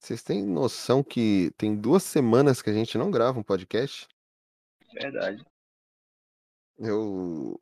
[0.00, 4.06] Vocês têm noção que tem duas semanas que a gente não grava um podcast?
[4.92, 5.44] Verdade.
[6.78, 7.58] Eu.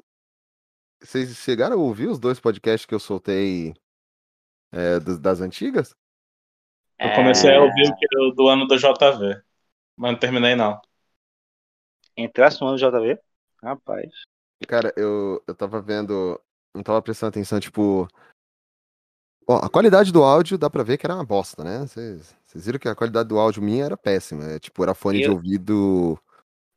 [1.01, 3.75] Vocês chegaram a ouvir os dois podcasts que eu soltei
[4.73, 5.95] é, das, das antigas?
[6.99, 9.43] Eu comecei a ouvir o que- o do ano do JV,
[9.97, 10.81] mas não terminei não.
[12.17, 13.21] Entrasse no ano do JV?
[13.63, 14.13] Rapaz.
[14.67, 16.41] Cara, eu, eu tava vendo.
[16.75, 18.09] Não tava prestando atenção, tipo.
[19.49, 21.87] Ó, a qualidade do áudio dá pra ver que era uma bosta, né?
[21.87, 22.35] Vocês
[22.67, 24.45] viram que a qualidade do áudio minha era péssima.
[24.45, 26.19] É, tipo, era fone de Eu- ouvido.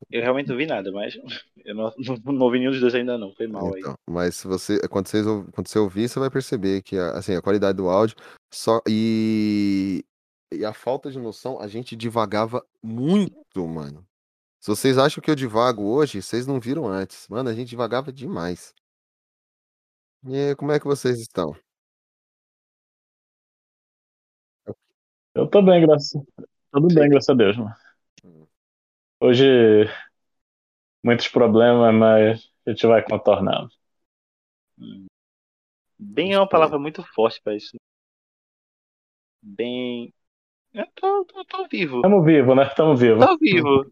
[0.09, 1.13] Eu realmente não vi nada, mas
[1.65, 3.33] eu não, não, não ouvi nenhum dos dois ainda não.
[3.33, 3.81] Foi mal aí.
[3.81, 7.35] Então, mas se você, quando, vocês, quando você ouvir, você vai perceber que a, assim,
[7.35, 8.15] a qualidade do áudio
[8.53, 10.05] só e,
[10.53, 14.05] e a falta de noção, a gente divagava muito, mano.
[14.61, 17.27] Se vocês acham que eu divago hoje, vocês não viram antes.
[17.29, 18.73] Mano, a gente divagava demais.
[20.27, 21.55] E aí, como é que vocês estão?
[25.33, 26.21] Eu tô bem, graças.
[26.71, 27.75] Tudo bem, graças a Deus, mano.
[28.23, 28.47] Hum.
[29.19, 29.45] Hoje
[31.03, 33.69] muitos problemas, mas a gente vai contornando.
[35.97, 37.75] Bem é uma palavra muito forte pra isso.
[39.41, 40.13] Bem.
[40.73, 42.01] Eu tô, tô, tô vivo.
[42.01, 42.65] Tamo vivo, né?
[42.75, 43.19] Tamo vivo.
[43.19, 43.91] Tô vivo.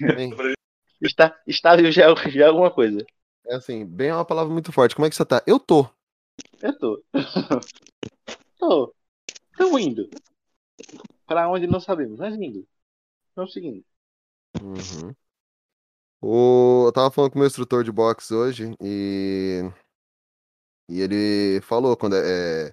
[0.00, 0.30] Bem,
[1.02, 3.06] Está, está vivo já, já é alguma coisa.
[3.46, 4.94] é assim, bem é uma palavra muito forte.
[4.94, 5.42] Como é que você tá?
[5.46, 5.88] Eu tô.
[6.60, 7.02] Eu tô.
[8.58, 8.94] tô.
[9.60, 10.08] Tô indo.
[11.26, 12.66] Pra onde não sabemos, mas indo.
[13.28, 13.84] Estamos seguindo.
[14.58, 15.14] Uhum.
[16.22, 16.86] O...
[16.86, 19.60] Eu tava falando com o meu instrutor de boxe hoje e.
[20.88, 22.68] E ele falou quando é.
[22.68, 22.72] é,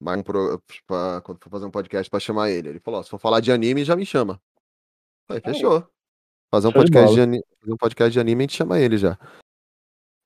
[0.00, 0.62] um pro...
[0.86, 2.68] pra- quando for fazer um podcast pra chamar ele.
[2.68, 4.40] Ele falou: ó, se for falar de anime, já me chama.
[5.26, 5.52] Falei, Aí.
[5.52, 5.84] fechou.
[6.54, 8.96] Fazer um, Show podcast de ani- fazer um podcast de anime, a gente chama ele
[8.96, 9.18] já.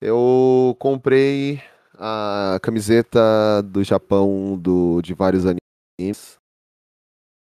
[0.03, 1.61] Eu comprei
[1.95, 5.01] a camiseta do Japão do...
[5.01, 5.62] de vários animes.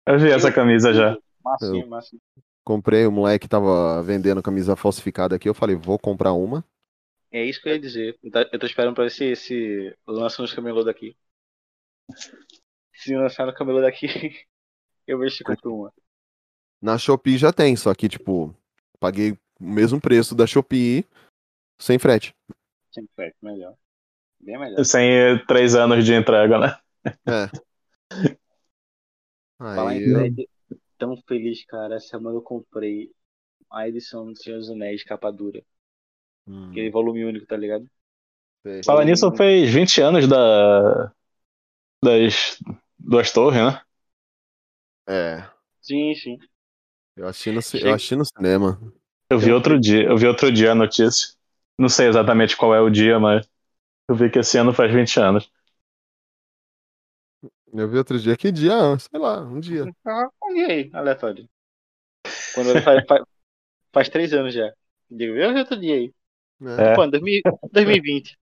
[0.07, 1.17] Eu vi essa camisa já.
[1.45, 2.21] Massinha, Eu- massinha.
[2.65, 5.49] Comprei, o moleque tava vendendo camisa falsificada aqui.
[5.49, 6.63] Eu falei, vou comprar uma.
[7.31, 8.19] É isso que eu ia dizer.
[8.23, 11.17] Eu tô- eu tô esperando pra ver se, se lança nos camelô daqui.
[12.95, 14.07] Se lançar no camelô daqui,
[15.07, 15.93] eu vejo se compro uma.
[16.81, 18.55] Na Shopee já tem, só que, tipo,
[19.01, 21.05] paguei o mesmo preço da Shopee
[21.81, 22.35] sem frete.
[22.93, 23.75] Sempre frete, melhor.
[24.41, 24.85] Bem melhor.
[24.85, 26.79] Sem três anos de entrega, né?
[27.27, 27.51] É.
[29.75, 30.47] Falar em eu- frete,
[30.99, 31.97] tão feliz, cara.
[31.97, 33.11] Essa semana eu comprei
[33.71, 35.63] a edição do Senhor dos Anéis, capa dura.
[36.47, 37.87] Hum, Aquele volume único, tá ligado?
[38.63, 38.85] sei.
[38.85, 41.13] Fala nisso, fez 20 anos da.
[42.03, 42.59] das
[42.99, 43.81] duas torres, né?
[45.07, 45.49] É,
[45.81, 46.39] Sim, sim.
[47.17, 48.81] eu assisti, no, eu assisti no cinema.
[49.31, 51.29] Eu vi outro dia, eu vi outro dia a notícia.
[51.79, 53.49] Não sei exatamente qual é o dia, mas
[54.09, 55.51] eu vi que esse ano faz 20 anos.
[57.73, 58.99] Eu vi outro dia, que dia?
[58.99, 59.85] Sei lá, um dia.
[60.07, 61.49] Ah, e aí, aleatório.
[62.55, 63.23] Quando ele faz, faz,
[63.93, 64.73] faz três anos já.
[65.11, 66.13] Digo, eu já outro dia aí.
[66.79, 66.95] É, É.
[66.95, 67.43] Pô, 2000
[67.73, 68.39] 2020.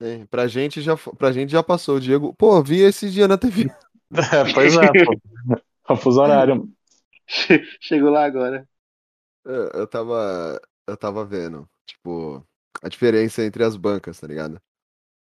[0.00, 1.96] é, pra, gente já, pra gente já passou.
[1.96, 3.70] O Diego, pô, vi esse dia na TV.
[4.12, 5.18] É, pois é, pô.
[5.88, 6.68] É o fuso horário.
[7.80, 8.68] Chegou lá agora.
[9.44, 10.60] Eu, eu tava.
[10.86, 12.46] Eu tava vendo, tipo,
[12.82, 14.60] a diferença entre as bancas, tá ligado?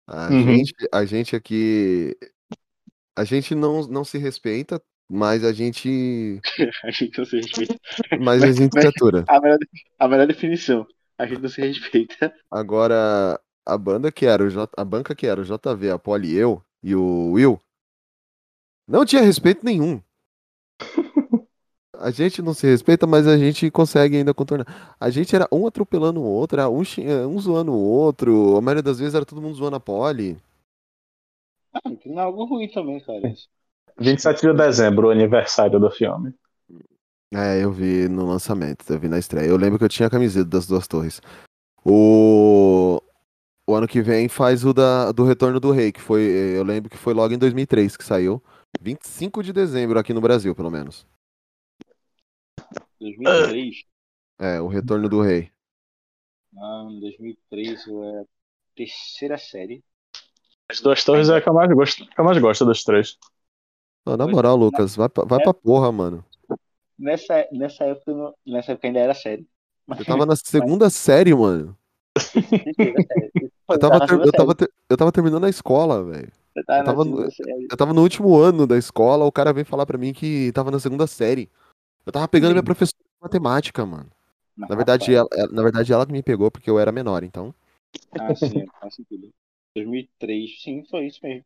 [0.07, 0.55] A, Uhum.
[0.57, 2.17] gente, a gente aqui.
[3.16, 6.40] A gente não, não se respeita, mas a gente.
[6.84, 7.75] A gente não se respeita.
[8.19, 9.24] Mas a gente se atura.
[9.28, 9.57] A melhor,
[10.00, 10.88] a melhor definição.
[11.18, 12.34] A gente não se respeita.
[12.50, 16.31] Agora, a banda que era o J, a banca que era o JV, a Poli
[16.34, 17.59] e eu e o Will,
[18.88, 20.02] não tinha respeito nenhum.
[22.00, 24.96] A gente não se respeita, mas a gente consegue ainda contornar.
[25.00, 28.57] A gente era um atropelando o outro, era um, xing- um zoando o outro.
[28.57, 30.38] A maioria das vezes era todo mundo zoando a Poli.
[31.73, 33.28] Ah, não é algo ruim também, cara.
[33.29, 33.50] isso.
[34.00, 36.34] 27 de dezembro, o aniversário do filme.
[37.34, 39.47] É, eu vi no lançamento, eu vi na estreia.
[39.47, 41.19] Eu lembro que eu tinha a camiseta das duas torres.
[41.84, 43.01] O,
[43.67, 45.11] o ano que vem faz o da...
[45.11, 46.22] do Retorno do Rei, que foi.
[46.22, 48.41] Eu lembro que foi logo em 2003 que saiu.
[48.79, 51.08] 25 de dezembro aqui no Brasil, pelo menos.
[52.99, 53.84] 2003.
[54.40, 55.52] É, o Retorno do Rei.
[56.55, 58.25] Ah, em 2003 é a
[58.75, 59.84] terceira série.
[60.69, 63.17] As duas torres é a que eu mais gosto, que eu mais gosto dos três.
[64.05, 66.23] Não, na moral, Lucas, vai pra, vai pra porra, mano.
[66.97, 69.47] Nessa, nessa, época, eu não- nessa época ainda era série.
[69.85, 71.77] Mas Eu tava na segunda série, mano.
[73.69, 76.31] Eu tava, ter- eu tava, ter- eu tava terminando a escola, velho.
[76.55, 77.67] Eu tava, eu tava no- segunda série.
[77.71, 80.69] Eu tava no último ano da escola, o cara veio falar pra mim que tava
[80.69, 81.49] na segunda série.
[82.05, 84.09] Eu tava pegando minha professora de matemática, mano.
[84.57, 87.23] Mas, Na verdade, rapaz, ela- na verdade, ela que me pegou porque eu era menor,
[87.23, 87.53] então.
[88.19, 89.31] Ah, sim, faz sentido.
[89.75, 91.46] 2003, sim, foi isso mesmo.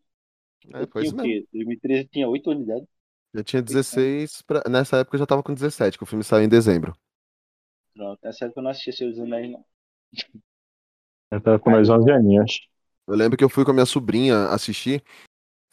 [0.73, 1.23] É, foi tinha isso o mesmo.
[1.23, 1.47] quê?
[1.53, 2.87] 2013 eu tinha 8 anos de idade.
[3.33, 4.63] Eu tinha 16, pra...
[4.69, 6.95] nessa época eu já tava com 17, que o filme saiu em dezembro.
[7.93, 9.65] Pronto, nessa época eu não assistia dos Anéis, não.
[11.31, 12.67] Eu tava com mais 11 aninhos.
[13.07, 15.03] Eu lembro que eu fui com a minha sobrinha assistir.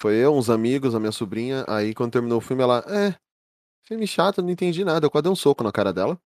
[0.01, 1.65] Foi eu, uns amigos, a minha sobrinha.
[1.69, 3.15] Aí quando terminou o filme, ela, é,
[3.83, 5.06] filme chato, não entendi nada.
[5.06, 6.19] Eu quase dei um soco na cara dela.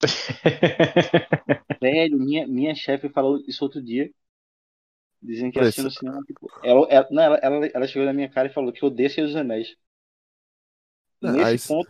[1.80, 4.10] Velho, minha, minha chefe falou isso outro dia.
[5.24, 8.48] Dizendo que assistindo cinema, tipo, ela, ela, não, ela, ela, ela chegou na minha cara
[8.48, 9.74] e falou que odeia Senhor dos Anéis.
[11.22, 11.88] É, Nesse aí- ponto,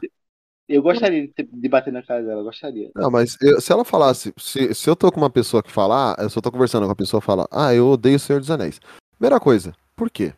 [0.68, 2.90] eu gostaria de, ter- de bater na cara dela, eu gostaria.
[2.94, 6.16] Não, mas eu- se ela falasse, se, se eu tô com uma pessoa que falar,
[6.18, 8.80] eu só tô conversando com a pessoa fala, ah, eu odeio o Senhor dos Anéis.
[9.18, 10.32] Primeira coisa, por quê?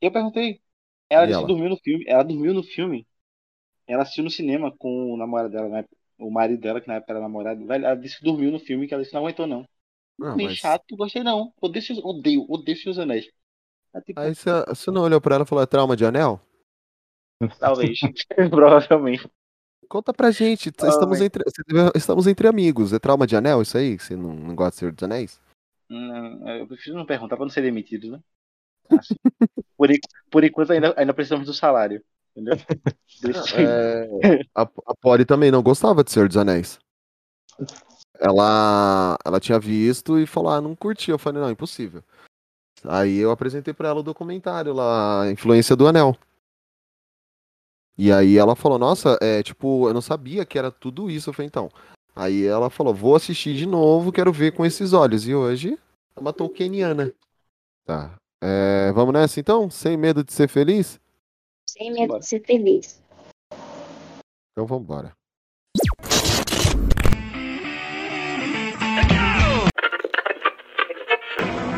[0.00, 0.60] Eu perguntei.
[1.10, 1.46] Ela E disse ela?
[1.46, 2.04] que dormiu no filme.
[2.06, 3.06] Ela dormiu no filme.
[3.86, 5.84] Ela assistiu no cinema com o namorado dela, né?
[6.18, 7.70] O marido dela, que na época era namorado.
[7.72, 9.66] Ela disse que dormiu no filme que ela disse que não aguentou, não.
[10.18, 11.52] Não, Meio mas- chato, gostei não.
[11.60, 13.26] Odeio, odeio, odeio seus anéis.
[13.94, 16.40] É tipo, Aí você, você não olhou pra ela e falou, é trauma de anel?
[17.60, 17.98] talvez.
[18.50, 19.30] Provavelmente.
[19.88, 21.42] Conta pra gente, Ah, estamos entre,
[21.94, 22.92] estamos entre amigos.
[22.92, 23.98] É trauma de anel isso aí?
[23.98, 25.40] Você não, não gosta do Senhor dos Anéis?
[25.88, 28.20] Não, eu prefiro não perguntar pra não ser demitido, né?
[28.90, 29.14] Assim.
[29.76, 29.88] por,
[30.30, 32.04] por enquanto ainda, ainda precisamos do salário.
[32.36, 32.56] Entendeu?
[33.58, 36.78] É, a, a Polly também não gostava de Senhor dos Anéis.
[38.18, 41.10] Ela, ela tinha visto e falou, ah, não curti.
[41.10, 42.02] Eu falei, não, impossível.
[42.84, 46.16] Aí eu apresentei pra ela o documentário lá, a Influência do Anel.
[47.96, 51.30] E aí ela falou, nossa, é tipo, eu não sabia que era tudo isso.
[51.30, 51.68] Eu falei, então.
[52.14, 55.26] Aí ela falou, vou assistir de novo, quero ver com esses olhos.
[55.26, 55.78] E hoje,
[56.14, 57.12] é uma tolkieniana.
[57.84, 58.16] Tá.
[58.40, 59.68] É, vamos nessa então?
[59.68, 61.00] Sem medo de ser feliz?
[61.68, 63.02] Sem medo de ser feliz.
[64.52, 65.17] Então vambora.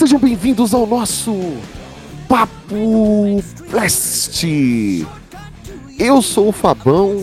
[0.00, 1.58] Sejam bem-vindos ao nosso
[2.26, 4.46] Papo Blast.
[5.98, 7.22] Eu sou o Fabão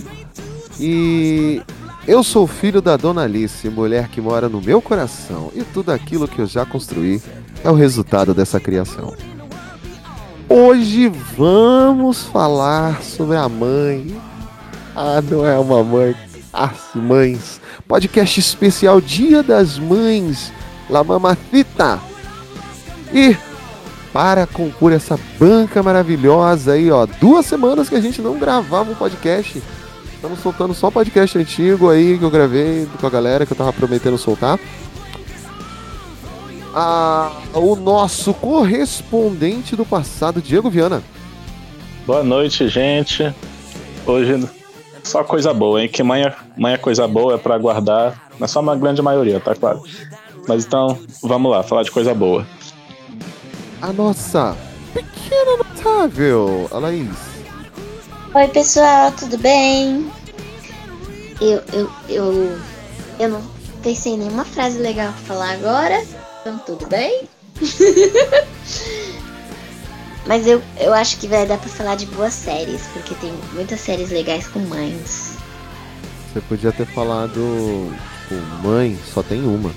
[0.80, 1.60] e
[2.08, 5.52] eu sou filho da Dona Alice, mulher que mora no meu coração.
[5.56, 7.20] E tudo aquilo que eu já construí
[7.64, 9.16] é o resultado dessa criação.
[10.48, 14.16] Hoje vamos falar sobre a mãe.
[14.96, 16.16] Ah, não é uma mãe,
[16.54, 17.60] as mães.
[17.88, 20.54] Podcast especial Dia das Mães.
[20.88, 22.00] La Mamacita.
[23.14, 23.36] E
[24.12, 28.96] para compor essa banca maravilhosa aí, ó, duas semanas que a gente não gravava um
[28.96, 29.62] podcast.
[30.14, 33.72] Estamos soltando só podcast antigo aí que eu gravei com a galera que eu tava
[33.72, 34.60] prometendo soltar.
[36.74, 41.04] Ah, o nosso correspondente do passado, Diego Viana.
[42.06, 43.34] Boa noite, gente.
[44.06, 44.48] Hoje
[45.04, 45.90] só coisa boa, hein?
[45.90, 48.30] Que é, mãe é coisa boa, é pra guardar.
[48.40, 49.82] Mas só uma grande maioria, tá claro.
[50.48, 52.46] Mas então, vamos lá, falar de coisa boa.
[53.82, 54.58] A nossa
[54.92, 57.16] pequena notável, a Laís.
[58.34, 60.12] Oi, pessoal, tudo bem?
[61.40, 62.60] Eu, eu, eu,
[63.20, 63.42] eu não
[63.84, 66.04] pensei em nenhuma frase legal pra falar agora,
[66.42, 67.30] então tudo bem?
[70.26, 73.80] Mas eu, eu acho que vai dar pra falar de boas séries, porque tem muitas
[73.80, 75.38] séries legais com mães.
[76.34, 77.94] Você podia ter falado,
[78.24, 79.72] tipo, mãe, só tem uma.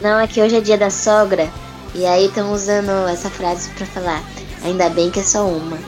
[0.00, 1.50] Não, é que hoje é dia da sogra,
[1.94, 4.22] e aí estão usando essa frase pra falar.
[4.64, 5.78] Ainda bem que é só uma.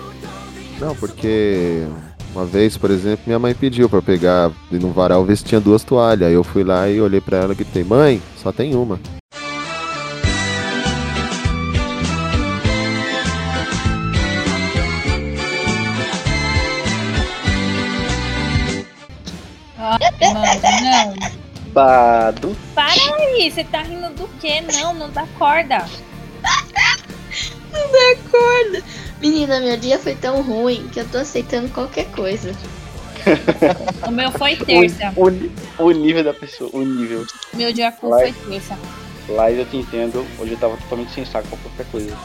[0.80, 1.86] Não, porque
[2.34, 5.84] uma vez, por exemplo, minha mãe pediu eu pegar no varal ver se tinha duas
[5.84, 6.32] toalhas.
[6.32, 8.98] Eu fui lá e olhei pra ela e gritei, mãe, só tem uma.
[21.74, 21.82] Não.
[21.82, 22.56] Bado.
[22.74, 24.60] Para aí, você tá rindo do quê?
[24.60, 25.84] Não, não dá corda.
[28.12, 28.82] Acorda!
[29.20, 32.52] Menina, meu dia foi tão ruim que eu tô aceitando qualquer coisa.
[34.06, 35.12] O meu foi terça.
[35.16, 35.28] O,
[35.82, 37.26] o, o nível da pessoa, o nível.
[37.54, 38.78] Meu dia foi terça.
[39.28, 42.16] Live eu te entendo, hoje eu tava totalmente sem saco pra qualquer coisa.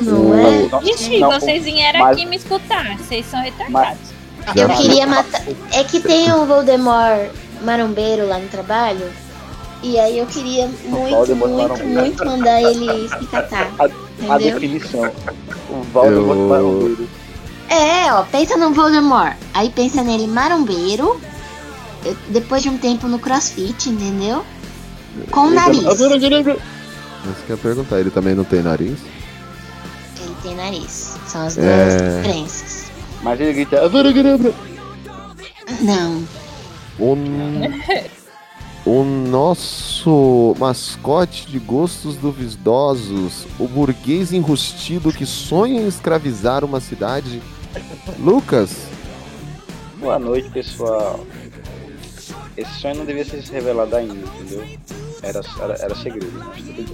[0.00, 0.68] Não é?
[0.68, 2.96] Não, Ixi, não, vocês vieram mas- aqui me escutar.
[2.98, 4.12] Vocês são retardados.
[4.54, 5.42] Já Eu queria matar.
[5.72, 7.30] É que tem o Voldemort
[7.64, 9.06] marombeiro lá no trabalho.
[9.82, 13.70] E aí eu queria muito, muito, muito mandar ele se catar.
[13.78, 13.86] A
[14.36, 14.38] Entendeu?
[14.60, 15.12] definição.
[15.68, 17.08] O Voldemort Eu- marombeiro.
[17.68, 19.36] É, ó, pensa no Voldemort.
[19.52, 21.20] Aí pensa nele marombeiro.
[22.28, 24.44] Depois de um tempo no crossfit, entendeu?
[25.30, 25.82] Com o nariz.
[25.82, 25.96] Isso
[27.46, 28.98] que eu ia perguntar, ele também não tem nariz?
[30.20, 31.14] Ele tem nariz.
[31.26, 32.16] São as duas É.
[32.22, 32.84] diferenças.
[33.22, 33.88] Mas ele grita.
[35.80, 36.22] Não.
[36.98, 37.16] O,
[38.86, 47.42] o nosso mascote de gostos duvidosos, o burguês enrustido que sonha em escravizar uma cidade.
[48.18, 48.86] Lucas,
[50.04, 51.18] Boa noite, pessoal.
[52.58, 54.62] Esse sonho não devia ser revelado ainda, entendeu?
[55.22, 56.86] Era, era, era segredo, mas tudo bem.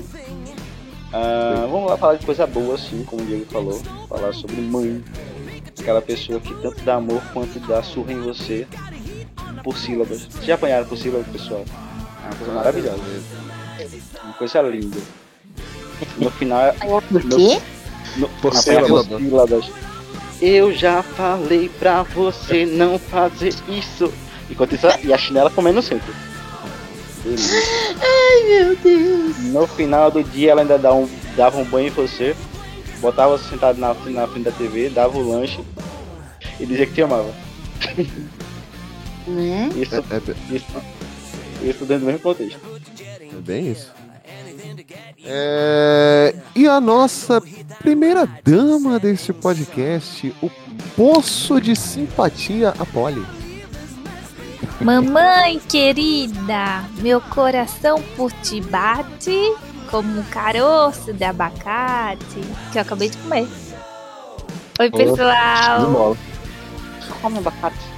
[1.13, 3.83] Ah, vamos lá falar de coisa boa, assim, como o Diego falou.
[4.09, 5.03] Falar sobre mãe.
[5.81, 8.65] Aquela pessoa que tanto dá amor quanto dá surra em você
[9.63, 10.23] por sílabas.
[10.25, 11.65] Vocês já apanharam por sílabas, pessoal?
[12.23, 13.03] É uma coisa maravilhosa.
[14.25, 14.99] Uma coisa linda.
[16.17, 17.61] No final, é- Por quê?
[18.17, 19.71] no, Por por sílabas.
[20.41, 24.13] Eu já falei pra você não fazer isso.
[24.51, 26.13] Enquanto isso, e a chinela comendo no centro.
[27.23, 27.61] Delícia.
[28.01, 29.39] Ai, meu Deus.
[29.53, 32.35] No final do dia, ela ainda dá um, dava um banho em você,
[33.01, 35.61] botava você sentado na, na frente da TV, dava o lanche
[36.59, 37.31] e dizia que te amava.
[39.27, 39.71] Né?
[39.77, 40.67] Isso, é, é- isso,
[41.63, 42.61] isso dentro do mesmo contexto.
[43.01, 43.93] é bem isso.
[45.25, 47.41] É, e a nossa
[47.79, 50.51] primeira dama deste podcast, o
[50.97, 53.25] Poço de Simpatia, a Polly.
[54.81, 59.55] Mamãe querida, meu coração por ti bate
[59.91, 62.41] como um caroço de abacate
[62.73, 63.47] que eu acabei de comer.
[64.79, 65.91] Oi, de pessoal.
[65.91, 66.17] bola.
[67.21, 67.90] Come abacate.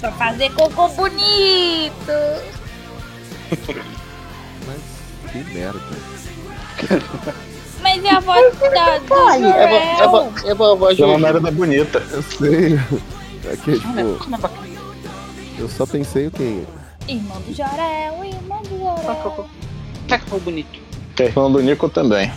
[0.00, 2.12] Pra fazer cocô bonito.
[4.66, 4.80] Mas
[5.32, 5.80] que merda.
[7.82, 11.06] Mas é a voz da, do É, bo- é, bo- é boa voz de É
[11.06, 11.22] uma hoje.
[11.24, 12.02] merda bonita.
[12.10, 12.74] Eu sei.
[13.44, 14.48] É que, tipo,
[15.58, 16.62] eu só pensei o quê?
[17.08, 19.48] Irmão do Jorel, irmão do Jorel.
[20.08, 20.78] Cacau bonito.
[21.16, 22.30] Tem irmão do Nico também.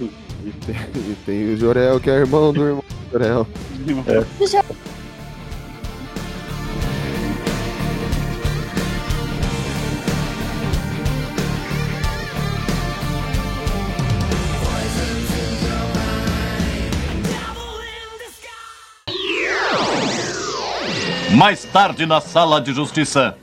[0.00, 3.46] E tem, e tem o Jorel, que é irmão do irmão do Jorel.
[4.38, 4.46] Do
[21.36, 23.36] Mais tarde na sala de justiça.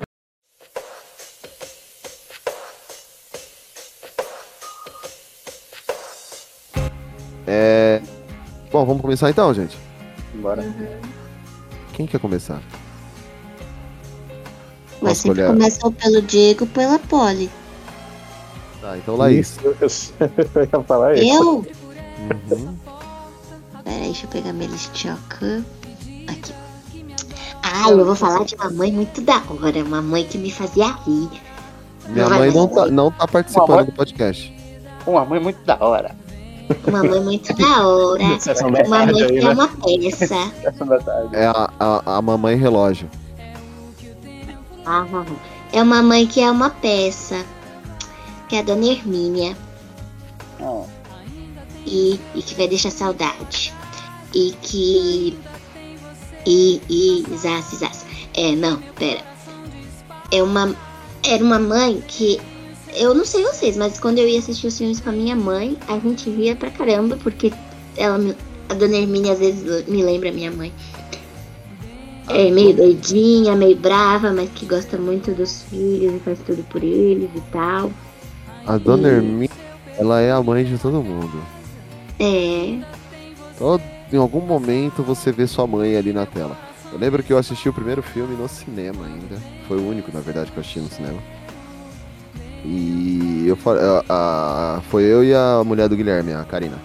[7.46, 8.02] É.
[8.72, 9.78] Bom, vamos começar então, gente.
[10.34, 10.64] Bora.
[11.94, 12.64] Quem quer começar?
[15.00, 17.52] Mas sempre começou pelo Diego pela Polly.
[18.82, 19.60] Tá, então Laís.
[19.86, 21.32] Isso, Eu ia falar isso.
[21.32, 21.58] Eu?
[21.60, 22.76] Uhum.
[23.84, 25.64] Peraí, deixa eu pegar minha listinha aqui.
[27.64, 29.84] Ah, eu vou falar de uma mãe muito da hora.
[29.84, 31.30] Uma mãe que me fazia rir.
[32.08, 33.86] Minha Não mãe não tá, não tá participando Mamãe?
[33.86, 34.54] do podcast.
[35.08, 36.16] Uma mãe muito da hora.
[36.86, 38.24] Uma mãe muito da hora.
[38.86, 39.54] Uma mãe aí, que é né?
[39.54, 40.52] uma peça.
[40.64, 41.36] Essa da tarde.
[41.36, 43.10] É a, a, a mamãe relógio.
[44.86, 45.06] Ah,
[45.72, 47.44] É uma mãe que é uma peça.
[48.50, 49.56] Que é a Dona Hermínia.
[50.60, 50.84] Ó,
[51.86, 53.74] e, e que vai deixar saudade.
[54.34, 55.38] E que.
[56.46, 56.82] E.
[56.90, 57.24] E.
[57.36, 58.06] Zaz, zaz.
[58.34, 59.22] É, não, pera.
[60.32, 60.76] É uma.
[61.26, 62.40] Era uma mãe que.
[62.96, 65.78] Eu não sei vocês, mas quando eu ia assistir os filmes com a minha mãe,
[65.88, 67.52] a gente via pra caramba, porque
[67.98, 68.36] ela me-
[68.70, 70.72] a dona Hermínia às vezes me lembra a minha mãe.
[72.30, 76.84] É meio doidinha, meio brava, mas que gosta muito dos filhos e faz tudo por
[76.84, 77.92] eles e tal.
[78.66, 79.08] A dona.
[79.10, 79.50] Hermínia,
[79.98, 81.44] ela é a mãe de todo mundo.
[82.20, 82.78] É.
[83.58, 83.82] Todo,
[84.14, 86.56] em algum momento você vê sua mãe ali na tela.
[86.92, 89.42] Eu lembro que eu assisti o primeiro filme no cinema ainda.
[89.68, 91.20] Foi o único, na verdade, que eu assisti no cinema.
[92.66, 93.58] E eu
[94.10, 96.78] a, a- foi eu e a mulher do Guilherme, a Karina.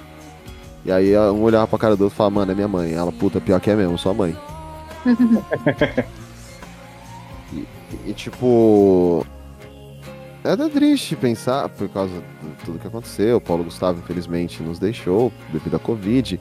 [0.85, 2.95] E aí um olhava pra cara do outro e falava, mano, é minha mãe.
[2.95, 4.35] Ela, puta, pior que é mesmo, sua mãe.
[7.53, 7.67] e,
[8.07, 9.25] e, tipo.
[10.45, 13.37] É até triste pensar por causa de tudo que aconteceu.
[13.37, 16.41] O Paulo Gustavo, infelizmente, nos deixou devido à Covid.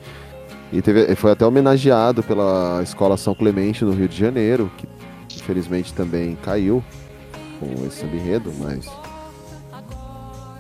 [0.72, 4.88] E teve, foi até homenageado pela Escola São Clemente no Rio de Janeiro, que
[5.38, 6.84] infelizmente também caiu
[7.60, 8.88] com esse enredo, mas.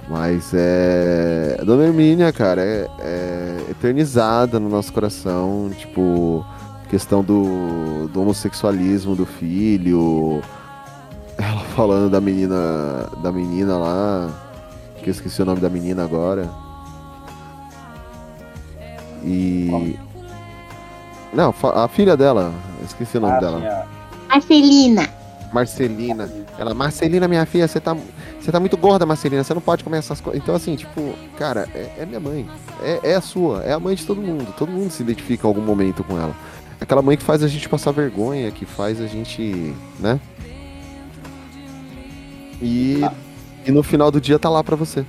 [0.10, 1.60] Mas é.
[1.66, 5.70] Dona Hermínia, cara, é, é eternizada no nosso coração.
[5.78, 6.46] Tipo,
[6.90, 10.42] questão do, do homossexualismo do filho.
[11.38, 13.10] Ela falando da menina.
[13.22, 14.30] Da menina lá.
[15.04, 16.50] Que eu esqueci o nome da menina agora.
[19.28, 19.96] E.
[21.34, 22.54] Não, a filha dela.
[22.80, 23.60] eu Esqueci o nome Ah, dela.
[23.60, 23.86] sim, a-
[24.30, 25.10] Marcelina.
[25.54, 26.30] Marcelina.
[26.58, 27.96] Ela, Marcelina, minha filha, você tá,
[28.40, 30.42] você tá muito gorda, Marcelina, você não pode comer essas coisas.
[30.42, 32.46] Então, assim, tipo, cara, é, é minha mãe.
[32.82, 34.54] É, é a sua, é a mãe de todo mundo.
[34.58, 36.36] Todo mundo se identifica em algum momento com ela.
[36.80, 40.20] Aquela mãe que faz a gente passar vergonha, que faz a gente, né?
[42.62, 43.02] E,
[43.66, 45.06] e no final do dia tá lá pra você.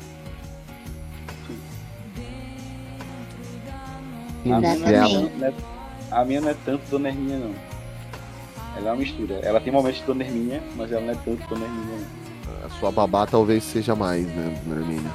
[4.57, 5.55] A minha, não é, é-
[6.11, 7.55] a minha não é tanto Dona Herminha, não.
[8.77, 9.35] Ela é uma mistura.
[9.43, 12.67] Ela tem momentos de Dona Herminha, mas ela não é tanto Dona Herminha, não.
[12.67, 15.11] A sua babá talvez seja mais, né, Hermínia?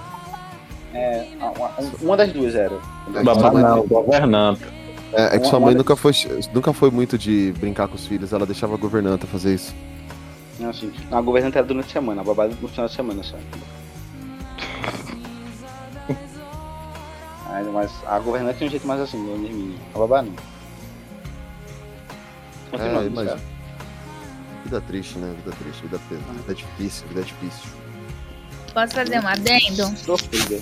[0.93, 1.71] É, a- uma,
[2.01, 2.75] uma das duas era.
[3.23, 4.65] Babá não, governanta.
[5.11, 6.11] É, é que Uma- sua mãe nunca foi,
[6.53, 9.73] nunca foi muito de brincar com os filhos, ela deixava a governanta fazer isso.
[10.59, 13.35] Não, assim, a governanta era durante a semana, a babá no final de semana só.
[17.53, 19.77] Aí, mas a governanta tem um jeito mais assim, Dona Herminha.
[19.93, 20.33] A babá não.
[20.33, 20.35] É,
[22.71, 23.37] Continuando, imagina.
[23.37, 23.53] certo?
[24.63, 25.35] Vida triste, né?
[25.43, 27.69] Vida triste, vida, pe- vida difícil, vida difícil.
[28.73, 29.85] Posso fazer um adendo?
[29.97, 30.59] Sofrida.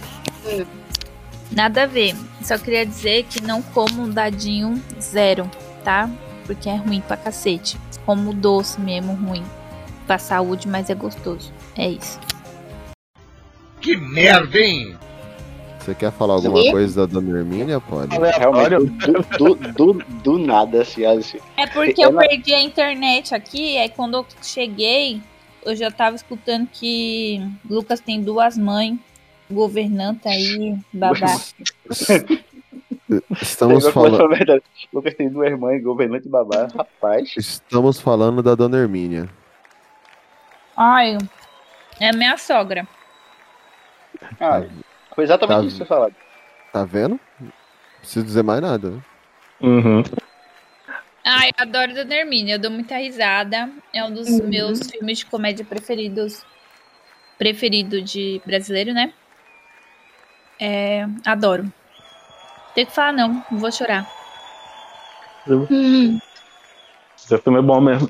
[1.52, 2.14] Nada a ver.
[2.44, 5.50] Só queria dizer que não como um dadinho zero,
[5.86, 6.10] tá?
[6.46, 7.80] Porque é ruim pra cacete.
[8.06, 9.46] Como doce mesmo, ruim.
[10.08, 11.54] Pra saúde, mas é gostoso.
[11.78, 12.20] É isso.
[13.80, 14.98] Que merda, hein?
[15.82, 16.72] Você quer falar alguma Quê?
[16.72, 17.80] coisa da Dona Hermínia?
[17.80, 18.16] Pode.
[18.16, 18.92] Realmente,
[19.38, 21.40] do, do, do, do nada, assim, assim.
[21.58, 25.20] É porque eu perdi a internet aqui, aí quando eu cheguei,
[25.66, 29.00] eu já tava escutando que Lucas tem duas mães,
[29.50, 31.36] governanta aí, babá.
[33.42, 34.64] Estamos começou falando, a verdade.
[34.94, 36.68] Lucas tem duas mães, governante e babá.
[36.76, 37.34] Rapaz.
[37.36, 39.28] estamos falando da Dona Hermínia.
[40.78, 41.18] Ai,
[42.00, 42.88] é minha sogra.
[44.40, 44.64] Ah,
[45.16, 45.66] foi exatamente Tá.
[45.68, 46.12] isso que você falou.
[46.74, 47.20] Tá vendo?
[47.40, 47.52] Não
[48.00, 48.92] preciso dizer mais nada.
[48.92, 49.02] né?
[49.62, 50.04] Uhum.
[51.24, 53.70] Ai, eu adoro Dona Hermínia, eu dou muita risada.
[53.94, 56.44] É um dos meus filmes de comédia preferidos.
[57.38, 59.14] Preferido de brasileiro, né?
[60.60, 61.72] É, adoro.
[62.74, 64.08] Tem que falar não, não vou chorar.
[65.48, 66.20] Hum,
[67.18, 68.10] Esse filme é bom mesmo.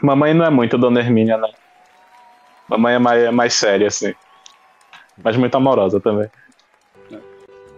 [0.00, 1.52] Mamãe não é muito Dona Hermínia, né?
[2.68, 4.14] Mamãe é mais, é mais séria, assim.
[5.22, 6.28] Mas muito amorosa também.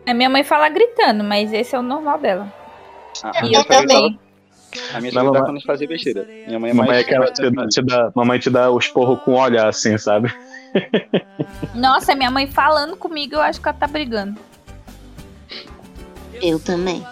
[0.06, 2.52] A minha mãe fala gritando, mas esse é o normal dela.
[3.22, 4.18] A, a E eu também.
[4.94, 6.24] A minha Não, sogra mamãe- quando fazia besteira.
[6.46, 7.06] Minha mãe é mamãe é mais.
[7.06, 9.96] aquela que te, dá- te dá, mamãe te dá os porros com o olhar, assim,
[9.98, 10.32] sabe?
[11.74, 14.38] Nossa, minha mãe falando comigo, eu acho que ela tá brigando.
[16.42, 17.04] eu também.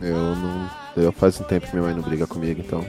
[0.00, 0.70] Eu não.
[0.96, 2.84] Eu faz um tempo que minha mãe não briga comigo, então.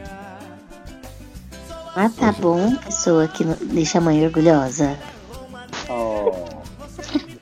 [1.95, 4.97] Ah, tá bom, pessoa que não- deixa a mãe orgulhosa.
[5.89, 6.31] Oh.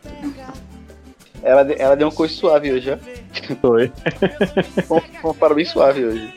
[1.44, 2.98] Ela, de- ela deu um coice suave hoje, ó.
[3.62, 3.92] Foi.
[5.24, 6.34] Um- um parabéns suave hoje.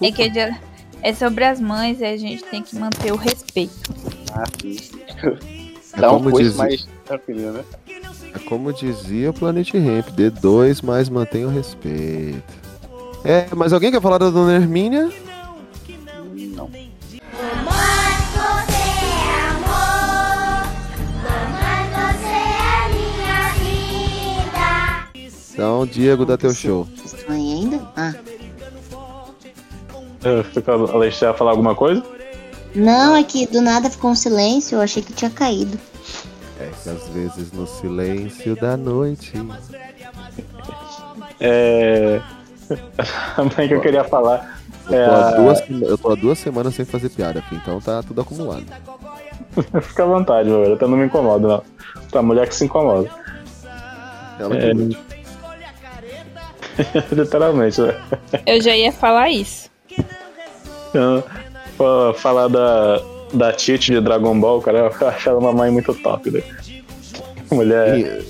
[0.00, 0.58] É que é dia-
[1.02, 3.94] é sobre as mães e a gente tem que manter o respeito.
[4.34, 4.76] Ah, sim.
[5.96, 7.64] É Dá um como, coice diz- mais tranquilo, né?
[8.34, 12.42] é como dizia o Planet Ramp, D2, mas mantenha o respeito.
[13.24, 15.10] É, mas alguém quer falar da Dona Hermínia?
[25.60, 26.88] Então, Diego, dá teu show.
[26.96, 27.80] Vocês estão aí ainda?
[27.94, 28.14] Ah.
[30.54, 32.02] Fico- A Alexia ia falar alguma coisa?
[32.74, 35.78] Não, é que do nada ficou um silêncio, eu achei que tinha caído.
[36.58, 39.34] É que às vezes no silêncio da noite.
[41.38, 42.22] É.
[43.36, 44.62] Também que eu queria falar.
[44.88, 47.60] Eu É tô, há a- duas, eu tô há duas semanas sem fazer piada, filho,
[47.62, 48.64] então tá tudo acumulado.
[49.82, 50.78] Fica à vontade, meu velho.
[50.80, 51.62] Eu não me incomodo, não.
[52.10, 53.10] Pra mulher que se incomoda.
[54.38, 55.19] Ela É.
[57.12, 57.94] Literalmente, né?
[58.46, 59.68] Eu já ia falar isso.
[62.16, 63.00] Falar da,
[63.32, 66.42] da Tite de Dragon Ball, cara, eu acho ela uma mãe muito top, né?
[67.50, 67.94] Mulher.
[67.94, 68.22] Tinha-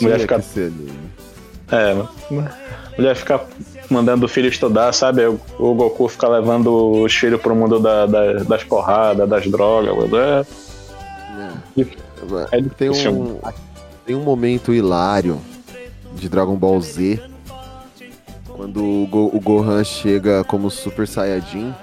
[0.00, 0.40] mulher fica.
[0.42, 0.92] ser, né?
[1.70, 2.08] É, mano.
[2.98, 3.40] mulher fica
[3.90, 5.26] mandando o filho estudar, sabe?
[5.26, 9.94] O, o Goku fica levando os filhos pro mundo da- da- das porradas, das drogas.
[10.12, 10.44] É,
[12.52, 12.58] É.
[12.58, 13.38] é Tem um,
[14.06, 15.40] tem um momento hilário
[16.14, 17.20] de Dragon Ball Z
[18.56, 21.74] quando o, Go- o Gohan chega como Super Saiyajin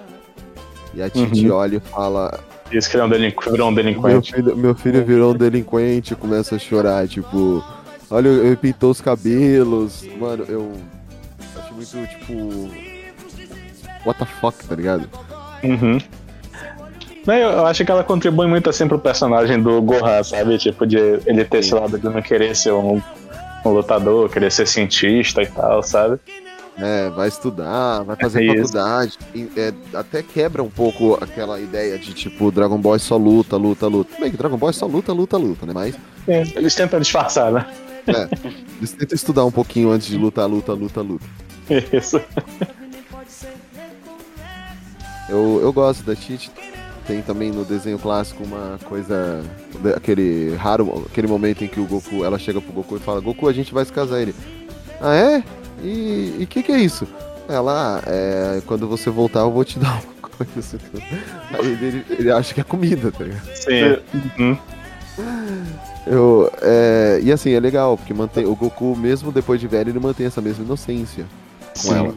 [0.94, 1.56] e a Titi Uhum.
[1.56, 2.40] olha e fala:
[2.72, 4.34] Isso que ele é um delinqu- virou um meu delinquente.
[4.34, 7.64] filho, meu filho virou um delinquente e começa a chorar, tipo,
[8.10, 10.04] olha, ele pintou os cabelos.
[10.20, 10.72] Mano, eu.
[11.74, 12.70] muito, tipo.
[14.06, 15.08] What the fuck, tá ligado?
[15.64, 16.00] Uhum.
[17.28, 20.58] Não, eu, eu acho que ela contribui muito assim pro personagem do Gohan, sabe?
[20.58, 23.00] Tipo, de ele ter esse lado de não querer ser um,
[23.64, 26.20] um lutador, querer ser cientista e tal, sabe?
[26.82, 28.56] É, vai estudar, vai fazer Isso.
[28.74, 29.20] faculdade.
[29.36, 33.88] E, é, até quebra um pouco aquela ideia de tipo, Dragon Ball só luta, luta,
[33.88, 34.16] luta.
[34.20, 35.74] Bem que Dragon Ball só luta, luta, luta, né?
[35.74, 35.96] Mas
[36.28, 37.66] É, Eles tentam disfarçar, né?
[38.08, 38.28] é,
[38.80, 41.26] eles tentam estudar um pouquinho antes de lutar, luta, luta, luta.
[41.94, 42.20] Isso.
[45.30, 46.52] Eu, eu gosto da Tite.
[47.08, 49.44] Tem também no desenho clássico uma coisa.
[49.96, 51.06] Aquele raro.
[51.10, 52.24] Aquele momento em que o Goku.
[52.24, 54.20] Ela chega pro Goku e fala: Goku, a gente vai se casar.
[54.22, 54.36] Ele.
[55.00, 55.44] Ah, é?
[55.84, 57.08] E o que, que é isso?
[57.48, 60.52] Ela, "Ah, é, quando você voltar, eu vou te dar uma coisa.
[60.58, 60.78] assim."
[61.54, 63.46] Aí ele, ele acha que é comida, tá ligado?
[63.56, 63.98] Sim.
[64.40, 64.58] Uhum.
[66.08, 70.00] Eu, é, e assim, é legal, porque mantém, o Goku, mesmo depois de velho, ele
[70.00, 71.26] mantém essa mesma inocência
[71.76, 71.96] com Sim.
[71.96, 72.16] ela.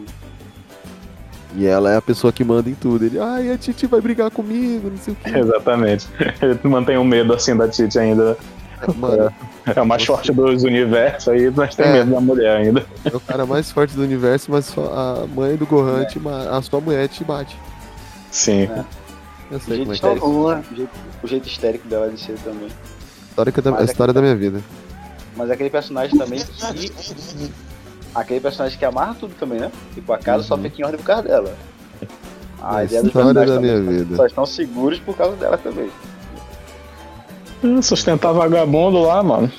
[1.57, 3.05] E ela é a pessoa que manda em tudo.
[3.05, 5.38] Ele, ai, a Titi vai brigar comigo, não sei o que.
[5.38, 6.09] Exatamente.
[6.42, 8.37] Ele mantém um medo assim da Titi ainda.
[8.88, 8.94] Né?
[8.99, 9.33] Mano,
[9.75, 11.92] É o mais forte dos universos aí, mas tem É.
[11.92, 12.85] medo da mulher ainda.
[13.05, 14.85] é o cara mais forte do universo, mas só
[15.23, 17.57] a mãe do Gohan, te ma- a sua mulher te bate.
[18.31, 18.68] Sim.
[19.51, 20.27] Eu O sei jeito, como é que é isso.
[20.27, 20.90] o jeito,
[21.23, 22.68] o jeito histérico dela de ser também.
[23.31, 24.61] História da, a é história da minha vida.
[25.37, 27.53] Mas aquele personagem também que.
[28.14, 29.73] Aquele personagem que amarra tudo também, né?
[29.92, 31.55] Tipo, a casa só fica em ordem por causa dela.
[32.62, 34.16] A A ideia dos personagens da minha vida.
[34.16, 35.90] Só estão seguros por causa dela também.
[37.83, 39.50] Sustentar vagabundo lá, mano.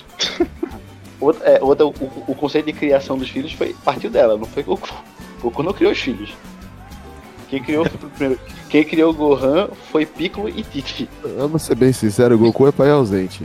[1.20, 1.94] Outra, é, outra, o,
[2.28, 4.90] o conceito de criação dos filhos foi partiu dela, não foi Goku.
[5.42, 6.34] Goku não criou os filhos.
[7.50, 7.86] Quem criou,
[8.18, 8.40] primeiro,
[8.70, 11.10] quem criou o Gohan foi Piccolo e Titi.
[11.38, 13.44] Vamos ser bem sincero, o Goku é pai ausente.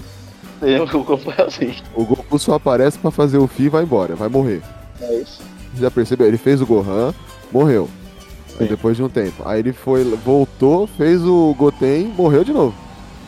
[0.61, 1.75] O Goku foi assim.
[1.95, 4.63] O Goku só aparece pra fazer o fim e vai embora, vai morrer.
[5.01, 5.41] É isso.
[5.79, 6.27] Já percebeu?
[6.27, 7.15] Ele fez o Gohan,
[7.51, 7.89] morreu.
[8.59, 9.43] Depois de um tempo.
[9.47, 12.75] Aí ele foi, voltou, fez o Goten, morreu de novo.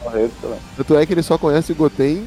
[0.03, 0.59] Morreu também.
[0.77, 2.27] Tanto é que ele só conhece o Goten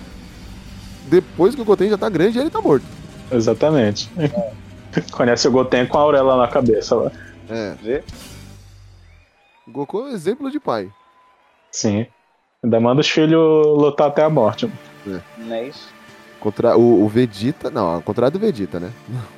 [1.07, 2.85] depois que o Goten já tá grande e ele tá morto.
[3.31, 4.09] Exatamente.
[5.11, 7.11] Conhece o Goten com a auréola na cabeça lá.
[7.49, 7.75] É.
[7.81, 8.03] Vê?
[9.67, 10.89] O Goku é um exemplo de pai.
[11.71, 12.07] Sim.
[12.63, 14.71] Ainda manda os filhos lutar até a morte.
[15.05, 15.87] Não é isso?
[16.39, 17.69] Contra o, o Vegeta.
[17.69, 18.91] Não, ao contrário do Vegeta, né?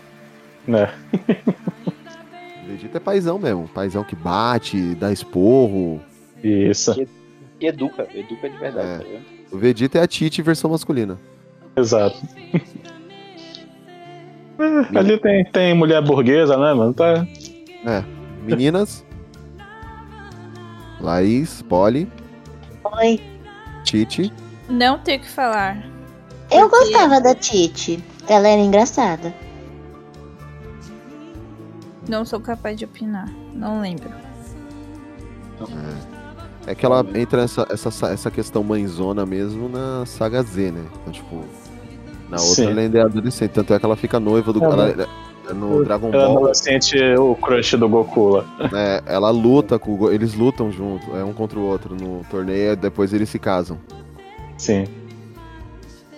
[0.68, 0.94] Né?
[2.68, 3.70] Vegeta é paizão mesmo.
[3.70, 6.02] Paizão que bate, dá esporro.
[6.44, 6.94] Isso.
[7.60, 8.98] E educa, educa de verdade, É.
[9.20, 9.20] tá?
[9.52, 11.20] O Vegeta é a Tite versão masculina.
[11.76, 12.18] Exato.
[14.60, 16.92] É, ali tem, tem mulher burguesa, né, mano?
[16.92, 17.28] Tá...
[17.86, 18.04] É.
[18.42, 19.06] Meninas.
[21.00, 22.12] Laís, Polly,
[22.84, 23.22] Oi.
[23.84, 24.34] Tite.
[24.68, 25.78] Não tenho o que falar.
[26.50, 28.04] Eu Porque- gostava da Titi.
[28.28, 29.32] Ela era engraçada.
[32.10, 33.30] Não sou capaz de opinar.
[33.54, 34.10] Não lembro.
[35.60, 36.17] É
[36.76, 40.86] que ela entra essa, essa, essa questão mãezona mesmo na saga Z, né?
[41.02, 41.44] Então, tipo,
[42.30, 42.72] na outra Sim.
[42.72, 43.52] ela ainda é adolescente.
[43.52, 44.62] Tanto é que ela fica noiva do.
[44.62, 45.06] É, ela- né?
[45.50, 48.46] é no Dragon Ela Ball, não sente o crush do Goku lá.
[48.72, 52.76] né, ela luta com o Eles lutam junto, é um contra o outro no torneio,
[52.76, 53.78] depois eles se casam.
[54.58, 54.86] Sim.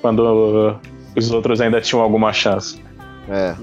[0.02, 0.80] Quando uh,
[1.16, 2.82] os outros ainda tinham alguma chance.
[3.30, 3.56] É.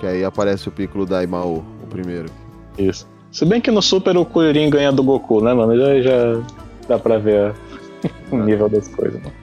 [0.00, 2.30] Que aí aparece o Piccolo Daimao, o primeiro.
[2.78, 3.06] Isso.
[3.36, 5.76] Se bem que no Super o Kuririn ganha do Goku, né, mano?
[5.76, 6.42] Já, já
[6.88, 7.54] dá pra ver
[8.32, 9.36] o nível das coisas, mano.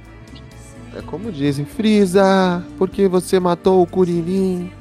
[0.97, 4.71] É como dizem, Frieza, por que você matou o Kuririn?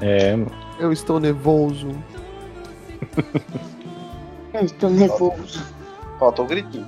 [0.00, 0.52] É, mano.
[0.78, 1.88] Eu estou nervoso.
[4.54, 5.60] Eu estou nervoso.
[6.20, 6.86] Faltou o gritinho.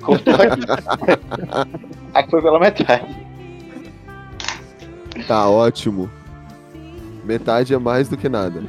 [0.00, 0.60] Cortou aqui.
[2.14, 3.26] aqui foi pela metade.
[5.26, 6.08] Tá ótimo.
[7.26, 8.62] Metade é mais do que nada.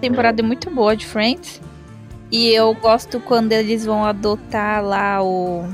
[0.00, 1.60] Temporada é muito boa de Friends.
[2.30, 5.64] E eu gosto quando eles vão adotar lá o,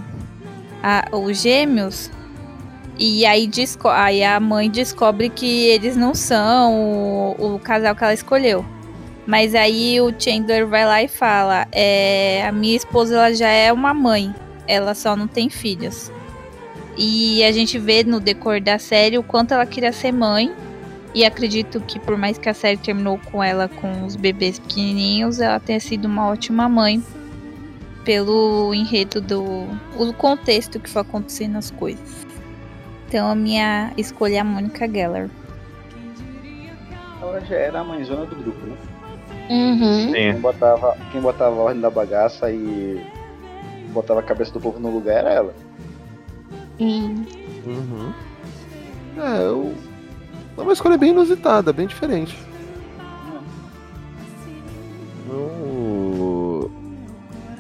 [0.83, 2.11] a- os gêmeos.
[2.97, 3.51] E aí,
[3.93, 8.65] aí a mãe descobre que eles não são o, o casal que ela escolheu.
[9.27, 13.73] Mas aí o Chandler vai lá e fala: é, A minha esposa ela já é
[13.73, 14.35] uma mãe,
[14.67, 16.13] ela só não tem filhos.
[16.97, 20.53] E a gente vê no decor da série o quanto ela queria ser mãe.
[21.15, 25.41] E acredito que por mais que a série terminou com ela com os bebês pequenininhos,
[25.41, 27.03] ela tenha sido uma ótima mãe
[28.05, 29.43] pelo enredo do
[29.97, 32.27] o contexto que foi acontecendo as coisas.
[33.09, 35.31] Então a minha escolha é a Mônica Geller.
[37.21, 38.77] ela já era a mãezona do grupo, né?
[39.51, 40.13] Uhum.
[40.13, 43.05] Quem botava, quem botava a ordem da bagaça e
[43.93, 45.55] botava a cabeça do povo no lugar era ela.
[46.79, 47.27] Sim.
[47.67, 48.13] Uhum.
[49.17, 49.75] É, eu...
[50.57, 52.37] é uma escolha bem inusitada, bem diferente.
[55.29, 56.71] Eu...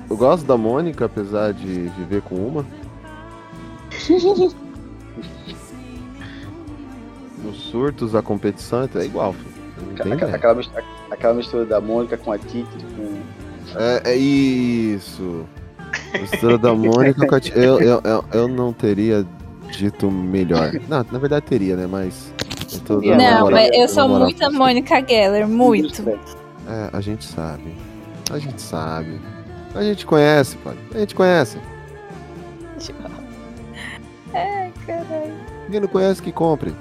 [0.08, 2.66] eu gosto da Mônica, apesar de viver com uma.
[7.42, 9.54] Nos surtos, a competição é igual, filho.
[9.86, 10.54] Não tem Aquela, aquela
[11.14, 13.18] aquela mistura da Mônica com a Titi, com.
[13.78, 15.44] É, é isso.
[16.20, 19.26] Mistura da Mônica com a tia- eu, eu, eu, eu não teria
[19.70, 20.72] dito melhor.
[20.88, 21.86] Não, na verdade teria, né?
[21.86, 22.32] Mas.
[22.88, 26.02] eu Não, mas eu sou muito a Mônica Geller, muito.
[26.68, 27.74] É, a gente sabe.
[28.30, 29.20] A gente sabe.
[29.74, 30.76] A gente conhece, pai.
[30.94, 31.58] A gente conhece.
[34.32, 35.34] Ai, caralho.
[35.70, 36.74] Quem não conhece que compre.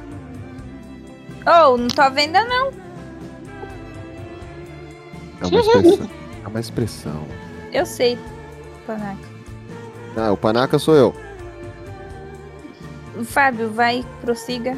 [1.45, 2.71] Oh, não tô à venda não.
[5.43, 6.09] É uma expressão.
[6.43, 7.27] É uma expressão.
[7.71, 8.17] Eu sei,
[8.87, 9.33] Panaca.
[10.15, 11.13] Ah, o panaca sou eu.
[13.25, 14.77] Fábio, vai, prossiga.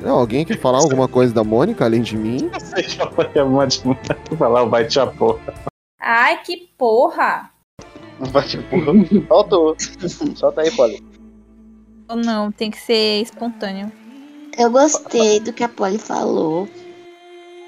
[0.00, 2.50] Não, alguém quer falar alguma coisa da Mônica além de mim?
[2.76, 5.54] Já foi a de falar o vai te a porra.
[6.00, 7.50] Ai, que porra!
[8.18, 8.92] Vai te porra.
[9.28, 9.76] Faltou.
[10.36, 11.02] Solta aí, Polly.
[12.08, 13.90] Ou não, tem que ser espontâneo.
[14.56, 16.68] Eu gostei do que a Polly falou.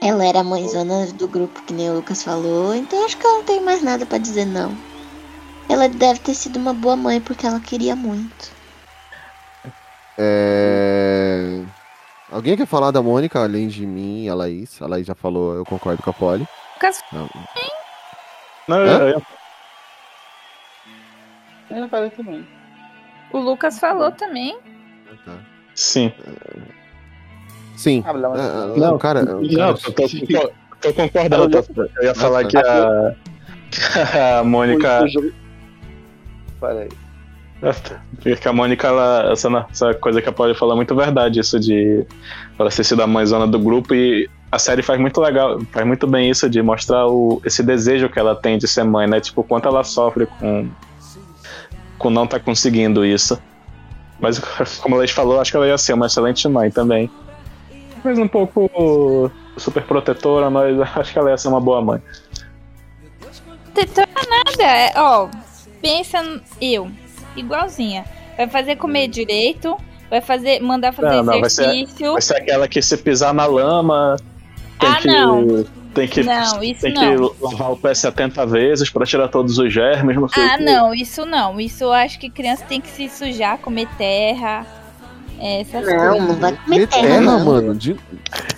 [0.03, 3.33] Ela era a mãezona do grupo, que nem o Lucas falou, então acho que eu
[3.39, 4.77] não tenho mais nada pra dizer, não.
[5.69, 8.53] Ela deve ter sido uma boa mãe porque ela queria muito.
[10.19, 11.63] É...
[12.31, 14.81] Alguém quer falar da Mônica além de mim e a Laís?
[14.81, 16.47] A Laís já falou, eu concordo com a Polly.
[16.75, 17.29] Lucas, Não.
[18.69, 19.23] Não, eu, eu,
[21.71, 22.47] Eu falei também.
[23.33, 24.59] o Lucas falou também.
[25.75, 26.13] sim.
[27.77, 28.03] Sim.
[28.07, 30.09] Ah, mas- É, Não, o cara, Não, cara- eu tô, tô-
[30.81, 31.63] tô concordando.
[31.63, 33.15] tô- eu ia falar que a,
[34.41, 35.01] a Mônica.
[36.61, 36.89] Falei.
[38.23, 41.59] Porque a Mônica, ela, essa, essa coisa que a Polly falou é muito verdade, isso
[41.59, 42.05] de
[42.59, 46.07] ela ter sido a mãezona do grupo e a série faz muito legal, faz muito
[46.07, 49.21] bem isso de mostrar o, esse desejo que ela tem de ser mãe, né?
[49.21, 50.69] Tipo, o quanto ela sofre com,
[51.99, 53.41] com não tá conseguindo isso.
[54.21, 54.39] Mas,
[54.81, 57.11] como a Leite falou, acho que ela ia ser uma excelente mãe também.
[58.07, 62.01] Mas um pouco super protetora, mas acho que ela ia ser uma boa mãe.
[63.75, 64.63] Tetora nada.
[64.63, 65.29] é, Ó,
[65.83, 66.89] pensa eu,
[67.37, 68.05] igualzinha.
[68.37, 69.77] Vai fazer comer direito,
[70.09, 72.13] vai fazer, mandar fazer Não, não, vai ser, exercício.
[72.13, 74.17] vai ser aquela que se pisar na lama.
[74.79, 75.65] Tem Ah, que, não.
[75.93, 77.31] Tem que, Não, isso tem não.
[77.31, 80.15] que lavar o pé 70 vezes pra tirar todos os germes.
[80.15, 81.59] Não Ah, não, isso não.
[81.59, 84.65] Isso eu acho que criança tem que se sujar, comer terra.
[85.41, 86.29] É, Essas Não, coisas.
[86.29, 87.45] não vai Comer terra, terra, não.
[87.45, 87.75] mano.
[87.75, 87.97] de-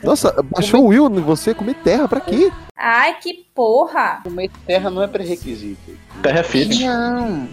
[0.03, 2.51] Nossa, baixou o Will em você comer terra pra quê?
[2.77, 4.21] Ai, que porra!
[4.23, 5.91] Comer terra não é pré-requisito.
[6.23, 6.85] Terra é fit.
[6.85, 7.49] Não.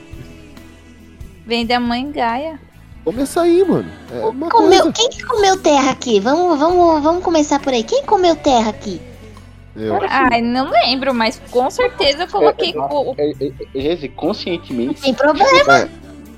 [1.45, 2.59] Vem da mãe Gaia.
[3.03, 3.87] Começa aí, mano.
[4.11, 4.91] É uma Comeu, coisa.
[4.93, 6.19] quem que comeu terra aqui?
[6.19, 7.83] Vamos, vamos, vamos começar por aí.
[7.83, 8.99] Quem comeu terra aqui?
[9.75, 9.99] Eu.
[10.09, 13.11] Ai, não lembro, mas com certeza eu coloquei o.
[13.11, 15.01] o- É, é, é, Jesse, conscientemente.
[15.01, 15.87] Sem problema.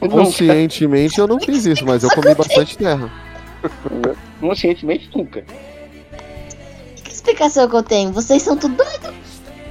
[0.01, 3.09] É, conscientemente eu não fiz isso, mas eu comi bastante terra.
[4.39, 5.43] Conscientemente nunca.
[7.03, 8.11] Que explicação que eu tenho?
[8.11, 9.13] Vocês são tudo doido.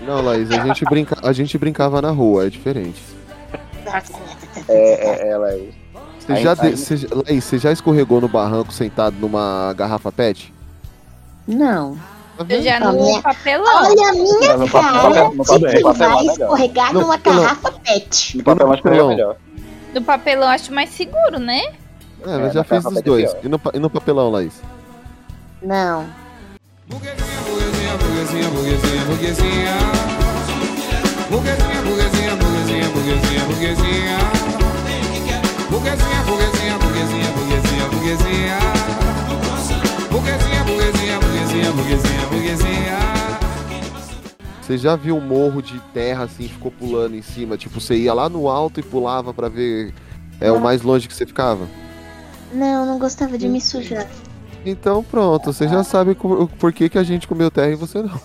[0.03, 1.17] Não, Laís, a gente, brinca...
[1.23, 3.01] a gente brincava na rua, é diferente.
[4.69, 5.61] É, é, ela é.
[6.19, 9.73] Você Aí- já, de- aí- você já- Laís, você já escorregou no barranco sentado numa
[9.77, 10.53] garrafa pet?
[11.47, 11.97] Não.
[12.37, 13.65] Tá Eu já no minha- papelão.
[13.85, 16.33] Olha a minha No papel- cara no de papel- que no papel é vai melhor.
[16.33, 18.37] escorregar numa garrafa pet.
[18.39, 19.37] No papelão?
[19.97, 21.59] No papelão acho mais seguro, né?
[22.23, 23.35] É, É, mas já na fiz garrafa dos pet é dois.
[23.43, 24.61] E no, e no papelão, Laís?
[25.63, 26.07] Não.
[26.87, 27.97] Burguesinha, burguesinha,
[28.51, 29.77] burguesinha, burguesinha.
[31.31, 34.19] Burguesinha, burguesinha, burguesinha, burguesinha.
[35.71, 38.59] Burguesinha, burguesinha, burguesinha, burguesinha, burguesinha.
[40.11, 43.16] Burguesinha, burguesinha, burguesinha, burguesinha, burguesinha.
[44.67, 47.57] Você já viu um morro de terra assim, ficou pulando em cima?
[47.57, 49.95] Tipo, você ia lá no alto e pulava pra ver
[50.41, 51.69] é o mais longe que você ficava?
[52.53, 54.09] Não, não gostava de me sujar.
[54.65, 58.21] Então pronto, você já sabe o porquê que a gente comeu terra e você não.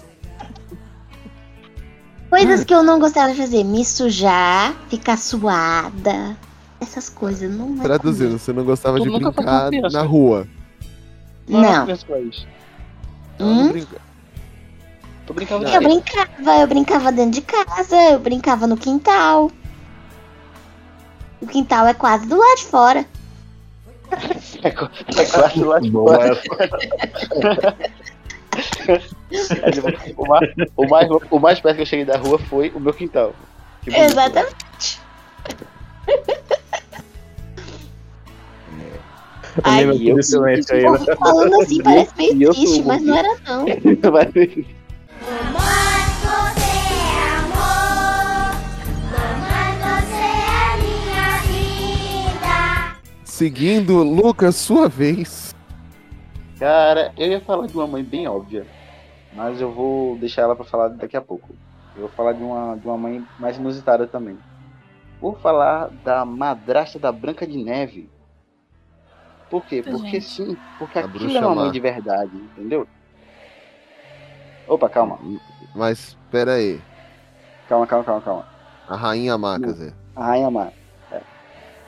[2.27, 3.63] Coisas que eu não gostava de fazer.
[3.63, 6.35] Me sujar, ficar suada.
[6.79, 7.55] Essas coisas.
[7.55, 10.47] Não vai Traduzindo, você não gostava Tu de brincar na rua.
[11.47, 11.85] Não.
[11.85, 12.47] penso pra isso.
[13.39, 13.71] Hum?
[15.33, 19.51] Brinca- Tô brincando Eu brincava, eu brincava dentro de casa, eu brincava no quintal.
[21.41, 23.05] O quintal é quase do lado de fora.
[24.63, 26.35] É, é quase lá de Boa.
[26.35, 26.41] fora.
[29.63, 32.69] É, tipo, o, mais, o, mais, o mais perto que eu cheguei da rua foi
[32.75, 33.33] o meu quintal.
[33.87, 34.99] Exatamente.
[39.55, 41.15] Eu Ai, eu- do silêncio aí, né?
[41.17, 43.65] Falando assim parece meio eu triste, mas não era não.
[53.23, 55.55] Seguindo, Lucas, sua vez.
[56.59, 58.67] Cara, eu ia falar de uma mãe bem óbvia,
[59.33, 61.49] mas eu vou deixar ela pra falar daqui a pouco.
[61.95, 64.37] Eu vou falar de uma, de uma mãe mais inusitada também.
[65.19, 68.09] Vou falar da madrasta da Branca de Neve.
[69.49, 69.83] Por quê?
[69.83, 71.61] Porque sim, porque A aquilo é uma má.
[71.63, 72.87] mãe de verdade, entendeu?
[74.67, 75.19] Opa, calma,
[75.75, 76.81] Mas, pera aí.
[77.67, 78.45] calma, calma, calma, calma.
[78.87, 79.93] A rainha má, quer dizer.
[80.15, 80.71] A Rainha Má.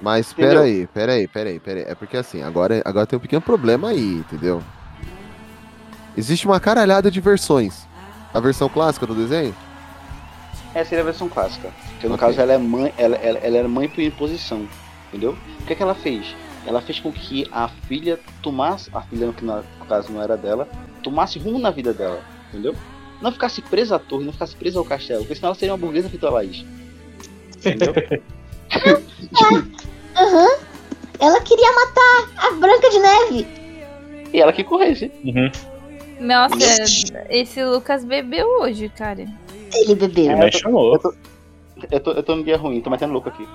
[0.01, 0.59] Mas Entendeu?
[0.59, 1.86] pera aí, pera aí, pera aí.
[1.88, 4.62] É porque assim, agora, agora tem um pequeno problema aí, entendeu?
[6.15, 7.88] Existe uma caralhada de versões.
[8.33, 9.55] A versão clássica do desenho?
[10.73, 11.71] Essa seria a versão clássica.
[11.99, 12.17] Que no Ok.
[12.17, 14.67] caso ela é mãe, ela, ela, ela era mãe por imposição,
[15.07, 15.38] entendeu?
[15.62, 16.36] O que, é que ela fez?
[16.65, 20.67] Ela fez com que a filha tomasse, a filha que no caso não era dela,
[21.01, 22.23] tomasse rumo na vida dela,
[22.54, 22.76] entendeu?
[23.22, 25.78] Não ficasse presa à torre, não ficasse presa ao castelo, porque senão ela seria uma
[25.78, 26.63] burguesa feita a Laís.
[27.58, 27.94] Entendeu?
[30.16, 30.48] Aham.
[31.20, 33.48] Ela queria matar a Branca de Neve.
[34.34, 35.12] e ela que corresse.
[35.24, 35.50] Uhum.
[36.20, 36.84] Nossa,
[37.30, 39.26] esse Lucas bebeu hoje, cara.
[39.74, 40.32] Ele bebeu.
[40.42, 41.00] Ele chamou.
[41.92, 43.48] Eu tô, eu tô no dia ruim, tô metendo louco aqui.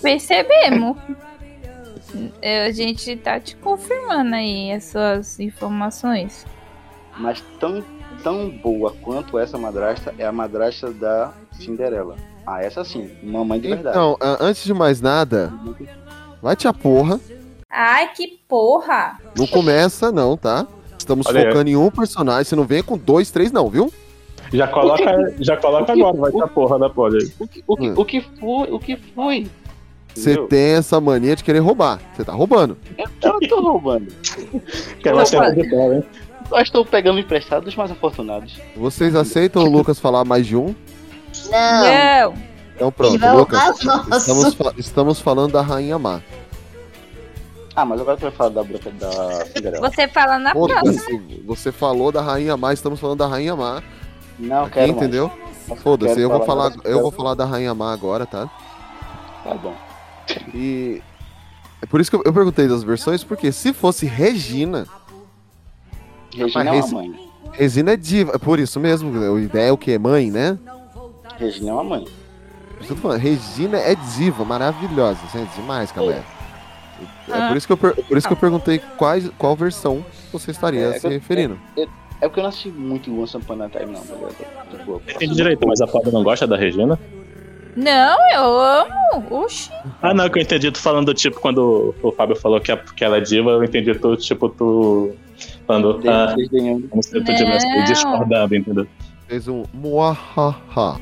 [0.00, 0.96] Percebemos.
[2.42, 6.46] É, A gente tá te confirmando aí as suas informações.
[7.18, 7.84] Mas tão,
[8.22, 12.16] tão boa quanto essa madrasta é a madrasta da Cinderela.
[12.46, 13.96] Ah, essa sim, uma mãe de verdade.
[13.96, 15.52] Então, antes de mais nada,
[16.42, 17.20] vai te a porra.
[17.68, 19.18] Ai, que porra!
[19.36, 20.66] Não começa, não, tá?
[20.98, 21.46] Estamos Olha aí.
[21.46, 22.44] focando em um personagem.
[22.44, 23.92] Você não vem com dois, três, não, viu?
[24.52, 27.32] Já coloca, já coloca agora, vai ter a porra da pole aí.
[27.38, 28.70] O que, o que, o que foi?
[28.72, 29.46] O que foi?
[30.14, 32.00] Você tem essa mania de querer roubar.
[32.14, 32.76] Você tá roubando.
[32.98, 34.12] Eu tô roubando.
[35.00, 36.04] Quer mais tempo de bola, hein?
[36.50, 38.58] Eu estou pegando emprestado dos mais afortunados.
[38.76, 40.74] Vocês aceitam o Lucas falar mais de um?
[41.50, 42.30] Não.
[42.30, 42.34] Não!
[42.74, 43.80] Então pronto, vai Lucas.
[44.16, 46.20] Estamos, fa- estamos falando da Rainha Má.
[47.76, 49.88] Ah, mas agora tu vai falar da branca da Cinderela.
[49.90, 50.80] Você fala na próxima.
[50.80, 51.42] Foda-se.
[51.46, 53.82] Você falou da Rainha Má, estamos falando da Rainha Má.
[54.38, 55.30] Não, Aqui, quero entendeu?
[55.82, 58.50] Foda-se, eu vou falar, eu vou falar da Rainha Má agora, tá?
[59.44, 59.74] Tá bom.
[60.54, 61.00] E
[61.80, 64.86] é por isso que eu, eu perguntei das versões, porque se fosse Regina,
[66.34, 67.14] Regina é Mas uma mãe.
[67.52, 69.98] Regina é diva, é por isso mesmo, a ideia é o que?
[69.98, 70.58] Mãe, né?
[71.38, 72.04] Regina é uma mãe.
[72.80, 76.24] Eu tô falando, Regina é diva, maravilhosa, assim, é demais, galera.
[77.28, 77.48] É Ah.
[77.48, 80.86] por isso que eu, per- por isso que eu perguntei quais, qual versão você estaria
[80.86, 81.58] É, se eu- referindo.
[81.76, 81.86] É
[82.28, 84.00] porque eu não assisti muito Once Upon a Time, não?
[84.02, 86.98] Tipo, eu Entendi direito, mas a Paula não gosta da Regina?
[87.76, 88.90] Não, eu amo.
[89.30, 89.70] Oxi.
[90.02, 93.02] Ah, não, que eu entendi tu falando, tipo, quando o Fábio falou que, a- que
[93.04, 95.12] ela é diva, eu entendi tu, tipo, tu
[95.66, 96.34] falando, ah,
[96.88, 97.84] como se tu tivesse Não.
[97.84, 98.86] discordando, entendeu?
[99.28, 101.00] Fez um muahaha.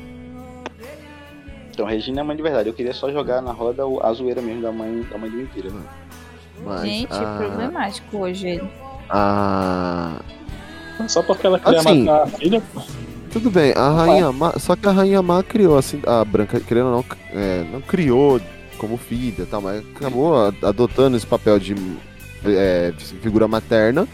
[1.71, 2.67] Então, Regina é mãe de verdade.
[2.69, 5.69] Eu queria só jogar na roda a zoeira mesmo da mãe, da mãe de mentira.
[6.65, 8.69] Mas Gente, a, problemático hoje ele.
[9.09, 10.19] a-
[11.07, 12.61] Só porque ela queria Assim, matar a filha.
[13.31, 14.53] Tudo bem, a Rainha Má.
[14.59, 18.41] Só que a Rainha Má criou, assim, a Branca, querendo ou não, é, não criou
[18.77, 21.75] como filha e tal, mas acabou adotando esse papel de,
[22.45, 24.07] é, de figura materna.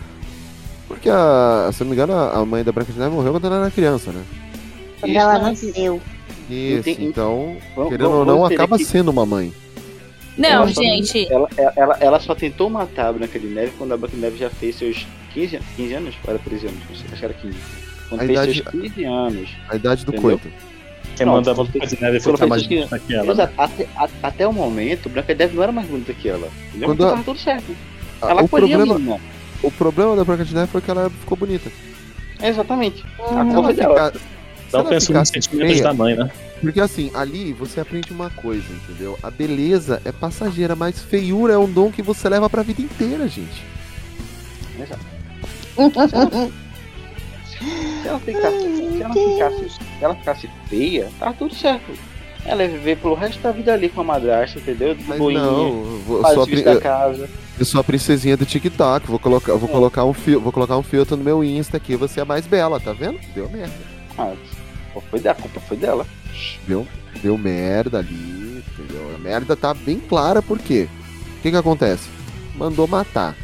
[0.88, 3.46] Porque, a, se eu não me engano, a mãe da Branca de Neve morreu quando
[3.48, 4.22] ela era criança, né?
[5.00, 6.02] Quando Isso, ela não, nasceu.
[6.50, 7.06] Isso, Entendi.
[7.06, 9.52] então, Vamos- querendo ou vamos não, entender acaba que sendo uma mãe.
[10.38, 11.32] Não, ela só- gente.
[11.32, 14.22] Ela, ela, ela, ela só tentou matar a Branca de Neve quando a Branca de
[14.22, 16.16] Neve já fez seus 15, an- 15 anos?
[16.24, 16.80] Ou era 13 anos?
[16.90, 17.58] Não sei, acho que era 15.
[18.10, 19.50] Quando A fez idade- seus 15 anos.
[19.70, 20.40] A idade do Entendeu?
[20.40, 20.56] coito.
[21.16, 23.24] quem Não, manda a quando Branca de Neve ficar mais bonita que ela.
[23.26, 23.32] né?
[23.32, 23.54] Exato.
[23.58, 26.50] Até, a- até o momento, Branca de Neve não era mais bonita que ela.
[26.70, 26.90] Entendeu?
[26.90, 27.76] Quando Então a- tava tudo certo.
[28.22, 29.20] Ela o, problema, menina.
[29.64, 31.72] O problema da Branca de Neve foi que ela ficou bonita.
[32.42, 33.04] Exatamente.
[33.20, 34.14] A ela culpa é dela.
[34.68, 36.30] Então ela penso nos sentimentos feia- da mãe, né?
[36.62, 39.18] Porque assim, ali você aprende uma coisa, entendeu?
[39.22, 43.28] A beleza é passageira, mas feiura é um dom que você leva pra vida inteira,
[43.28, 43.64] gente.
[44.80, 45.06] Exato.
[47.48, 51.92] Se ela ficasse, se ela ficasse, se ela ficasse feia, tá tudo certo.
[52.46, 54.94] Ela ia viver pelo resto da vida ali com a madrasta, entendeu?
[54.94, 57.30] De boinha, não, faz pri- da casa.
[57.60, 59.08] Eu sou a princesinha do TikTok.
[59.08, 59.72] Vou colocar, vou É.
[59.72, 61.96] colocar um fio, vou colocar um filtro no meu Insta aqui.
[61.96, 63.20] Você é mais bela, tá vendo?
[63.34, 63.74] Deu merda.
[64.18, 64.34] Ah,
[65.10, 66.06] foi dela, a culpa foi dela.
[66.68, 66.88] Deu,
[67.22, 69.16] deu merda ali, entendeu?
[69.16, 70.88] A merda tá bem clara por quê?
[71.38, 72.10] O que que acontece?
[72.56, 73.36] Mandou matar.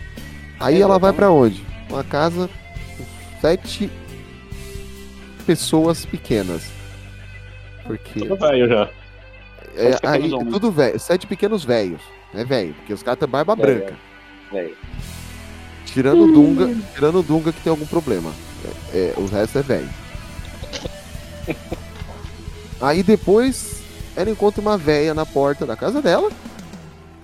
[0.60, 1.64] Aí ela vai pra onde?
[1.90, 2.50] Uma casa
[2.98, 3.04] com
[3.42, 3.90] sete
[5.46, 6.64] pessoas pequenas.
[7.86, 8.20] Porque.
[8.20, 8.90] Tudo velho já.
[9.76, 11.00] É, aí, tudo velho.
[11.00, 12.02] Sete pequenos velhos.
[12.34, 13.96] É velho, porque os caras têm barba Velho, branca.
[14.52, 14.78] Velho.
[15.86, 18.32] Tirando o Dunga, tirando o Dunga que tem algum problema.
[18.94, 19.90] É, é, o resto é velho.
[22.80, 23.82] Aí depois
[24.16, 26.32] ela encontra uma véia na porta da casa dela,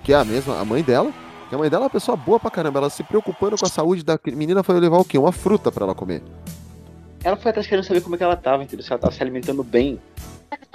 [0.04, 1.12] que é a mesma, a mãe dela.
[1.48, 2.78] Que a mãe dela é uma pessoa boa pra caramba.
[2.78, 5.16] Ela se preocupando com a saúde da menina foi levar o quê?
[5.16, 6.22] Uma fruta pra ela comer.
[7.24, 8.84] Ela foi atrás querendo saber como é que ela tava, entendeu?
[8.84, 9.98] Se ela tava se alimentando bem.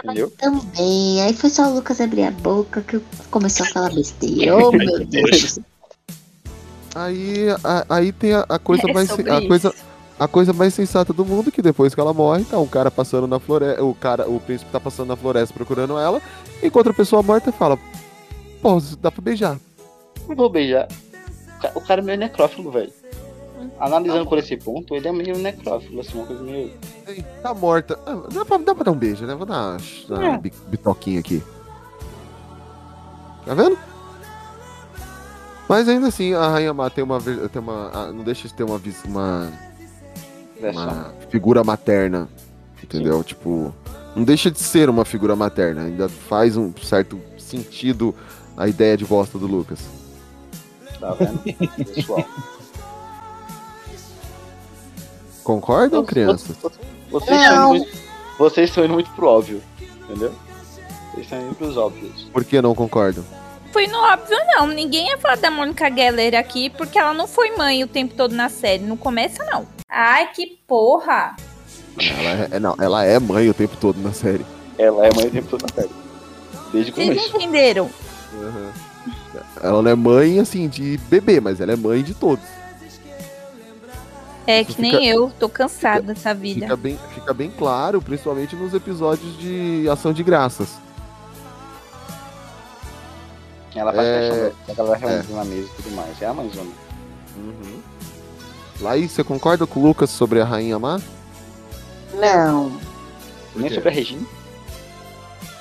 [0.03, 0.31] Entendeu?
[0.37, 1.21] Também.
[1.21, 2.99] Aí foi só o Lucas abrir a boca que
[3.31, 4.53] começou a falar besteira.
[4.57, 5.59] Oh, meu Deus.
[6.95, 9.47] Aí, a- aí tem a, a coisa É mais sobre a isso.
[9.47, 9.73] coisa
[10.19, 13.27] a coisa mais sensata do mundo que depois que ela morre, tá um cara passando
[13.27, 16.21] na floresta, o cara, o príncipe tá passando na floresta procurando ela,
[16.61, 17.79] encontra a pessoa morta e fala:
[18.61, 19.59] "Pô, dá pra beijar".
[20.27, 20.87] Não vou beijar.
[21.73, 22.93] O cara é meio necrófilo, velho.
[23.79, 26.71] Analisando por esse ponto, ele é meio necrófilo, assim, uma coisa meio.
[27.07, 27.99] Ei, Tá morta.
[28.05, 29.35] Ah, dá, pra, dá pra dar um beijo, né?
[29.35, 29.77] Vou dar
[30.09, 30.37] uma, É.
[30.37, 31.43] bi- bitoquinha aqui.
[33.45, 33.77] Tá vendo?
[35.67, 38.63] Mas ainda assim, a Rainha Má tem uma, tem uma ah, não deixa de ter
[38.63, 39.51] uma uma
[40.61, 42.29] uma figura materna,
[42.81, 43.23] entendeu?
[43.23, 43.73] Tipo,
[44.15, 48.13] não deixa de ser uma figura materna, ainda faz um certo sentido
[48.55, 49.79] a ideia de bosta do Lucas.
[50.99, 51.39] Tá vendo?
[51.93, 52.23] Pessoal.
[55.43, 56.55] Concordam, crianças?
[57.11, 57.69] Vocês estão, indo Não.
[57.69, 57.91] muito,
[58.39, 59.61] vocês estão indo muito pro óbvio,
[60.03, 60.33] entendeu?
[61.11, 62.23] Vocês estão indo pros óbvios.
[62.31, 63.23] Por que não concordam?
[63.71, 64.67] Fui no óbvio, não.
[64.67, 68.33] Ninguém ia falar da Mônica Geller aqui porque ela não foi mãe o tempo todo
[68.35, 68.83] na série.
[68.83, 69.67] Não começa, não.
[69.89, 71.35] Ai, que porra!
[71.99, 74.45] Ela é, é- não, ela é mãe o tempo todo na série.
[74.77, 75.89] Ela é mãe o tempo todo na série.
[76.71, 77.35] Desde o Vocês começo.
[77.37, 77.89] entenderam?
[79.61, 82.43] Ela não é mãe, assim, de bebê, mas ela é mãe de todos.
[84.45, 86.61] É Isso que nem fica- eu, tô cansada dessa vida.
[86.61, 90.69] Fica bem, fica bem claro, principalmente nos episódios de ação de graças.
[93.75, 94.51] Ela faz É.
[94.65, 96.21] questão reunida na mesa e tudo mais.
[96.21, 96.69] É a mãezona.
[98.81, 100.99] Laís, você concorda com o Lucas sobre a Rainha Má?
[102.19, 102.71] Não.
[103.55, 104.25] Nem sobre a Regina.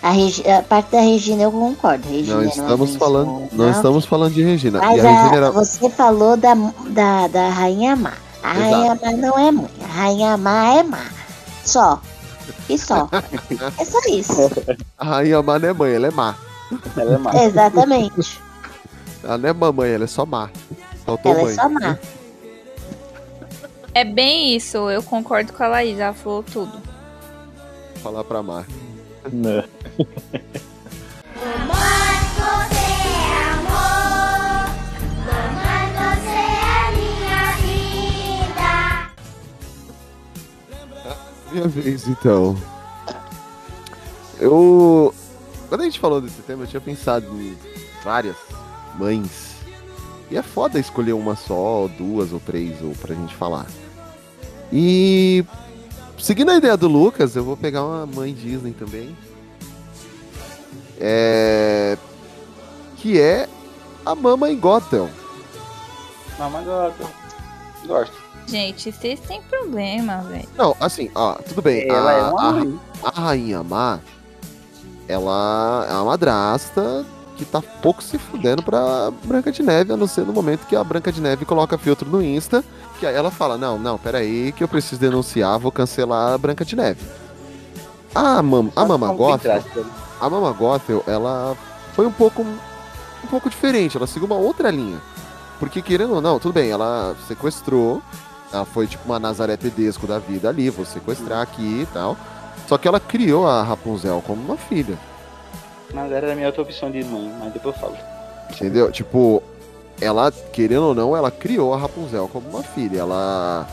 [0.03, 2.09] A, Regi- a parte da Regina eu concordo.
[2.09, 3.70] Regina Não estamos falando, não não.
[3.70, 4.80] estamos falando de Regina.
[4.80, 6.55] Mas e a Regina era você falou da,
[6.89, 8.12] da, da Rainha Má.
[8.43, 9.70] A Má não é mãe.
[9.82, 11.07] A Rainha Má é má.
[11.64, 12.01] Só.
[12.68, 13.09] E só.
[13.78, 14.51] é só isso.
[14.99, 16.34] a Rainha Má não é mãe, ela é má.
[16.97, 17.45] Ela é má.
[17.45, 18.40] Exatamente.
[19.22, 20.51] Ela não é mamãe, ela é só má.
[21.05, 21.53] Faltou Ela mãe.
[21.53, 21.99] é só má.
[23.95, 26.80] É bem isso, eu concordo com a Laís, ela falou tudo.
[28.03, 28.64] Falar pra má.
[29.30, 29.64] Né?
[41.53, 42.57] Minha vez, então.
[44.40, 45.14] Eu.
[45.68, 47.57] Quando a gente falou desse tema, eu tinha pensado em
[48.03, 48.36] várias
[48.98, 49.53] mães.
[50.30, 53.66] E é foda escolher uma só, ou duas ou três, ou pra gente falar.
[54.72, 55.44] E.
[56.18, 59.16] Seguindo a ideia do Lucas, eu vou pegar uma mãe Disney também.
[60.98, 61.98] É.
[62.96, 63.48] Que é
[64.07, 65.11] a Mama em Gotham.
[66.38, 66.64] Não, mas
[67.86, 68.21] gosto.
[68.47, 70.49] Gente, vocês têm problema, velho.
[70.57, 71.88] Não, assim, ó, tudo bem.
[71.88, 72.62] Ela a, é uma
[73.05, 73.99] a- a Rainha Má,
[75.09, 77.05] ela é uma madrasta
[77.36, 80.76] que tá pouco se fudendo pra Branca de Neve, a não ser no momento que
[80.76, 82.62] a Branca de Neve coloca filtro no Insta,
[83.01, 86.64] que aí ela fala, não, não, peraí, que eu preciso denunciar, vou cancelar a Branca
[86.64, 87.01] de Neve.
[88.14, 89.64] A, mam, a Mama Gothel,
[90.20, 91.57] a Mama Gothel, ela
[91.95, 95.01] foi um pouco um pouco diferente, ela seguiu uma outra linha.
[95.59, 98.03] Porque querendo ou não, tudo bem, ela sequestrou,
[98.53, 102.16] ela foi tipo uma Nazaré Tedesco da vida ali, vou sequestrar aqui e tal.
[102.68, 104.96] Só que ela criou a Rapunzel como uma filha,
[105.92, 107.96] Mas era a minha outra opção de mãe, mas depois eu falo.
[108.50, 108.90] entendeu?
[108.90, 109.42] Tipo,
[110.00, 113.00] ela, querendo ou não, ela criou a Rapunzel como uma filha.
[113.00, 113.66] Ela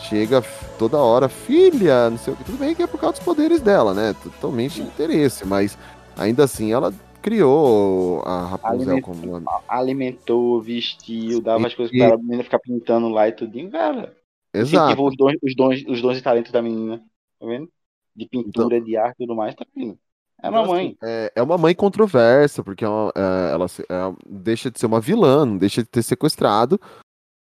[0.00, 0.42] chega
[0.78, 2.44] toda hora, filha, não sei o que.
[2.44, 4.14] Tudo bem que é por causa dos poderes dela, né?
[4.22, 5.76] Totalmente interesse, mas
[6.16, 9.62] ainda assim ela criou a Rapunzel Aliment- como uma.
[9.68, 13.70] Alimentou, vestiu, dava as coisas E- pra ela, a menina ficar pintando lá e tudinho,
[13.70, 14.14] cara.
[14.54, 15.02] Exato.
[15.04, 16.98] Os dons, os, dons, os dons e talentos da menina.
[17.40, 17.68] Tá vendo?
[18.14, 19.98] De pintura, de arte e tudo mais, tá vendo?
[20.42, 20.86] É uma Então, mãe.
[20.86, 23.96] assim, é, é uma mãe controversa, porque é uma- é, ela se- é,
[24.26, 26.78] deixa de ser uma vilã, não deixa de ter sequestrado.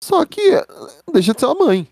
[0.03, 0.65] Só que é,
[1.07, 1.89] não deixa de ser uma mãe.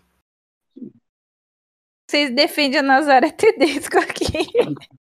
[2.09, 4.25] Vocês defendem a Nazaré Tedesco aqui.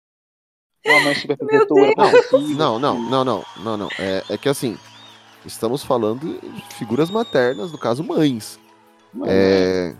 [0.86, 2.26] Uma mãe super Meu protetora, Deus.
[2.26, 2.58] possessiva.
[2.58, 3.88] Não, não, não, não, não, não.
[3.98, 4.76] É, é que assim,
[5.46, 8.58] estamos falando de figuras maternas, no caso, mães.
[9.14, 9.28] Mãe.
[9.30, 9.94] É,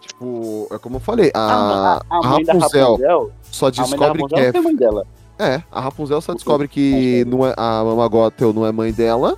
[0.00, 3.98] tipo, é como eu falei, a, A- a a mãe da Rapunzel Rapunzel- só descobre
[4.22, 5.06] Rapunzel que é não é mãe dela.
[5.38, 9.36] É, a Rapunzel só descobre que não é, a Mama Gothel não é mãe dela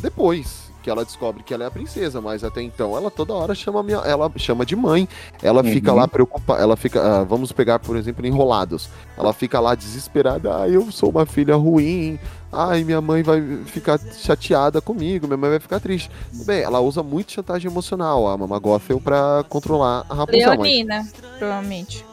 [0.00, 3.54] depois que ela descobre que ela é a princesa, mas até então ela toda hora
[3.54, 5.08] chama minha, ela chama de mãe.
[5.42, 5.72] Ela Uhum.
[5.72, 8.90] fica lá preocupada, ela fica, ah, vamos pegar por exemplo Enrolados.
[9.16, 12.18] Ela fica lá desesperada, ah, eu sou uma filha ruim.
[12.52, 16.10] Ai, minha mãe vai ficar chateada comigo, minha mãe vai ficar triste.
[16.30, 20.48] Tudo Bem, ela usa muito chantagem emocional, a Mama Gothel, pra controlar a Rapunzel.
[20.50, 21.08] mas- Leonina,
[21.38, 22.04] provavelmente.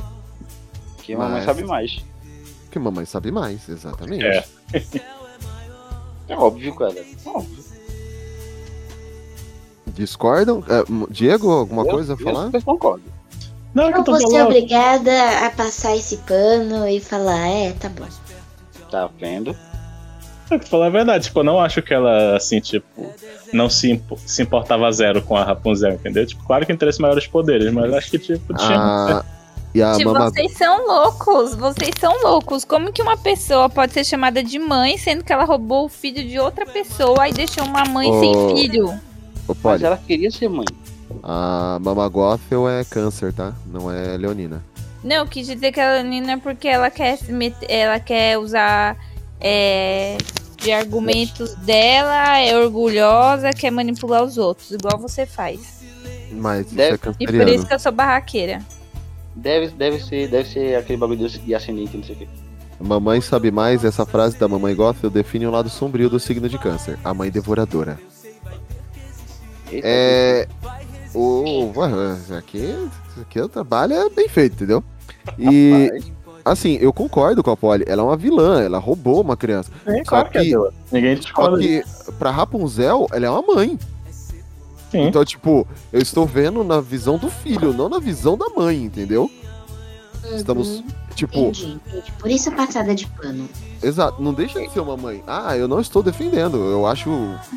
[1.04, 2.06] Que a mamãe Mas- sabe mais.
[2.72, 4.24] Que mamãe sabe mais, exatamente.
[4.26, 4.46] É.
[6.30, 6.96] É óbvio, cara.
[7.26, 7.61] Óbvio.
[9.94, 10.64] Discordam?
[10.68, 12.50] É, Diego, alguma coisa a falar?
[12.54, 13.04] Eu concordo.
[13.74, 14.46] Não, é que eu Eu tô vou ser falando.
[14.48, 18.06] obrigada a passar esse pano e falar, é, tá bom.
[18.90, 19.56] Tá vendo?
[20.50, 22.84] É, pra falar a verdade, tipo, eu não acho que ela, assim, tipo,
[23.54, 26.26] não se, impo- se importava zero com a Rapunzel, entendeu?
[26.26, 28.78] Tipo, claro que interesse maiores poderes, mas acho que, tipo, tinha.
[28.78, 29.26] Ah,
[29.74, 32.66] e a Se Mama vocês são loucos, vocês são loucos.
[32.66, 36.28] Como que uma pessoa pode ser chamada de mãe, sendo que ela roubou o filho
[36.28, 38.94] de outra pessoa e deixou uma mãe Ô, sem filho?
[39.52, 40.66] Ô, Mas ela queria ser mãe.
[41.24, 43.54] a Mama Gothel é câncer, tá?
[43.66, 44.64] Não é leonina.
[45.04, 48.38] Não, eu quis dizer que a Leonina é porque ela quer se meter, ela quer
[48.38, 48.96] usar
[49.40, 50.16] é,
[50.58, 55.82] de argumentos dela, é orgulhosa, quer manipular os outros, igual você faz.
[56.32, 58.62] Mas isso Deve- é E por isso que eu sou barraqueira.
[59.36, 62.28] Deve, deve, ser, deve ser aquele bagulho de- de ascendente, não sei o quê.
[62.80, 66.58] Mamãe sabe mais, essa frase da Mamãe Gothel define o lado sombrio do signo de
[66.60, 66.98] câncer.
[67.04, 68.00] A mãe devoradora.
[69.84, 70.48] É.
[71.14, 71.72] O.
[72.38, 72.74] Aqui,
[73.22, 74.84] aqui o trabalho é bem feito, entendeu?
[75.38, 75.90] E.
[76.44, 77.84] Assim, eu concordo com a Polly.
[77.88, 79.72] Ela é uma vilã, ela roubou uma criança.
[79.86, 80.74] É, Só claro que é que- dela.
[80.92, 82.06] Ninguém Só discorda disso.
[82.06, 83.78] que, pra Rapunzel, ela é uma mãe.
[84.90, 85.04] Sim.
[85.08, 89.30] Então, tipo, eu estou vendo na visão do filho, não na visão da mãe, entendeu?
[90.36, 90.86] Estamos, Uhum,
[91.16, 92.12] tipo, entendi, entendi.
[92.20, 93.48] Por isso a passada de pano.
[93.82, 95.24] exato, não deixa de ser uma mãe.
[95.28, 97.10] Ah, eu não estou defendendo, eu acho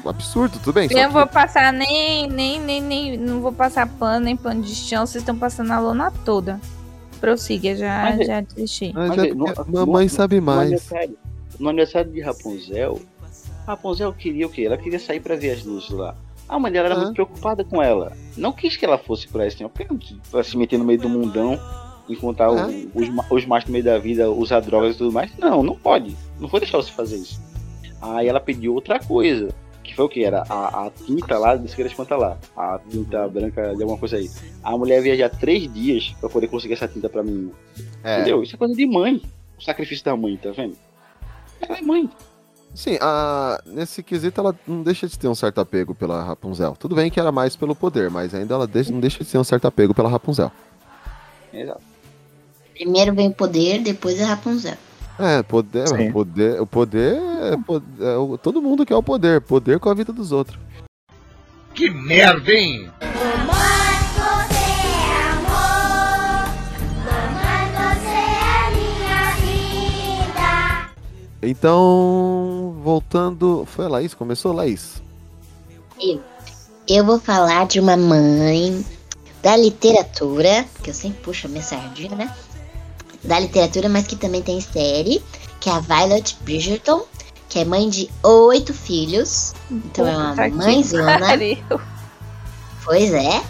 [0.04, 0.88] absurdo, tudo bem.
[0.90, 4.62] Eu não que- vou passar nem, nem, nem, nem, não vou passar pano, nem pano
[4.62, 6.60] de chão, vocês estão passando a lona toda.
[7.20, 8.92] Prossiga, já, Mas é- já desisti.
[8.94, 10.60] Ah, Mas já- é, no- mamãe no- sabe No mais.
[10.62, 11.18] aniversário,
[11.58, 13.00] no aniversário de Rapunzel,
[13.66, 14.64] Rapunzel queria o quê?
[14.64, 16.14] Ela queria sair pra ver as luzes lá.
[16.46, 16.98] A mãe dela era Ah.
[16.98, 18.12] muito preocupada com ela.
[18.36, 19.70] Não quis que ela fosse pra esse tempo.
[19.70, 21.58] Porque não quis ela se meter no meio do mundão,
[22.08, 22.68] encontrar o- Ah.
[22.94, 25.30] os, os machos no meio da vida, usar drogas e tudo mais.
[25.38, 26.16] Não, não pode.
[26.38, 27.40] Não vou deixar você fazer isso.
[28.00, 29.48] Aí ela pediu outra coisa.
[29.82, 30.24] Que foi o que?
[30.24, 32.38] Era a, a tinta lá, não sei contam lá.
[32.56, 34.30] A tinta branca de alguma coisa aí.
[34.62, 37.50] A mulher ia viajar três dias pra poder conseguir essa tinta pra mim.
[38.02, 38.42] É, Entendeu?
[38.42, 39.20] Isso é coisa de mãe.
[39.58, 40.74] O sacrifício da mãe, tá vendo?
[41.60, 42.08] Ela é mãe.
[42.74, 46.74] sim, a, nesse quesito ela não deixa de ter um certo apego pela Rapunzel.
[46.78, 49.38] Tudo bem que era mais pelo poder, mas ainda ela deixa- não deixa de ter
[49.38, 50.50] um certo apego pela Rapunzel.
[51.52, 51.82] Exato.
[52.74, 54.74] Primeiro vem o poder, depois a Rapunzel.
[55.18, 56.10] É, poder, Sim.
[56.10, 59.94] poder, o poder é, po- é o- todo mundo quer o poder, poder com a
[59.94, 60.58] vida dos outros.
[61.72, 62.90] Que merda, hein?
[63.00, 63.14] É é.
[71.42, 75.02] Então, voltando, foi a Laís, começou Laís.
[76.00, 76.20] Eu.
[76.88, 78.84] Eu vou falar de uma mãe
[79.42, 82.34] da literatura, que eu sempre puxo a minha sardinha, né?
[83.24, 85.22] Da literatura, mas que também tem série,
[85.60, 87.04] que é a Violet Bridgerton,
[87.48, 89.54] que é mãe de oito filhos.
[89.70, 91.18] Então é uma Puta mãezona.
[91.20, 91.80] pariu.
[92.84, 93.42] Pois é.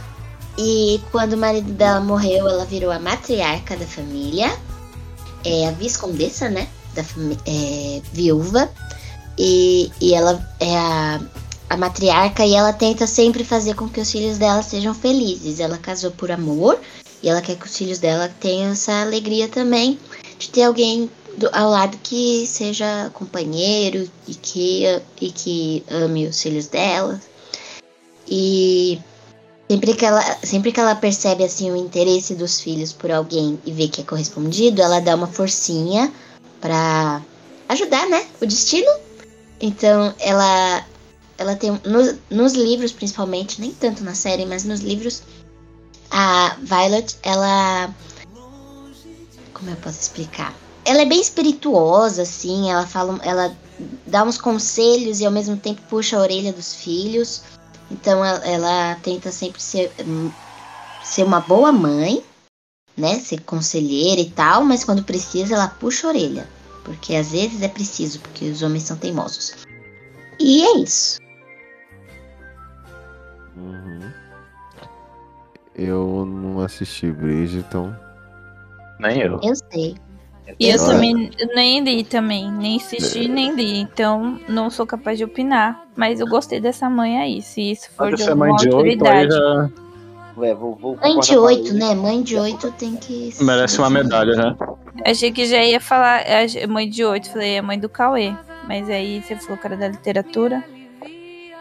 [0.57, 4.57] E quando o marido dela morreu, ela virou a matriarca da família.
[5.45, 6.69] É a viscondessa, né?
[6.95, 7.03] Da
[7.47, 8.71] é, viúva.
[9.37, 11.21] E, e ela é a,
[11.71, 15.59] a matriarca e ela tenta sempre fazer com que os filhos dela sejam felizes.
[15.59, 16.79] Ela casou por amor
[17.25, 19.99] e ela quer que os filhos dela tenham essa alegria também
[20.39, 24.83] de ter alguém do- ao lado que seja companheiro e que,
[25.23, 27.19] e que ame os filhos dela.
[28.29, 29.01] E
[29.71, 33.73] sempre que, ela, sempre que ela percebe assim o interesse dos filhos por alguém e
[33.73, 36.13] vê que é correspondido, ela dá uma forcinha
[36.61, 37.23] pra
[37.71, 38.27] ajudar, né?
[38.41, 38.91] O destino.
[39.63, 40.87] Então ela
[41.39, 41.73] ela tem
[42.31, 45.23] nos livros principalmente, nem tanto na série, mas nos livros
[46.11, 47.93] a Violet, ela
[49.55, 50.55] como eu posso explicar?
[50.85, 53.57] Ela é bem espirituosa assim, ela fala, ela
[54.07, 57.43] dá uns conselhos e ao mesmo tempo puxa a orelha dos filhos.
[57.91, 60.31] Então ela, ela tenta sempre ser, hum,
[61.03, 62.23] ser uma boa mãe,
[62.97, 63.19] né?
[63.21, 66.49] Ser conselheira e tal, mas quando precisa ela puxa a orelha.
[66.85, 69.55] Porque às vezes é preciso, porque os homens são teimosos.
[70.39, 71.19] E é isso.
[73.57, 74.24] Uhum.
[75.77, 77.93] Eu não assisti Bridgerton.
[78.99, 79.41] Nem eu.
[79.43, 79.97] Eu sei.
[80.61, 83.79] E eu também nem li também, nem assisti, nem li.
[83.79, 85.83] Então não sou capaz de opinar.
[85.97, 88.69] Mas eu gostei dessa mãe aí, se isso for Pode de ser alguma mãe de
[88.69, 89.73] oito, aí autoridade.
[90.37, 91.95] já É, vou, vou Mãe de oito, né?
[91.95, 93.33] Mãe de oito tem que.
[93.41, 94.57] merece uma medalha, né?
[95.05, 98.33] Achei que já ia falar a mãe de oito, falei a mãe do Cauê.
[98.69, 100.63] Mas aí você falou que era da literatura.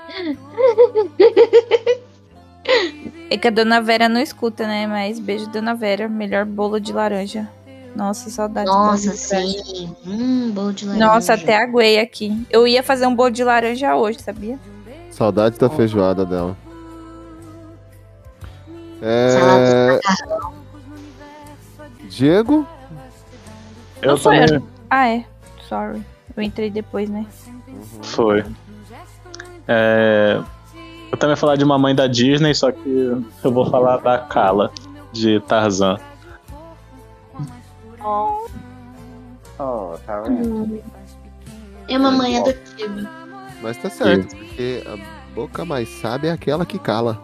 [3.30, 4.86] É que a Dona Vera não escuta, né?
[4.88, 6.07] Mas beijo, Dona Vera.
[6.07, 7.49] Melhor bolo de laranja.
[7.95, 9.95] Nossa, saudade bolo Nossa, sim.
[10.05, 11.05] Hum, bolo de laranja.
[11.05, 12.45] Nossa, até aguei aqui.
[12.49, 14.59] Eu ia fazer um bolo de laranja hoje, sabia?
[15.11, 16.57] Saudade da feijoada dela.
[19.01, 19.99] É...
[22.09, 22.68] Diego?
[24.01, 24.68] Eu Não foi também.
[24.89, 25.26] Ah, é.
[25.68, 26.01] Sorry.
[26.36, 27.26] Eu entrei depois, né?
[28.01, 28.43] Foi.
[29.68, 30.45] É, Eu
[31.24, 34.69] também falar de uma mãe da Disney, só que eu vou falar da Kala,
[35.13, 35.97] de Tarzan.
[38.03, 38.45] Oh,
[40.05, 40.84] tá vendo?
[41.88, 43.09] É uma mãe adotiva.
[43.61, 44.97] Mas tá certo, porque a
[45.34, 47.17] boca mais sábia é aquela que cala.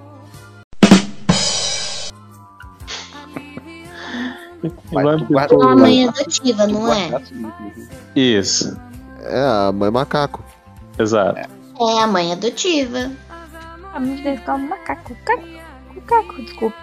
[4.89, 7.10] Guarda- É uma mãe adotiva, não é?
[8.16, 8.80] Isso,
[9.24, 10.41] É a mãe macaco.
[10.97, 11.50] exato.
[11.82, 13.12] É a mãe adotiva.
[13.94, 15.16] A minha deve ficar um macaco.
[15.26, 15.44] Caco,
[16.06, 16.42] caco.
[16.42, 16.76] Desculpa.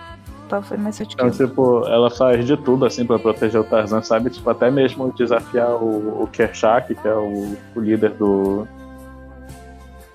[0.62, 1.14] Foi mais sutil.
[1.14, 4.30] Então, tipo, ela faz de tudo, assim, pra proteger o Tarzan, sabe?
[4.30, 8.66] Tipo, até mesmo desafiar o, o Kershak, que é o, o líder do...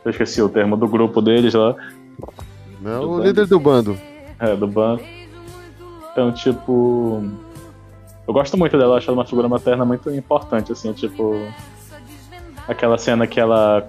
[0.06, 1.76] Eu esqueci o termo, do grupo deles lá.
[2.82, 3.24] Não, Do o bando.
[3.28, 3.98] líder do bando.
[4.40, 5.04] É, do bando.
[6.12, 7.24] Então, tipo.
[8.28, 11.36] Eu gosto muito dela, acho ela uma figura materna muito importante, assim, tipo.
[12.68, 13.88] Aquela cena que ela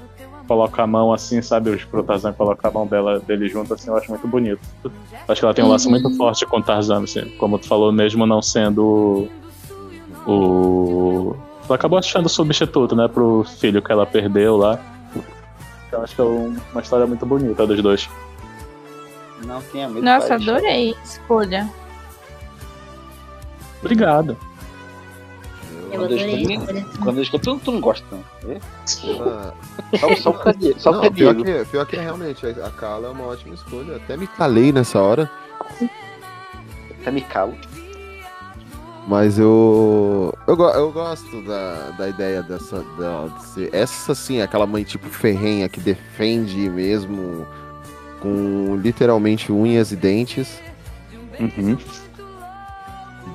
[0.53, 1.70] coloca a mão assim, sabe?
[1.70, 4.61] Os pro Tarzan coloca a mão dela, dele junto, assim, eu acho muito bonito.
[5.26, 7.90] Acho que ela tem um laço muito forte com o Tarzan, assim, como tu falou,
[7.90, 9.28] mesmo não sendo
[10.26, 11.34] o.
[11.66, 14.78] Ela acabou achando o substituto, né, pro filho que ela perdeu lá.
[15.88, 18.09] Então acho que é um- uma história muito bonita dos dois.
[19.46, 20.05] Não tenha medo.
[20.05, 21.70] Nossa, adorei a escolha.
[23.80, 24.36] Obrigado.
[25.93, 26.43] Eu Quando eu adorei.
[26.43, 28.24] escuto, Olha, quando eu escuto, tu, tu não gosta, não.
[28.51, 28.59] É?
[29.09, 29.55] Ela-
[30.01, 30.80] Só, só pra Diego.
[30.80, 33.97] Só Não, pior que, pior que é realmente, a Kala é uma ótima escolha.
[33.97, 35.30] Até me calei nessa hora,
[37.01, 37.55] Até me calo.
[39.07, 40.32] mas eu.
[40.47, 42.82] Eu, eu gosto da, da ideia dessa.
[42.99, 47.47] Da, de ser- essa sim, é aquela mãe tipo ferrenha que defende mesmo,
[48.20, 50.59] com literalmente unhas e dentes.
[51.40, 51.76] Uhum.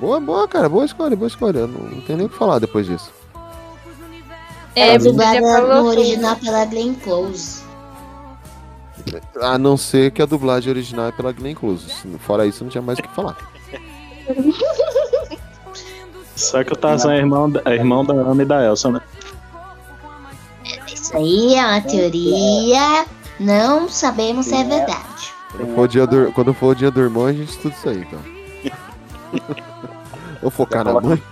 [0.00, 1.60] Boa, boa, cara, boa escolha, boa escolha.
[1.60, 3.10] Eu Não, não tenho nem o que falar depois disso.
[4.76, 7.62] É, é dublada no original pela Glenn Close.
[9.40, 11.86] A não ser que a dublagem original é pela Glenn Close.
[12.20, 13.36] Fora isso, não tinha mais o que falar.
[16.36, 19.00] Só que o Tarzan é irmão, da- é irmão da Ana e da Elsa, né?
[20.92, 23.06] Isso aí é uma teoria.
[23.40, 25.32] Não sabemos se é verdade.
[25.50, 27.88] Quando for, o dia do, quando for o dia do irmão, a gente estuda isso
[27.88, 28.20] aí, então.
[30.42, 31.22] Vou focar na coloca- mãe.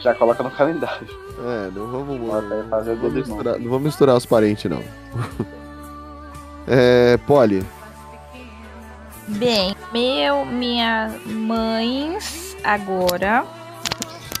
[0.00, 1.06] Já coloca no calendário.
[1.42, 3.10] É, não vamos, não irmão.
[3.10, 4.82] misturar, não vamos misturar os parentes, não.
[6.72, 7.64] É, Polly,
[9.26, 13.44] Bem, meu, minha mães agora.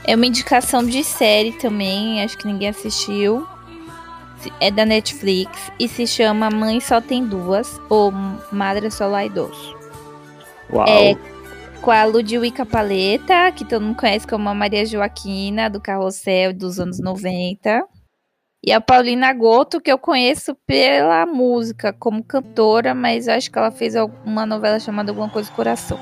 [0.04, 3.46] É uma indicação de série também, acho que ninguém assistiu.
[4.60, 8.12] É da Netflix e se chama Mãe Só Tem Duas ou
[8.50, 9.74] Madre Só Hay Dos.
[10.72, 10.86] Uau.
[10.88, 11.16] É
[11.80, 16.78] com a Ludwika Paleta, que todo mundo conhece como a Maria Joaquina do Carrossel dos
[16.78, 17.82] anos 90.
[18.62, 23.70] E a Paulina Goto, que eu conheço pela música como cantora, mas acho que ela
[23.70, 25.98] fez uma novela chamada Alguma Coisa do Coração.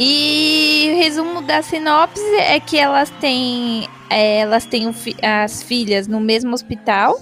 [0.00, 4.92] E o resumo da sinopse é que elas têm, é, elas têm
[5.22, 7.18] as filhas no mesmo hospital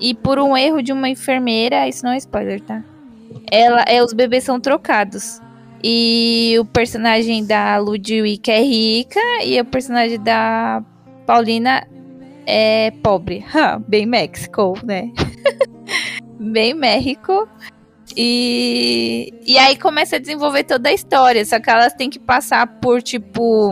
[0.00, 2.82] e por um erro de uma enfermeira, isso não é spoiler, tá?
[3.50, 5.40] Ela, é, os bebês são trocados.
[5.82, 10.82] E o personagem da Ludwika é rica e o personagem da
[11.26, 11.86] Paulina
[12.46, 13.44] é pobre.
[13.54, 15.12] Hã, bem México, né?
[16.40, 17.48] bem México.
[18.16, 21.44] E, e aí começa a desenvolver toda a história.
[21.44, 23.70] Só que elas têm que passar por, tipo,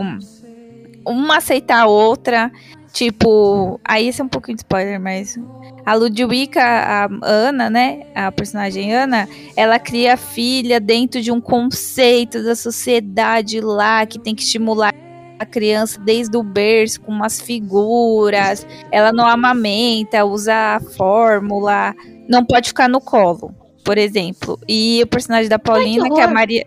[1.05, 2.51] uma aceitar a outra.
[2.97, 5.37] Tipo, aí esse é um pouquinho de spoiler, mas.
[5.85, 8.07] A Ludwika, a Ana, né?
[8.15, 14.17] A personagem Ana, ela cria a filha dentro de um conceito da sociedade lá que
[14.17, 14.91] tem que estimular
[15.37, 18.65] a criança desde o berço com umas figuras.
[18.91, 21.93] Ela não amamenta, usa a fórmula,
[22.27, 23.53] não pode ficar no colo,
[23.85, 24.59] por exemplo.
[24.67, 26.27] E o personagem da Paulina, que é a.
[26.27, 26.65] Maria.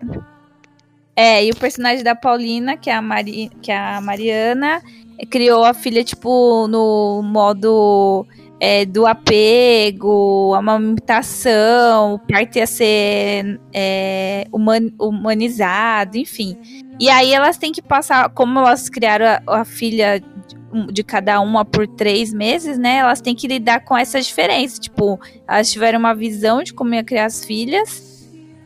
[1.17, 4.81] É, e o personagem da Paulina, que é a, Mari, que é a Mariana,
[5.29, 8.27] criou a filha, tipo, no modo
[8.59, 16.57] é, do apego, amamentação, o parto ia ser é, human- humanizado, enfim.
[16.99, 21.41] E aí elas têm que passar, como elas criaram a, a filha de- de cada
[21.41, 22.99] uma por três meses, né?
[22.99, 24.81] Elas têm que lidar com essa diferença.
[24.81, 25.19] Tipo,
[25.49, 28.09] elas tiveram uma visão de como ia criar as filhas.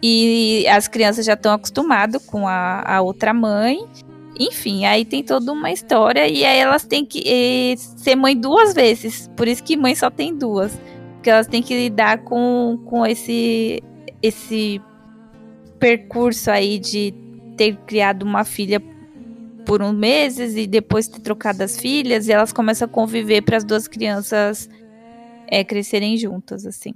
[0.02, 3.78] E as crianças já estão acostumadas com a, a outra mãe.
[4.38, 6.28] Enfim, aí tem toda uma história.
[6.28, 9.30] E aí elas têm que eh, ser mãe duas vezes.
[9.36, 10.78] Por isso que mãe só tem duas.
[11.14, 13.82] Porque elas têm que lidar com, com esse,
[14.22, 14.80] esse
[15.78, 17.14] percurso aí de
[17.56, 18.82] ter criado uma filha
[19.64, 22.26] por uns meses e depois ter trocado as filhas.
[22.28, 24.68] E elas começam a conviver para as duas crianças
[25.48, 26.92] eh, crescerem juntas, assim.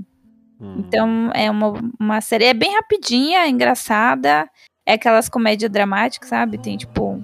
[0.61, 2.47] Então é uma, uma série.
[2.47, 4.49] É bem rapidinha, é engraçada.
[4.89, 6.57] É aquelas comédias dramáticas, sabe?
[6.57, 7.22] Tem tipo.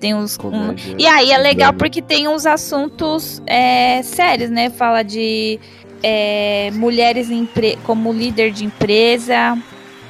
[0.00, 0.36] Tem uns.
[0.38, 1.78] um- E aí é legal drama.
[1.78, 4.68] porque tem uns assuntos é, sérios, né?
[4.68, 5.60] Fala de
[6.02, 9.56] é, mulheres empre- como líder de empresa,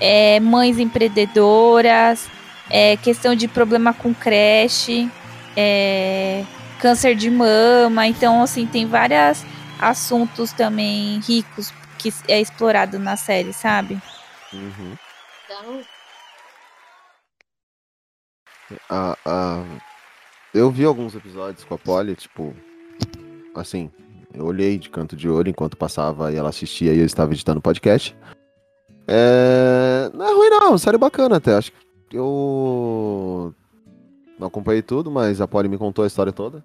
[0.01, 2.27] é, mães empreendedoras,
[2.71, 5.11] é, questão de problema com creche,
[5.55, 6.43] é,
[6.81, 8.07] câncer de mama.
[8.07, 9.45] Então, assim, tem vários
[9.79, 13.99] assuntos também ricos que é explorado na série, sabe?
[14.53, 14.95] Uhum.
[15.45, 15.81] Então,
[18.91, 19.65] A, a-
[20.55, 22.55] Eu vi alguns episódios com a Polly, tipo.
[23.55, 23.91] Assim,
[24.35, 27.59] eu olhei de canto de olho enquanto passava e ela assistia e eu estava editando
[27.59, 28.17] o podcast.
[29.09, 30.11] É...
[30.13, 31.55] Não é ruim, não, série bacana até.
[31.55, 31.73] Acho
[32.11, 33.55] que eu.
[34.39, 36.65] Não acompanhei tudo, mas a Polly me contou a história toda.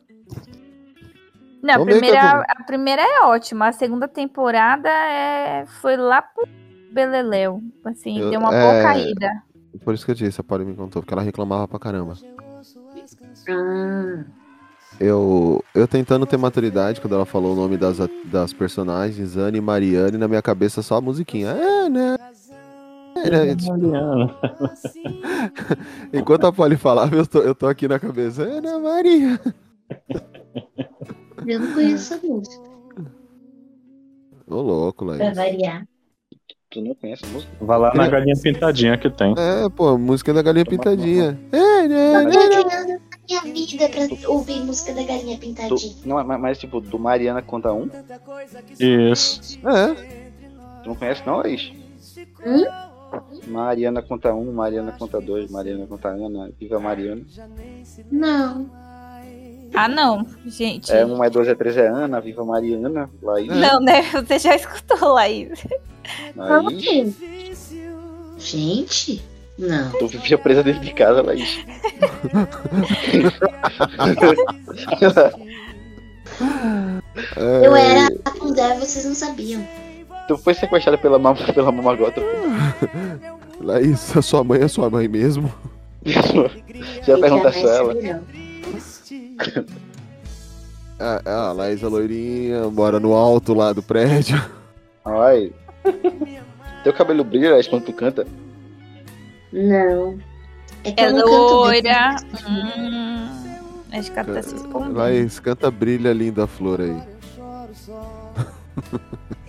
[1.63, 6.47] Não, a Vamos primeira, a primeira é ótima, a segunda temporada é, foi lá pro
[6.91, 7.61] Beleléu.
[7.85, 9.29] Assim, Eu- deu uma é, boa caída.
[9.83, 12.13] Por isso que eu disse, a Polly me contou, porque ela reclamava pra caramba.
[13.49, 14.23] ah,
[14.99, 19.57] Eu, eu tentando ter maturidade quando ela falou o nome das, a- das personagens, Anne
[19.57, 21.49] e Mariane, na minha cabeça só a musiquinha.
[21.49, 22.15] É, né?
[23.23, 23.55] É, né?
[23.55, 24.35] Tipo, Mariana.
[26.13, 28.43] enquanto a Polly falava, eu tô, eu tô aqui na cabeça.
[28.43, 29.39] É, né, Maria?
[31.47, 32.71] eu não conheço essa música.
[34.47, 35.35] Ô, louco, Pra Laís.
[35.37, 35.87] variar.
[36.71, 37.51] Tu não conhece a música?
[37.59, 39.35] Vai lá na galinha pintadinha que tem.
[39.37, 41.37] É, pô, música da galinha pintadinha.
[41.51, 42.25] É, né?
[42.25, 45.95] Criança na minha vida pra ouvir música da galinha pintadinha.
[46.05, 47.89] não, mas, mas, tipo, do Mariana conta um?
[48.79, 49.59] Isso.
[49.67, 50.21] É,
[50.83, 51.73] Tu não conhece não, Laís?
[52.45, 52.63] Hum?
[53.47, 57.21] Mariana conta um, Mariana conta dois, Mariana conta Ana, Viva Mariana.
[58.09, 58.69] Não.
[59.73, 60.91] Ah, não, gente.
[60.91, 63.47] É um, é dois, é três, é Ana, Viva Mariana, Laís.
[63.47, 64.01] Não, né?
[64.11, 65.65] Você já escutou, Laís.
[66.35, 67.15] Laís.
[67.53, 67.85] assim?
[68.37, 69.23] Gente,
[69.57, 69.91] não.
[69.91, 71.57] Tu vivia presa dentro de casa, Laís.
[77.37, 79.65] é, Eu era Rapunzel e vocês não sabiam.
[80.27, 82.21] tu foi sequestrada pela, mam pela mamagota.
[83.59, 85.51] Laís, a sua mãe é sua mãe mesmo?
[87.05, 87.93] Já pergunta jamais só ela.
[87.93, 88.21] saberão.
[91.03, 94.39] Ah, ah, a Laís é loirinha, mora no alto lá do prédio.
[95.03, 95.51] Ai.
[96.83, 98.27] Teu cabelo brilha, Laís, quando tu canta?
[99.51, 100.19] Não.
[100.83, 102.17] É É loira.
[102.47, 103.27] Hum,
[103.91, 104.93] acho que ela tá se escondendo.
[104.95, 107.01] Laís, canta Brilha Linda Flor aí.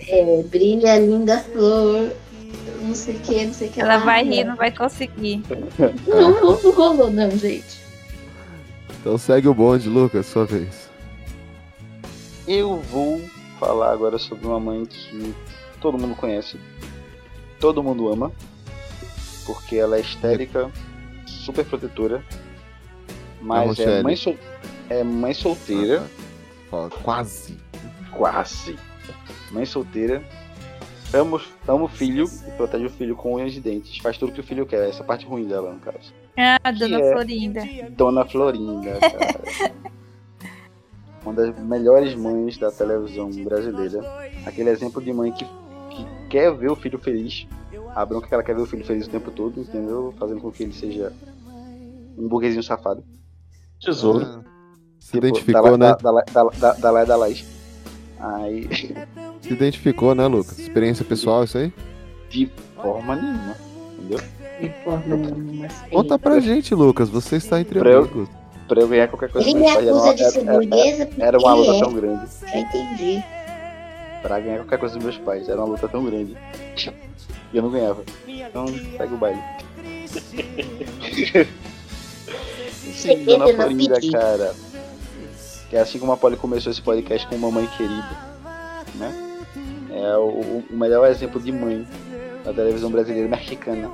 [0.09, 2.13] É, brilha linda flor.
[2.81, 3.81] Não sei o que, não sei o que.
[3.81, 4.05] Ela lá.
[4.05, 5.43] vai rir, não vai conseguir.
[6.07, 7.82] Não, não, não rolou, não, gente.
[9.03, 10.89] Então segue o bonde, Lucas, sua vez.
[12.47, 13.21] Eu vou
[13.59, 15.35] falar agora sobre uma mãe que
[15.81, 16.57] todo mundo conhece,
[17.59, 18.31] todo mundo ama,
[19.45, 20.71] porque ela é histérica,
[21.27, 22.25] super protetora,
[23.41, 24.03] mas é Rochelle.
[24.05, 24.39] mãe, sol-
[24.89, 26.09] é mãe solteira,
[26.71, 27.57] Fala, quase.
[28.13, 28.77] quase.
[29.51, 30.23] Mãe solteira,
[31.15, 33.99] ama, o- ama o filho e protege o filho com unhas de dentes.
[33.99, 36.13] Faz tudo que o filho quer, essa é parte ruim dela, no caso.
[36.37, 37.13] Ah, Dona é?
[37.13, 37.61] Florinda.
[37.91, 39.41] Dona Florinda, cara.
[41.25, 44.01] Uma das melhores mães da televisão brasileira.
[44.45, 47.47] Aquele exemplo de mãe que, que quer ver o filho feliz.
[47.95, 50.13] A bronca é que ela quer ver o filho feliz o tempo todo, entendeu?
[50.19, 51.13] Fazendo com que ele seja
[52.19, 53.05] um burguesinho safado.
[53.81, 54.25] Tesouro.
[54.25, 54.43] Ah,
[54.99, 55.97] Se Tipo, identificou, da, né?
[56.03, 57.45] Da, da, da, da, da lá e da Laís.
[58.23, 58.69] Aí,
[59.43, 60.59] Se identificou, né, Lucas?
[60.59, 61.73] Experiência pessoal, isso aí?
[62.31, 63.57] de forma nenhuma,
[63.99, 64.19] entendeu?
[64.61, 65.69] De forma nenhuma.
[65.91, 67.09] Conta pra gente, Lucas.
[67.11, 68.29] Você está entre Pra eu- amigos.
[68.69, 71.07] Pra eu ganhar qualquer coisa Ele dos me meus pais, acusa de era, ser burguesa
[71.07, 71.81] porque era uma luta é.
[71.81, 72.27] tão grande.
[72.47, 73.25] Já entendi.
[74.23, 76.37] Pra ganhar qualquer coisa dos meus pais, era uma luta tão grande.
[77.53, 78.03] E eu não ganhava.
[78.27, 78.67] Então,
[78.97, 79.41] segue o baile.
[82.81, 84.55] Sim, Dona Florinda, cara.
[85.73, 88.11] É assim como a Polly começou esse podcast com Mamãe Querida,
[88.97, 89.11] né?
[89.91, 91.87] É o, o melhor exemplo de mãe
[92.45, 93.91] da televisão brasileira mexicana.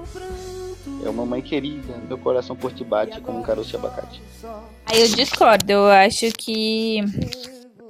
[1.04, 4.20] É uma mãe querida, meu coração por ti bate como um caroço de abacate.
[4.86, 5.70] Aí eu discordo.
[5.70, 7.00] Eu acho que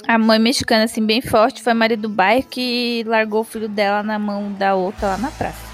[0.07, 3.69] a mãe mexicana, assim, bem forte, foi a Maria do Bairro que largou o filho
[3.69, 5.67] dela na mão da outra lá na praça.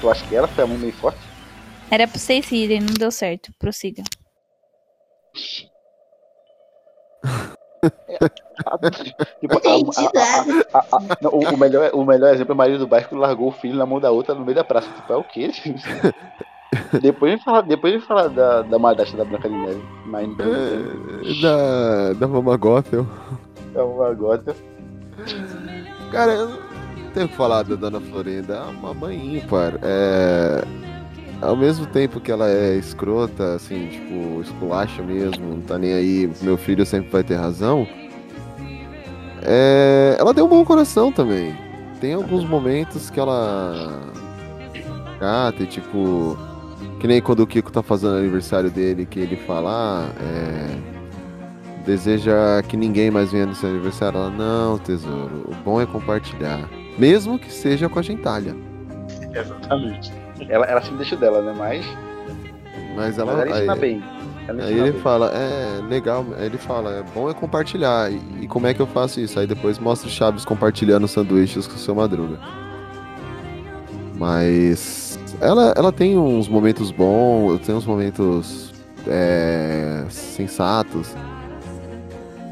[0.00, 1.18] Tu acha que ela foi a mãe bem forte?
[1.90, 3.52] Era pra vocês rirem, não deu certo.
[3.58, 4.04] Prossiga.
[9.40, 9.60] Tipo, a-
[10.00, 12.86] a- a- a- a- não, o, o melhor, o melhor exemplo é a Maria do
[12.86, 14.88] Bairro que largou o filho na mão da outra no meio da praça.
[14.90, 15.50] Tipo, é o quê?
[17.00, 19.82] depois gente fala, depois a gente fala da, da madrasta da Branca de Neve.
[20.06, 23.06] Mas É, da, da Mama Gothel.
[23.74, 24.54] é uma gota.
[26.10, 26.58] Cara, eu não
[27.14, 28.54] tenho o que falar da Dona Florinda.
[28.54, 29.74] É uma mãe ímpar.
[29.82, 30.62] É...
[31.40, 36.30] Ao mesmo tempo que ela é escrota, assim, tipo, esculacha mesmo, não tá nem aí,
[36.42, 37.86] meu filho sempre vai ter razão.
[39.42, 40.16] É...
[40.18, 41.56] Ela tem um bom coração também.
[42.00, 44.12] Tem alguns momentos que ela.
[45.18, 46.36] Cata, e tipo.
[47.00, 49.70] Que nem quando o Kiko tá fazendo aniversário dele, que ele fala.
[49.70, 50.98] Ah, é
[51.88, 54.18] deseja que ninguém mais venha no seu aniversário.
[54.18, 56.68] Ela, não, tesouro, o bom é compartilhar.
[56.98, 58.54] Mesmo que seja com a gentalha.
[59.34, 60.12] Exatamente.
[60.48, 61.54] Ela, ela sempre deixa dela, né?
[61.56, 61.86] Mas,
[62.94, 63.32] Mas ela.
[63.32, 64.04] mas ela ensina aí, bem.
[64.46, 65.00] Ela aí ele bem.
[65.00, 68.10] fala, é legal, aí ele fala, é bom é compartilhar.
[68.10, 69.38] E, e como é que eu faço isso?
[69.38, 72.38] Aí depois mostra o Chaves compartilhando sanduíches com o seu madruga.
[74.16, 78.72] Mas ela, ela tem uns momentos bons, tem uns momentos
[79.06, 81.14] é, sensatos.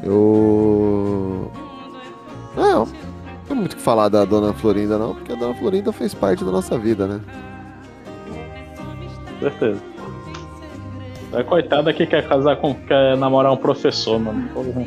[0.03, 1.51] Eu.
[2.55, 2.87] Não, não
[3.47, 6.45] tem muito o que falar da Dona Florinda, não, porque a Dona Florinda fez parte
[6.45, 7.21] da nossa vida, né?
[9.39, 9.81] Certeza.
[11.33, 12.73] É coitada que quer casar com.
[12.73, 14.47] quer namorar um professor, mano.
[14.53, 14.85] Porra.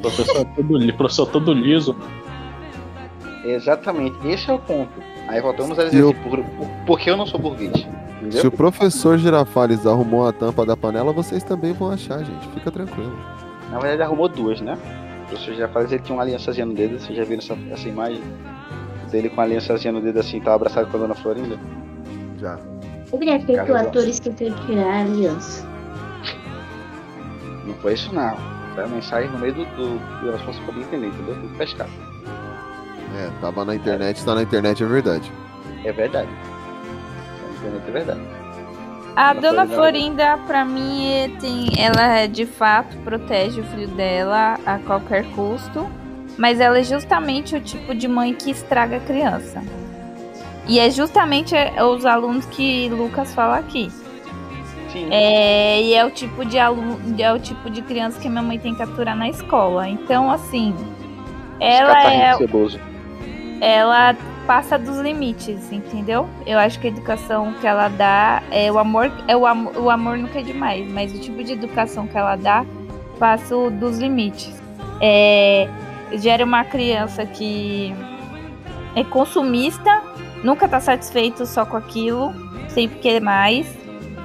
[0.00, 1.94] Professor é todo, professor todo liso.
[3.44, 4.90] Exatamente, esse é o ponto.
[5.28, 7.72] Aí voltamos a dizer eu- assim, por, por, por que eu não sou burguês?
[8.20, 8.40] Entendeu?
[8.40, 12.48] Se o professor Girafales arrumou a tampa da panela, vocês também vão achar, gente.
[12.48, 13.12] Fica tranquilo.
[13.70, 14.76] Na verdade, ele arrumou duas, né?
[15.24, 16.98] O professor faz ele tinha uma aliançazinha no dedo.
[17.00, 18.20] Vocês já viram essa, essa imagem
[19.10, 21.58] dele com a aliançazinha no dedo assim, tava abraçado com a dona Florinda?
[22.38, 22.58] Já.
[23.12, 25.66] Eu queria ver que o ator esqueceu de tirar a aliança.
[27.66, 28.36] Não foi isso, não.
[28.74, 29.64] Foi a mensagem no meio do.
[29.76, 31.34] do, do elas fossem poder entender, entendeu?
[31.34, 31.90] Tudo pescado.
[33.18, 35.30] É, tava na internet, tá na internet, é verdade.
[35.84, 36.28] É verdade.
[36.30, 38.20] Tá na internet, é verdade.
[39.14, 43.64] A Dona Dona Florinda- Florinda, pra mim, é- tem, ela é, de fato protege o
[43.64, 45.86] filho dela a qualquer custo,
[46.38, 49.62] mas ela é justamente o tipo de mãe que estraga a criança.
[50.72, 53.92] E é justamente é, os alunos que Lucas fala aqui.
[54.90, 55.06] Sim.
[55.10, 58.58] É, e é o tipo de aluno, é o tipo de criança que minha mãe
[58.58, 59.86] tem que aturar na escola.
[59.86, 60.74] Então, assim,
[61.60, 62.80] ela é, ceboso.
[63.60, 64.16] ela
[64.46, 66.26] passa dos limites, entendeu?
[66.46, 69.90] Eu acho que a educação que ela dá é o amor, é o amor, o
[69.90, 72.64] amor nunca é demais, mas o tipo de educação que ela dá
[73.18, 74.58] passa dos limites.
[75.02, 75.68] É,
[76.14, 77.94] gera uma criança que
[78.96, 80.02] é consumista,
[80.42, 82.32] nunca tá satisfeito só com aquilo,
[82.68, 83.66] sempre quer mais,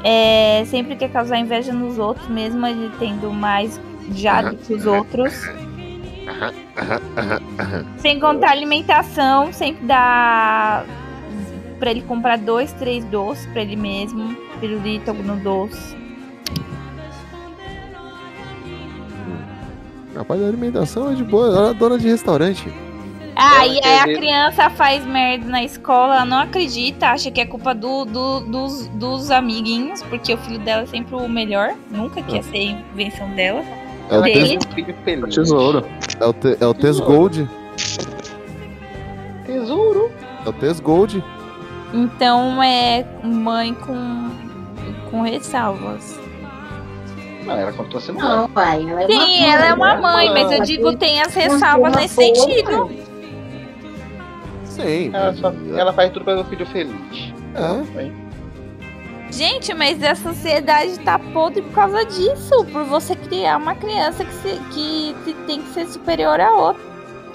[0.03, 3.79] é, sempre quer causar inveja nos outros, mesmo ele tendo mais
[4.11, 5.33] já do que os outros.
[7.97, 10.83] Sem contar alimentação, sempre dá
[11.79, 15.95] pra ele comprar dois, três doces pra ele mesmo, pirulito, no doce.
[20.15, 22.73] A parte da alimentação é de boa, ela é dona de restaurante.
[23.39, 27.45] Ah, e aí a criança faz merda na escola, ela não acredita, acha que é
[27.45, 32.19] culpa do, do- dos, dos amiguinhos, porque o filho dela é sempre o melhor, nunca
[32.23, 33.63] quer ser a invenção dela.
[34.09, 34.57] É o, Dele.
[34.57, 35.35] tes, Um filho feliz.
[35.35, 35.85] Tesouro.
[36.19, 37.47] é o, te, é o Tes Gold.
[39.45, 40.11] Tesouro.
[40.45, 41.23] É o Tes Gold.
[41.93, 44.29] Então é mãe com,
[45.11, 46.19] com ressalvas.
[47.45, 48.27] Não, ela continua sendo mãe.
[48.29, 48.81] Não, pai.
[48.89, 50.01] Ela é Sim, uma ela é uma né?
[50.01, 52.89] mãe, mas eu digo tem- as ressalvas nesse sentido.
[54.83, 55.11] Sim.
[55.13, 57.33] Ela, só, ela faz tudo pra ver o filho feliz.
[57.55, 58.27] É.
[59.31, 62.65] Gente, mas a sociedade tá podre por causa disso.
[62.71, 66.81] Por você criar uma criança que, se- que, que tem que ser superior a outra.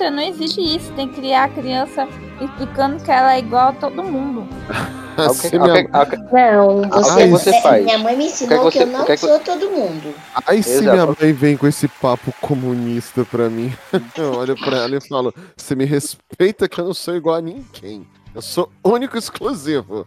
[0.01, 0.93] Não existe isso.
[0.95, 2.09] Tem que criar a criança
[2.41, 4.47] explicando que ela é igual a todo mundo.
[5.13, 7.51] O que- Assim, ah, o minha- que- ah, o que- Não, você, o que você
[7.51, 7.85] é, faz?
[7.85, 9.39] Minha mãe me O que ensinou que que, você- eu não o que que sou
[9.41, 10.15] todo mundo.
[10.47, 13.71] Aí se minha mãe vem com esse papo comunista pra mim,
[14.17, 17.41] eu olho pra ela e falo: Você me respeita que eu não sou igual a
[17.43, 18.07] ninguém.
[18.35, 20.07] Eu sou único e exclusivo.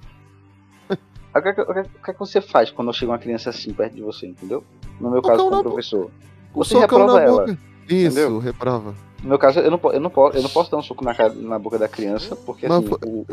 [0.90, 2.92] O que, é que- o que é que- o que é que você faz quando
[2.92, 4.64] chega uma criança assim perto de você, entendeu?
[5.00, 6.10] No meu Socão caso, como professor.
[6.52, 7.42] O Você reprova ela.
[7.46, 7.58] boca.
[7.88, 8.40] Isso, entendeu?
[8.40, 8.96] reprova.
[9.26, 11.16] No meu caso, eu não, eu não, posso, eu não posso dar um soco na,
[11.16, 13.26] cara- na boca da criança, porque Mas assim, foi- o,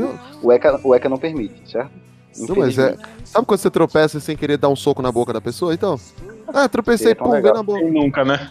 [0.43, 1.90] o, ECA, o ECA não permite, certo?
[2.34, 2.97] Não, mas é.
[3.26, 5.74] Sabe quando você tropeça sem querer dar um soco na boca da pessoa?
[5.74, 6.01] Então.
[6.49, 7.78] Ah, tropecei, Seria pum, veio na boca.
[7.78, 8.51] Quem nunca, né?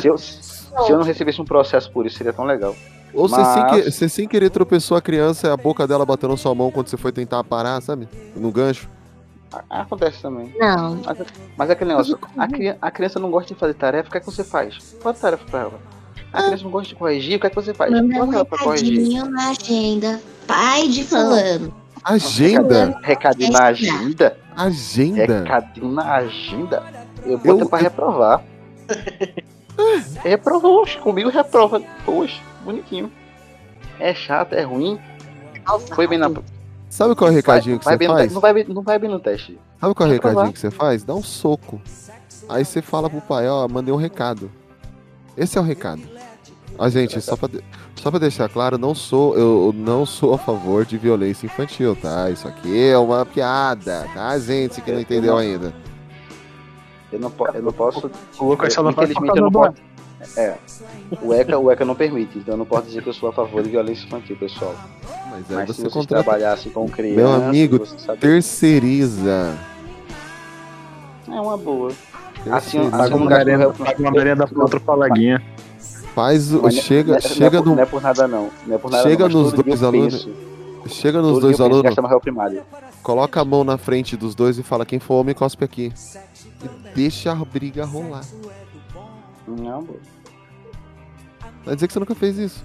[0.00, 2.74] Se eu, se eu não recebesse um processo por isso, seria tão legal.
[3.12, 6.28] Ou você, sem que- você sem querer tropeçou a criança e a boca dela bateu
[6.28, 8.08] na sua mão quando você foi tentar parar, sabe?
[8.36, 8.88] No gancho.
[9.52, 10.54] A- Acontece também.
[10.56, 11.00] Não.
[11.04, 11.18] Mas,
[11.56, 14.18] mas é aquele negócio, a, cri- a criança não gosta de fazer tarefa, o que
[14.18, 14.94] é que você faz?
[15.02, 15.95] Qual a tarefa pra ela?
[16.36, 17.90] A criança não gosta de corrigir, o que é que você faz?
[17.90, 20.20] Manda um recadinho na agenda.
[20.46, 21.74] Pai de fulano.
[22.04, 22.98] Agenda?
[23.02, 24.36] Recadinho na agenda?
[24.56, 25.38] Agenda?
[25.42, 26.82] Recadinho na agenda?
[27.24, 28.42] Eu Eu- boto pra reprovar.
[30.22, 31.80] Reprovou, comigo reprova.
[32.04, 33.10] Poxa, bonitinho.
[34.00, 34.98] É chato, é ruim.
[35.94, 36.30] Foi bem na.
[36.88, 38.28] Sabe qual é o recadinho que vai você bem no faz?
[38.28, 39.58] te- não, vai bem, não vai bem no teste.
[39.80, 41.02] Sabe qual é o recadinho que você faz?
[41.04, 41.80] Dá um soco.
[42.48, 44.50] Aí você fala pro pai, ó, mandei um recado.
[45.36, 46.00] Esse é o recado.
[46.78, 47.64] Ó, gente, só pra, de-
[47.94, 52.30] só pra deixar claro, não sou, eu não sou a favor de violência infantil, tá?
[52.30, 55.72] Isso aqui é uma piada, tá, gente, que não entendeu ainda.
[57.12, 58.10] Eu não, po- eu não posso.
[58.38, 59.74] O Lucas só não Infelizmente eu não posso.
[60.36, 60.56] É.
[61.22, 63.32] O ECA, o ECA não permite, então eu não posso dizer que eu sou a
[63.32, 64.74] favor de violência infantil, pessoal.
[65.30, 66.24] Mas aí Mas se você vocês contrata...
[66.24, 69.56] trabalhassem com criança, Meu amigo, sabe- terceiriza.
[71.28, 71.88] É uma boa.
[71.90, 72.00] Assim,
[72.50, 72.56] Terceiriza.
[72.56, 75.42] assim Paga como uma uma merenda pra outro coleguinha.
[76.16, 76.62] Faz o...
[76.62, 77.74] Mas não é- Chega, não é- chega não é, por- no...
[77.76, 78.50] Não é por nada não.
[78.66, 80.46] Não é por nada Chega nos dois alunos- penso-
[80.88, 81.94] Chega nos dois alunos,
[83.02, 85.92] coloca a mão na frente dos dois e fala, quem for homem, cospe aqui.
[86.64, 88.24] E deixa a briga rolar.
[89.46, 89.94] Não, pô.
[91.66, 92.64] Vai dizer que você nunca fez isso.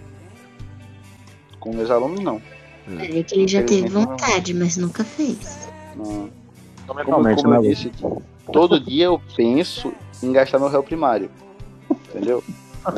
[1.60, 2.42] com meus alunos não.
[3.00, 5.68] É que ele já teve vontade, mas nunca fez.
[5.98, 6.30] não.
[6.88, 7.92] Como, Totalmente, como né, eu disse,
[8.54, 9.92] todo dia eu penso
[10.24, 11.30] em gastar no réu primário.
[12.10, 12.44] Entendeu?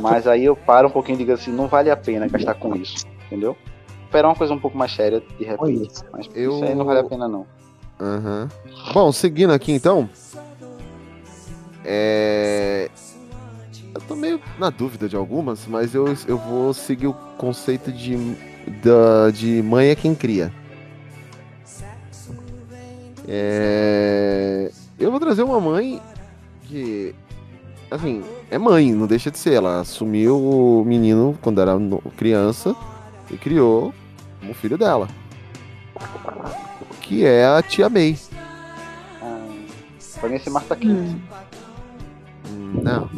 [0.02, 2.76] Mas aí eu paro um pouquinho e digo assim, não vale a pena gastar com
[2.76, 3.06] isso.
[3.28, 3.58] Entendeu?
[4.06, 6.04] Esperar uma coisa um pouco mais séria de repente.
[6.12, 7.46] Mas Eu- isso aí não vale a pena não.
[8.00, 8.50] Aham.
[8.94, 10.10] Bom, seguindo aqui então.
[11.86, 12.90] É.
[13.94, 18.16] Eu tô meio na dúvida de algumas, mas eu, eu vou seguir o conceito de,
[18.84, 20.52] da, de mãe é quem cria.
[23.28, 24.72] É...
[25.00, 26.02] Eu vou trazer uma mãe
[26.64, 27.14] que,
[27.96, 29.54] assim, é mãe, não deixa de ser.
[29.54, 31.74] Ela assumiu o menino quando era
[32.18, 32.76] criança
[33.32, 33.94] e criou
[34.40, 35.08] como filho dela.
[37.02, 38.18] Que é a tia May.
[39.22, 39.46] Ah,
[40.20, 41.16] pra mim esse Marta Quente.
[42.50, 43.10] Hum, Não.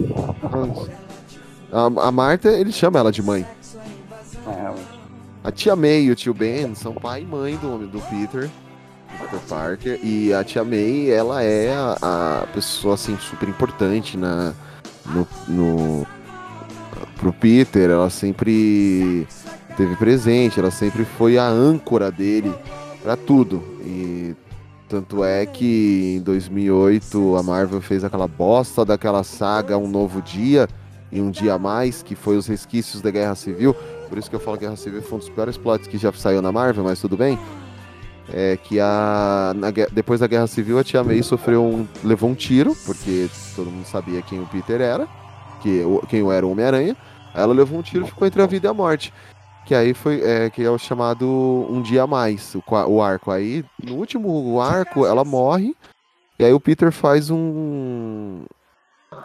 [1.72, 3.46] A, a Marta, ele chama ela de mãe.
[4.48, 4.96] É, realmente.
[5.44, 8.50] A tia May e o tio Ben são pai e mãe do homem do Peter,
[9.16, 10.00] Peter Parker.
[10.04, 14.54] E a tia May, ela é a, a pessoa assim super importante na
[15.06, 16.08] no, no
[17.18, 17.90] pro Peter.
[17.90, 19.28] Ela sempre
[19.76, 22.54] teve presente, ela sempre foi a âncora dele
[23.02, 23.64] pra tudo.
[23.82, 24.36] E
[24.88, 30.68] tanto é que em 2008 a Marvel fez aquela bosta daquela saga Um Novo Dia
[31.12, 33.76] e Um Dia a Mais, que foi os resquícios da Guerra Civil.
[34.08, 36.12] Por isso que eu falo que Guerra Civil foi um dos piores plots que já
[36.14, 37.40] saiu na Marvel, mas tudo bem.
[38.34, 42.36] É que a, na depois da Guerra Civil a Tia May sofreu um, levou um
[42.36, 45.08] tiro, porque todo mundo sabia quem o Peter era,
[45.62, 46.96] que, quem era o Homem-Aranha.
[47.34, 49.14] Ela levou um tiro e ficou entre a vida e a morte.
[49.66, 53.32] Que aí foi, é, que é o chamado Um Dia a Mais, o, o arco.
[53.32, 55.76] Aí, no último arco, ela morre,
[56.38, 58.44] e aí o Peter faz um,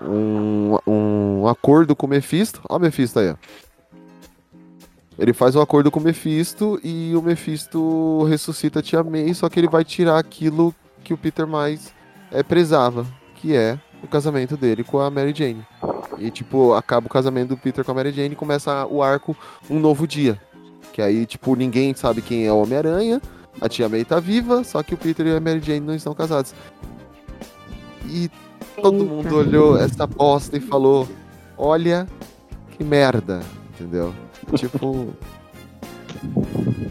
[0.03, 2.61] um, um acordo com o Mephisto.
[2.69, 3.35] Ó o Mephisto aí, ó.
[5.21, 9.51] Ele faz um acordo com o Mephisto e o Mephisto ressuscita a Tia May, só
[9.51, 11.93] que ele vai tirar aquilo que o Peter mais
[12.33, 15.63] é, prezava, que é o casamento dele com a Mary Jane.
[16.17, 19.37] E, tipo, acaba o casamento do Peter com a Mary Jane e começa o arco
[19.69, 20.41] Um Novo Dia.
[20.91, 23.21] Que aí, tipo, ninguém sabe quem é o Homem-Aranha,
[23.61, 26.15] a Tia May tá viva, só que o Peter e a Mary Jane não estão
[26.15, 26.55] casados.
[28.07, 28.31] E
[28.81, 31.07] todo mundo olhou essa bosta e falou:
[31.59, 32.09] Olha
[32.71, 33.43] que merda,
[33.75, 34.15] entendeu?
[34.57, 35.09] Tipo,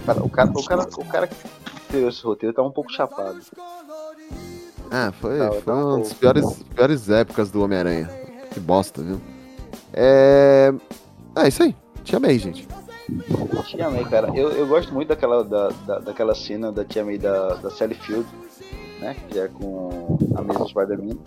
[0.05, 1.36] Cara, o, cara, o, cara, o cara que
[1.84, 3.39] escreveu esse roteiro tá um pouco chapado.
[4.91, 8.07] ah, foi, Tá, foi tá uma um das piores, piores épocas do Homem-Aranha.
[8.51, 9.22] Que bosta, viu?
[9.93, 10.74] É.
[11.36, 11.76] É isso aí.
[12.03, 12.68] Tia May, gente.
[13.66, 17.18] Tia May, cara, eu, eu gosto muito daquela, da, da, daquela cena da Tia May
[17.18, 18.28] da, da Sally Field,
[18.99, 19.16] né?
[19.30, 21.18] Que é com a mesma Spider-Man.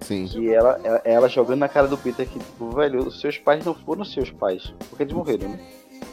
[0.00, 0.26] Sim.
[0.26, 3.64] Que ela, ela, ela jogando na cara do Peter que, tipo, velho, os seus pais
[3.64, 5.60] não foram seus pais, porque eles morreram, né?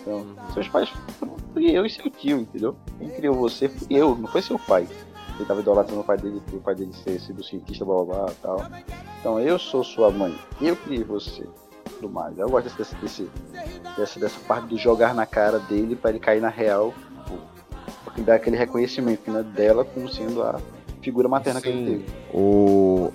[0.02, 2.76] Então, seus pais foram fui eu e seu tio, entendeu?
[3.00, 4.88] Quem criou você fui eu, não foi seu pai.
[5.36, 8.34] Ele tava idolatrando o pai dele, o pai dele ser sido cientista, blá blá blá
[8.42, 8.66] tal.
[9.20, 11.46] Então eu sou sua mãe, eu criei você.
[12.00, 12.38] Tudo mais.
[12.38, 13.30] Eu gosto desse, desse,
[13.98, 16.94] dessa, dessa parte do jogar na cara dele pra ele cair na real.
[17.26, 17.40] tipo,
[18.04, 20.60] Porque dá aquele reconhecimento né, dela como sendo a
[21.02, 22.06] figura materna que ele teve.
[22.32, 23.12] O...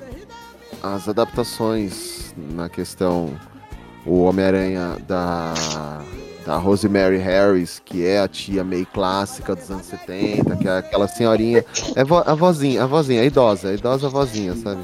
[0.83, 3.31] As adaptações na questão
[4.05, 5.55] o Homem-Aranha da,
[6.45, 11.07] da Rosemary Harris, que é a tia meio clássica dos anos 70, que é aquela
[11.07, 11.65] senhorinha.
[11.95, 14.81] É vo- a vozinha, a vozinha, a idosa, a idosa vozinha, sabe?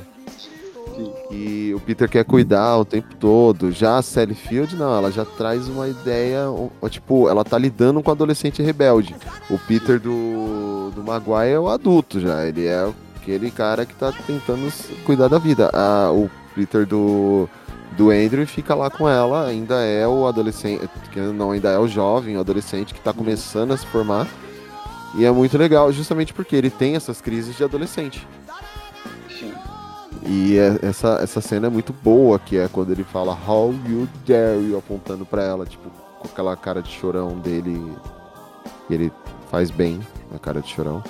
[1.30, 3.70] E o Peter quer cuidar o tempo todo.
[3.72, 6.42] Já a Sally Field, não, ela já traz uma ideia.
[6.90, 9.14] Tipo, ela tá lidando com o adolescente rebelde.
[9.50, 12.44] O Peter do, do Maguire é o adulto já.
[12.44, 12.88] Ele é
[13.28, 14.72] aquele cara que tá tentando
[15.04, 15.70] cuidar da vida.
[15.74, 17.46] Ah, o Peter do,
[17.92, 20.88] do Andrew fica lá com ela, ainda é o adolescente,
[21.34, 24.26] não, ainda é o jovem, o adolescente que tá começando a se formar.
[25.14, 28.26] E é muito legal, justamente porque ele tem essas crises de adolescente.
[29.28, 29.52] Sim.
[30.24, 34.08] E é- essa, essa cena é muito boa, que é quando ele fala How you
[34.26, 37.94] dare you, apontando pra ela, tipo, com aquela cara de chorão dele.
[38.90, 39.12] E ele
[39.50, 40.00] faz bem
[40.34, 41.02] a cara de chorão.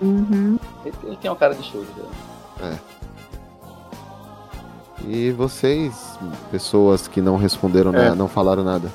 [0.00, 0.58] Uhum.
[0.84, 2.04] Ele, ele tem uma cara de show, né?
[2.72, 2.96] É.
[5.06, 6.18] E vocês,
[6.50, 8.04] pessoas que não responderam, É.
[8.04, 8.90] nada, não falaram nada.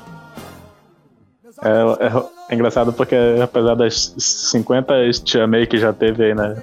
[1.63, 4.93] É, é- é engraçado porque, apesar das 50
[5.23, 6.55] Tia May que já teve aí na-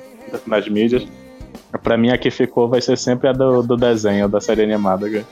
[0.46, 1.06] nas mídias,
[1.82, 5.08] pra mim a que ficou vai ser sempre a do, do desenho, da série animada.
[5.08, 5.24] cara.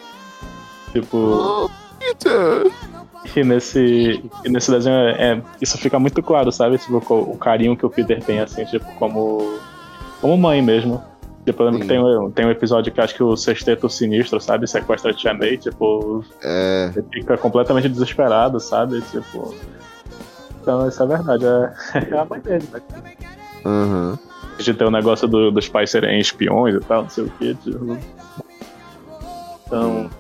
[0.93, 1.69] Tipo.
[3.35, 6.79] E nesse, e nesse desenho é, é- isso fica muito claro, sabe?
[6.79, 9.59] Tipo, o carinho que o Peter tem, assim, tipo, como.
[10.21, 11.03] Como mãe mesmo.
[11.45, 14.41] Tipo, eu lembro que tem, um- tem um episódio que acho que o sexteto sinistro,
[14.41, 14.67] sabe?
[14.67, 16.25] Sequestra a Tia May, tipo.
[16.43, 16.91] É.
[16.97, 19.01] Ele fica completamente desesperado, sabe?
[19.03, 19.55] Tipo.
[20.63, 21.45] Então, isso é verdade.
[21.47, 21.73] É,
[22.15, 22.81] é a mãe dele, né?
[23.65, 24.19] Aham.
[24.59, 27.55] De ter o negócio do- dos pais serem espiões e tal, não sei o que.
[27.55, 27.99] Tipo.
[29.67, 30.11] Então.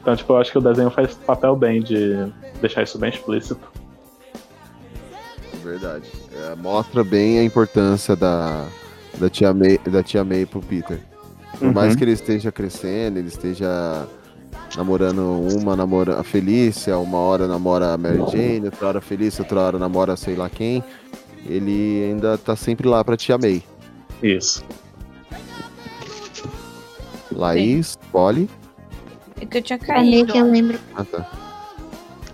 [0.00, 2.26] Então, tipo, eu acho que o desenho faz papel bem de
[2.60, 3.60] deixar isso bem explícito.
[5.62, 6.10] Verdade.
[6.32, 8.66] É, mostra bem a importância da,
[9.18, 11.00] da, tia May, da tia May pro Peter.
[11.58, 11.74] Por Uhum.
[11.74, 14.06] mais que ele esteja crescendo, ele esteja
[14.76, 15.20] namorando
[15.54, 19.60] uma, namora a Felícia, uma hora namora a Mary Jane, outra hora a Felícia, outra
[19.60, 20.82] hora namora sei lá quem.
[21.46, 23.62] Ele ainda tá sempre lá pra tia May.
[24.22, 24.64] Isso.
[27.32, 28.48] Laís, Polly.
[29.40, 30.32] É que eu tinha A May caído.
[30.32, 30.78] que eu lembro.
[30.94, 31.26] Ah, tá.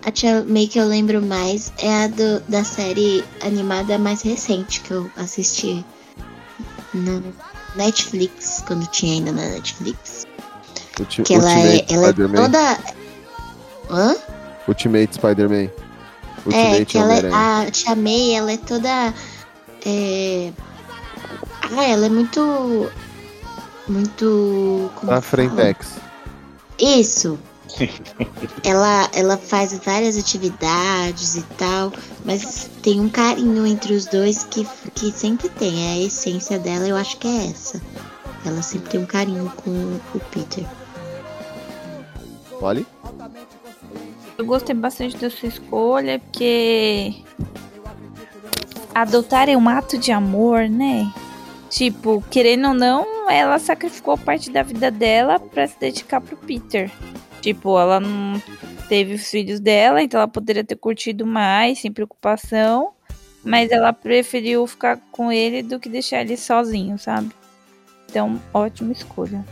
[0.05, 4.81] A Tia May que eu lembro mais é a do, da série animada mais recente
[4.83, 5.85] que eu assisti
[6.95, 7.21] na
[7.75, 10.25] Netflix, quando tinha ainda na Netflix.
[11.01, 12.43] Ulti- Que ela é, Ultimate ela é Spider-Man.
[12.43, 12.79] toda.
[13.91, 14.17] Hã?
[14.69, 15.57] Ultimate Spider-Man.
[15.65, 15.71] É,
[16.47, 17.33] Ultimate que ela é,
[17.67, 19.15] a Tia May, ela é toda.
[19.85, 20.53] É...
[21.77, 22.91] Ah, ela é muito.
[23.89, 24.91] Muito.
[24.95, 25.23] Como A que fala?
[25.23, 25.89] Frentex.
[26.79, 27.39] Isso.
[28.65, 31.93] ela, ela faz várias atividades e tal,
[32.25, 35.87] mas tem um carinho entre os dois que, que sempre tem.
[35.87, 37.81] É a essência dela, eu acho que é essa.
[38.45, 39.71] Ela sempre tem um carinho com
[40.15, 40.65] o Peter.
[42.61, 42.87] Polly?
[44.39, 47.15] Eu gostei bastante da sua escolha, porque
[48.95, 51.13] adotar é um ato de amor, né?
[51.69, 56.91] Tipo, querendo ou não, ela sacrificou parte da vida dela pra se dedicar pro Peter.
[57.41, 58.41] Tipo, ela não
[58.89, 62.93] teve os filhos dela, então ela poderia ter curtido mais, sem preocupação.
[63.45, 67.31] Mas ela preferiu ficar com ele do que deixar ele sozinho, sabe?
[68.09, 69.45] Então, ótima escolha.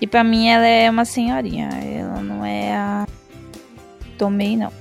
[0.00, 1.68] E pra mim ela é uma senhorinha.
[1.68, 3.06] Ela não é a.
[4.18, 4.72] Tomei, não.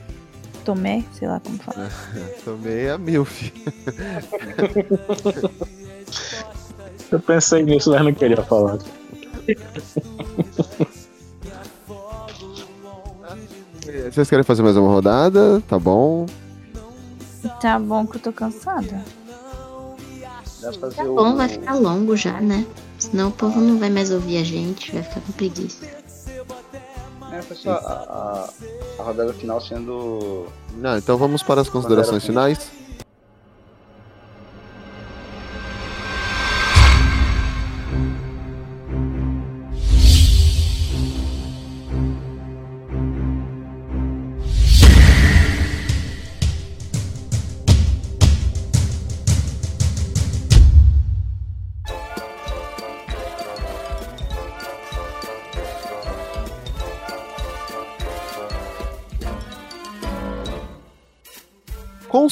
[0.66, 1.90] Tomé, sei lá como fala.
[2.66, 3.52] É a Milf.
[7.12, 8.78] Eu pensei nisso, mas não queria falar.
[14.12, 15.62] Vocês querem fazer mais uma rodada?
[15.68, 16.26] Tá bom.
[17.60, 19.04] Tá bom que eu tô cansada.
[20.96, 22.66] Tá bom, vai ficar longo já, né?
[23.00, 25.86] Senão o povo não vai mais ouvir a gente, vai ficar com preguiça.
[27.32, 28.50] É, só a, a,
[29.00, 30.46] a rodada final sendo.
[30.76, 32.72] Não, então vamos para as considerações finais.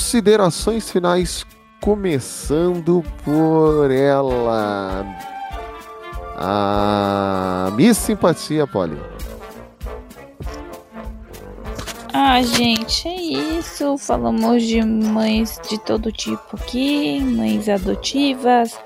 [0.09, 1.45] Considerações finais
[1.79, 5.05] começando por ela.
[6.35, 8.97] A Miss Simpatia, Polly.
[12.11, 13.99] Ah, gente, é isso.
[13.99, 18.79] Falamos de mães de todo tipo aqui, mães adotivas,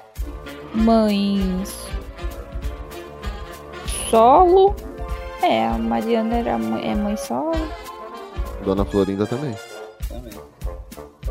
[0.76, 1.88] mães
[4.10, 4.76] solo.
[5.42, 7.54] É, a Mariana era mãe, é mãe solo.
[8.66, 9.56] Dona Florinda também.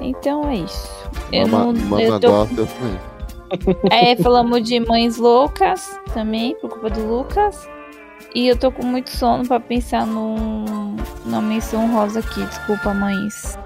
[0.00, 0.90] Então é isso.
[1.32, 3.00] Eu Mama, não, Mama eu tô- Gospel também.
[3.90, 7.68] É, falamos de mães loucas também, por culpa do Lucas.
[8.34, 10.96] E eu tô com muito sono pra pensar num,
[11.26, 12.42] numa menção rosa aqui.
[12.46, 13.58] Desculpa, mães.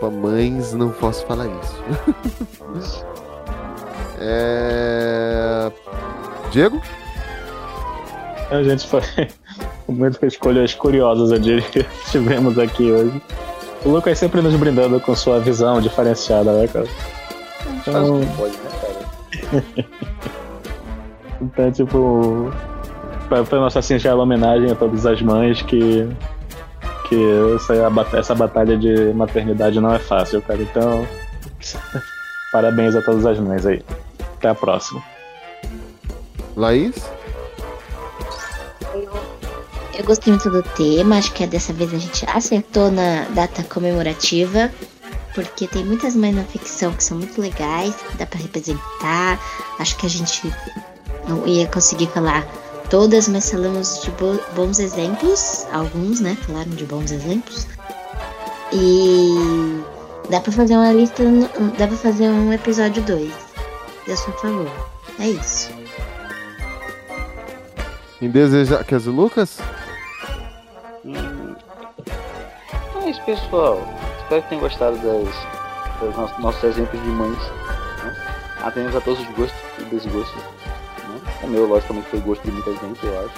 [0.00, 3.04] Pra mães, não posso falar isso.
[4.20, 5.72] é...
[6.50, 6.80] Diego?
[8.50, 9.00] A gente foi
[9.88, 13.22] muitas escolhas curiosas, eu diria, que tivemos aqui hoje.
[13.84, 16.86] O Lucas sempre nos brindando com sua visão diferenciada, né, cara?
[17.84, 18.70] Faz o Então, que pode, né,
[19.52, 19.86] cara?
[21.40, 22.52] então tipo,
[23.46, 26.08] foi, nossa singela homenagem a todas as mães que.
[27.08, 27.16] que
[27.56, 30.60] essa, essa batalha de maternidade não é fácil, cara.
[30.60, 31.06] Então,
[32.52, 33.82] parabéns a todas as mães aí.
[34.36, 35.02] Até a próxima.
[36.56, 37.10] Laís?
[40.00, 44.70] Eu gostei muito do tema, acho que dessa vez a gente acertou na data comemorativa,
[45.34, 49.38] porque tem muitas mães na ficção que são muito legais, dá pra representar.
[49.78, 50.50] Acho que a gente
[51.28, 52.46] não ia conseguir falar
[52.88, 56.34] todas, mas falamos de bo- bons exemplos, alguns, né?
[56.46, 57.66] Falaram de bons exemplos.
[58.72, 59.82] E
[60.30, 61.22] dá pra fazer uma lista,
[61.76, 63.30] dá pra fazer um episódio 2.
[64.08, 64.70] Eu sou favor.
[65.18, 65.68] É isso.
[68.22, 69.58] Dizer, Lucas?
[71.04, 73.78] Então é isso, pessoal.
[74.22, 77.38] Espero que tenham gostado das, nossos, nossos exemplos de mães.
[77.38, 78.16] Né?
[78.62, 80.42] Atendemos a todos os gostos e desgostos.
[80.42, 81.20] Né?
[81.42, 83.34] O meu, logicamente, foi gosto de muita gente, eu acho.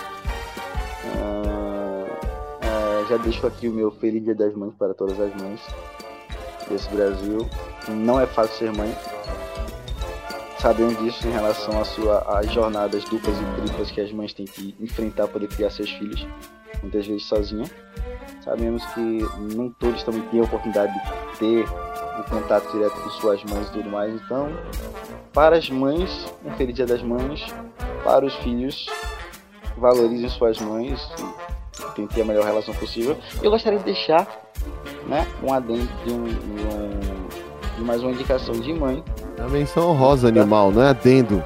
[1.17, 2.07] Ah,
[2.63, 5.61] ah, já deixo aqui o meu Feliz Dia das Mães para todas as mães
[6.69, 7.49] desse Brasil.
[7.89, 8.95] Não é fácil ser mãe.
[10.59, 15.25] Sabemos disso em relação às jornadas duplas e triplas que as mães têm que enfrentar
[15.25, 16.25] para poder criar seus filhos,
[16.83, 17.65] muitas vezes sozinha.
[18.45, 19.01] Sabemos que
[19.55, 21.65] nem todos também têm a oportunidade de ter
[22.19, 24.13] um contato direto com suas mães e tudo mais.
[24.15, 24.49] Então,
[25.33, 27.47] para as mães, um feliz dia das mães.
[28.05, 28.87] Para os filhos,
[29.79, 31.01] valorizem suas mães
[31.79, 33.17] e tentem a melhor relação possível.
[33.41, 34.27] Eu gostaria de deixar
[35.07, 39.03] né, um adendo de, um, de um- de mais uma indicação de mãe.
[39.39, 41.45] A menção honrosa animal, não é adendo.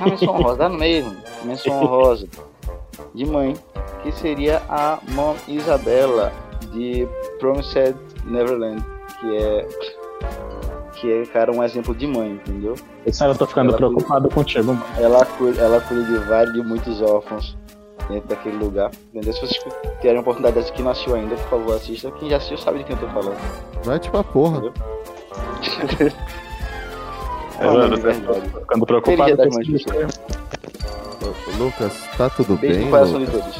[0.00, 1.16] A menção honrosa, dá no mesmo.
[1.44, 2.28] Menção honrosa
[3.14, 3.54] de mãe,
[4.02, 6.32] que seria a Mom Isabella
[6.72, 7.06] de
[7.38, 8.84] Promised Neverland,
[9.20, 9.68] que é
[10.94, 12.74] que é, cara, um exemplo de mãe, entendeu?
[13.04, 14.82] Esse eu tô ficando Ela preocupado contigo, mano.
[14.96, 17.56] Ela cuida, ela cuida de vários, de muitos órfãos
[18.08, 18.90] dentro daquele lugar.
[19.12, 19.32] Entendeu?
[19.32, 19.62] Se vocês
[20.00, 22.10] tiverem a oportunidade dessa que não assistiu ainda, por favor, assista.
[22.12, 23.36] Quem já assistiu sabe de quem eu tô falando.
[23.84, 24.62] Vai tipo a porra.
[27.60, 28.50] É, mano, verdade.
[28.50, 29.84] tô ficando preocupado com esse.
[31.24, 32.84] Ô, Lucas, tá tudo Beijo bem?
[32.86, 33.54] no coração de Lucas?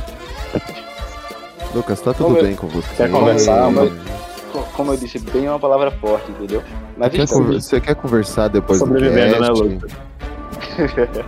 [0.52, 0.84] todos.
[1.74, 2.94] Lucas, tá tudo Como eu- bem com você?
[2.96, 3.92] Quer conversar, Como eu,
[4.76, 6.62] como eu disse, bem é uma palavra forte, entendeu?
[6.96, 9.62] Mas Você quer, conver- você quer conversar depois do Sobrevivendo, né, cast?
[9.62, 9.92] Lucas?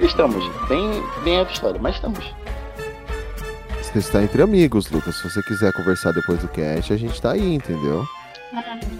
[0.00, 0.44] estamos.
[0.68, 2.34] Bem, bem história, mas estamos.
[3.82, 5.16] Você está entre amigos, Lucas.
[5.16, 8.04] Se você quiser conversar depois do cast, a gente tá aí, entendeu?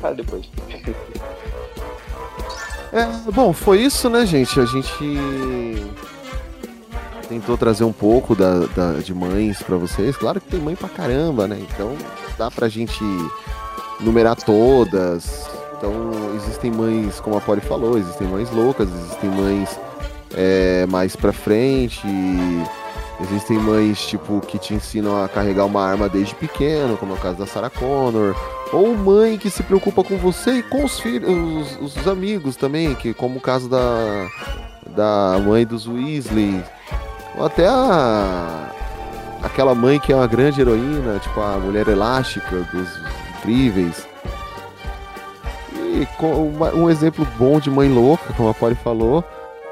[0.01, 0.49] Fala depois.
[2.93, 4.59] É, bom, foi isso, né, gente?
[4.59, 4.95] A gente
[7.29, 10.17] tentou trazer um pouco da, da- de mães pra vocês.
[10.17, 11.59] Claro que tem mãe pra caramba, né?
[11.61, 11.95] Então
[12.39, 13.03] dá pra gente
[14.01, 15.47] numerar todas.
[15.77, 15.93] Então
[16.37, 19.79] existem mães, como a Polly falou, existem mães loucas, existem mães
[20.35, 22.07] é, mais pra frente.
[23.21, 27.21] Existem mães, tipo, que te ensinam a carregar uma arma desde pequeno, como é o
[27.21, 28.35] caso da Sarah Connor.
[28.73, 31.31] Ou mãe que se preocupa com você e com os filhos,
[31.81, 34.29] os, os amigos também, que como o caso da,
[34.95, 36.63] da mãe dos Weasley.
[37.37, 38.71] Ou até a,
[39.43, 42.89] aquela mãe que é uma grande heroína, tipo a mulher elástica dos
[43.39, 44.07] incríveis.
[45.75, 49.25] E uma- um exemplo bom de mãe louca, como a Polly falou,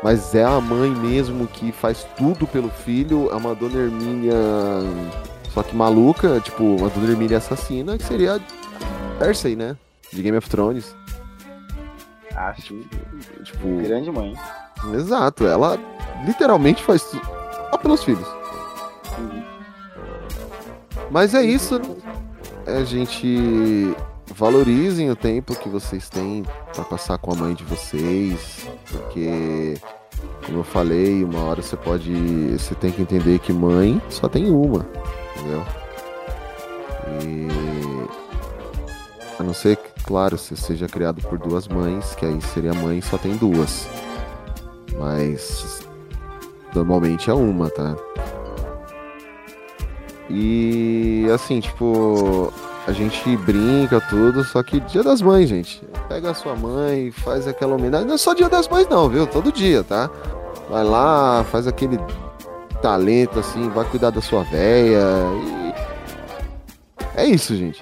[0.03, 4.35] mas é a mãe mesmo que faz tudo pelo filho, é uma Dona Hermínia,
[5.53, 8.41] só que maluca, tipo, uma Dona Hermínia assassina, que seria
[9.19, 9.77] Cersei, né?
[10.13, 10.95] De Game of Thrones.
[12.35, 12.75] Acho.
[13.43, 14.35] Tipo, Grande mãe.
[14.95, 15.79] exato, ela
[16.25, 17.25] literalmente faz tudo
[17.71, 18.27] só pelos filhos.
[21.11, 21.81] Mas é isso.
[22.67, 23.95] A gente
[24.35, 26.45] valorizem o tempo que vocês têm
[26.75, 29.79] para passar com a mãe de vocês, porque
[30.45, 32.13] como eu falei, uma hora você pode,
[32.59, 34.87] você tem que entender que mãe só tem uma,
[35.37, 35.65] entendeu?
[37.23, 37.49] E
[39.39, 43.01] a não ser que, claro, você seja criado por duas mães, que aí seria mãe
[43.01, 43.89] só tem duas.
[44.99, 45.81] Mas
[46.75, 47.97] normalmente é uma, tá?
[50.29, 52.53] E assim, tipo,
[52.87, 55.83] a gente brinca tudo, só que dia das mães, gente.
[56.09, 58.07] Pega a sua mãe, faz aquela homenagem.
[58.07, 59.27] Não é só dia das mães, não, viu?
[59.27, 60.11] Todo dia, tá?
[60.71, 61.99] Vai lá, faz aquele
[62.81, 65.01] talento, assim, vai cuidar da sua véia.
[65.45, 65.75] E...
[67.17, 67.81] É isso, gente.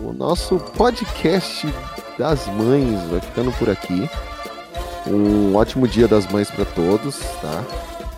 [0.00, 1.72] O nosso podcast
[2.18, 4.10] das mães vai ficando por aqui.
[5.06, 7.62] Um ótimo dia das mães para todos, tá?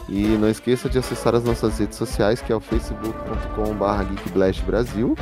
[0.09, 5.15] E não esqueça de acessar as nossas redes sociais, que é o facebook.com.br geekblastbrasil.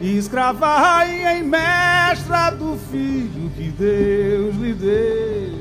[0.00, 5.52] escrava rainha e mestra do filho que Deus lhe deu.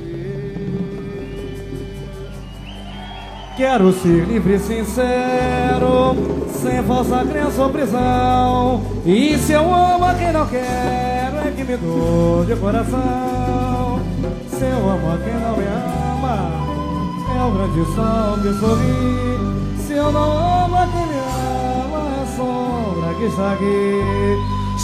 [3.58, 6.16] Quero ser livre e sincero,
[6.54, 8.82] sem falsa crença ou prisão.
[9.06, 14.00] E se eu amo a quem não quero, é que me dou de coração.
[14.48, 16.50] Se eu amo a quem não me ama,
[17.36, 19.61] é o grande sol que sorri.
[19.92, 24.00] Se eu não amo a ama, é a sombra que está aqui.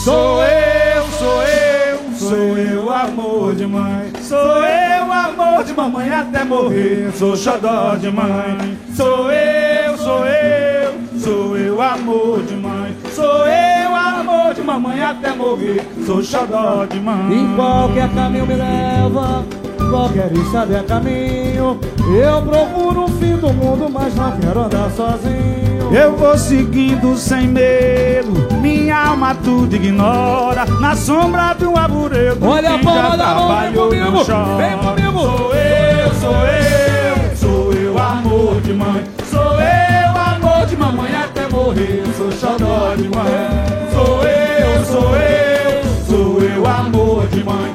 [0.03, 4.11] Sou eu, sou eu, sou eu, amor de mãe.
[4.21, 7.09] Sou eu, amor de mamãe até morrer.
[7.13, 8.77] Sou xodó de mãe.
[8.97, 12.97] Sou eu, sou eu, sou eu, amor de mãe.
[13.15, 15.87] Sou eu, amor de mamãe até morrer.
[16.05, 17.31] Sou xodó de mãe.
[17.31, 19.45] E qualquer caminho me leva,
[19.89, 21.79] qualquer estrada é caminho.
[22.19, 25.67] Eu procuro o fim do mundo, mas não quero andar sozinho.
[25.91, 30.65] Eu vou seguindo sem medo, minha alma tudo ignora.
[30.81, 34.23] Na sombra de um arvoredo, Olha a palma da mão, vem comigo,
[34.57, 35.19] vem comigo.
[35.19, 39.03] Sou eu, sou eu, sou eu, amor de mãe.
[39.29, 42.03] Sou eu, amor de mamãe até morrer.
[42.17, 43.87] Sou xodó de mãe.
[43.93, 47.66] Sou eu, sou eu, sou eu, amor de mãe.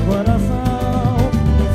[0.00, 1.30] Coração.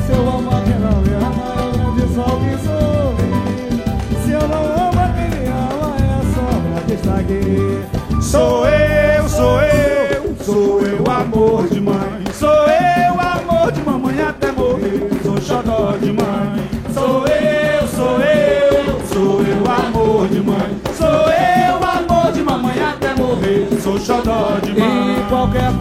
[0.06, 4.24] Se eu amo a quem não me ama, é o grande sol que sorri.
[4.24, 8.22] Se eu não amo quem me ama, é a sombra que está aqui.
[8.22, 12.24] Sou eu, sou eu, sou eu, amor de mãe.
[12.32, 15.08] Sou eu, amor de mamãe até morrer.
[15.22, 16.68] Sou xodó de mãe.
[16.94, 20.80] Sou eu, sou eu, sou eu, amor de mãe.
[20.96, 23.68] Sou eu, amor de mamãe até morrer.
[23.82, 25.18] Sou xodó de mãe.
[25.18, 25.72] E qualquer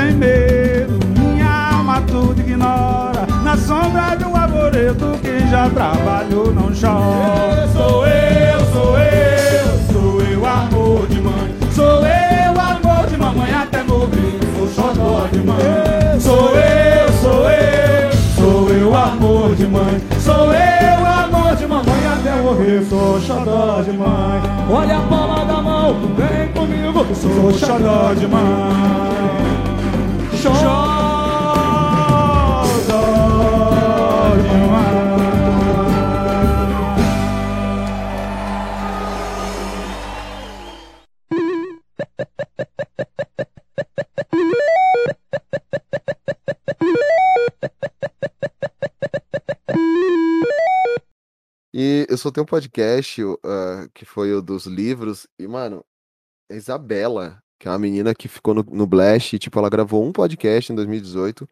[0.00, 3.26] sem medo, minha alma tudo ignora.
[3.44, 7.68] Na sombra de um arvoredo, quem já trabalhou não chora.
[7.68, 11.54] Sou eu, sou eu, sou eu, amor de mãe.
[11.74, 14.40] Sou eu, amor de mamãe até morrer.
[14.56, 16.20] Sou xodó de mãe.
[16.20, 20.00] Sou eu, sou eu, sou eu, amor de mãe.
[20.18, 22.82] Sou eu, amor de mamãe até morrer.
[22.88, 24.40] Sou xodó de mãe.
[24.70, 27.06] Olha a palma da mão, vem comigo.
[27.14, 29.69] Sou xodó de mãe.
[30.42, 30.46] E
[52.08, 55.84] eu só tenho um podcast ah, que foi o dos livros, e, mano,
[56.50, 60.02] a Isabela, que é uma menina que ficou no, no Blast, e, tipo, ela gravou
[60.02, 61.46] um podcast em 2018,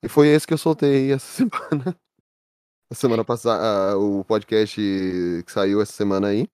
[0.00, 1.98] e foi esse que eu soltei essa semana.
[2.88, 4.80] A semana passada, o podcast
[5.44, 6.46] que saiu essa semana aí.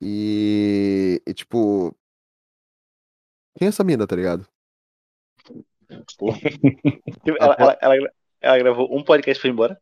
[0.00, 1.94] E, e, tipo.
[3.58, 4.48] Quem é essa mina, tá ligado?
[7.40, 9.80] Ela, ela, ela, ela gravou um podcast e foi embora?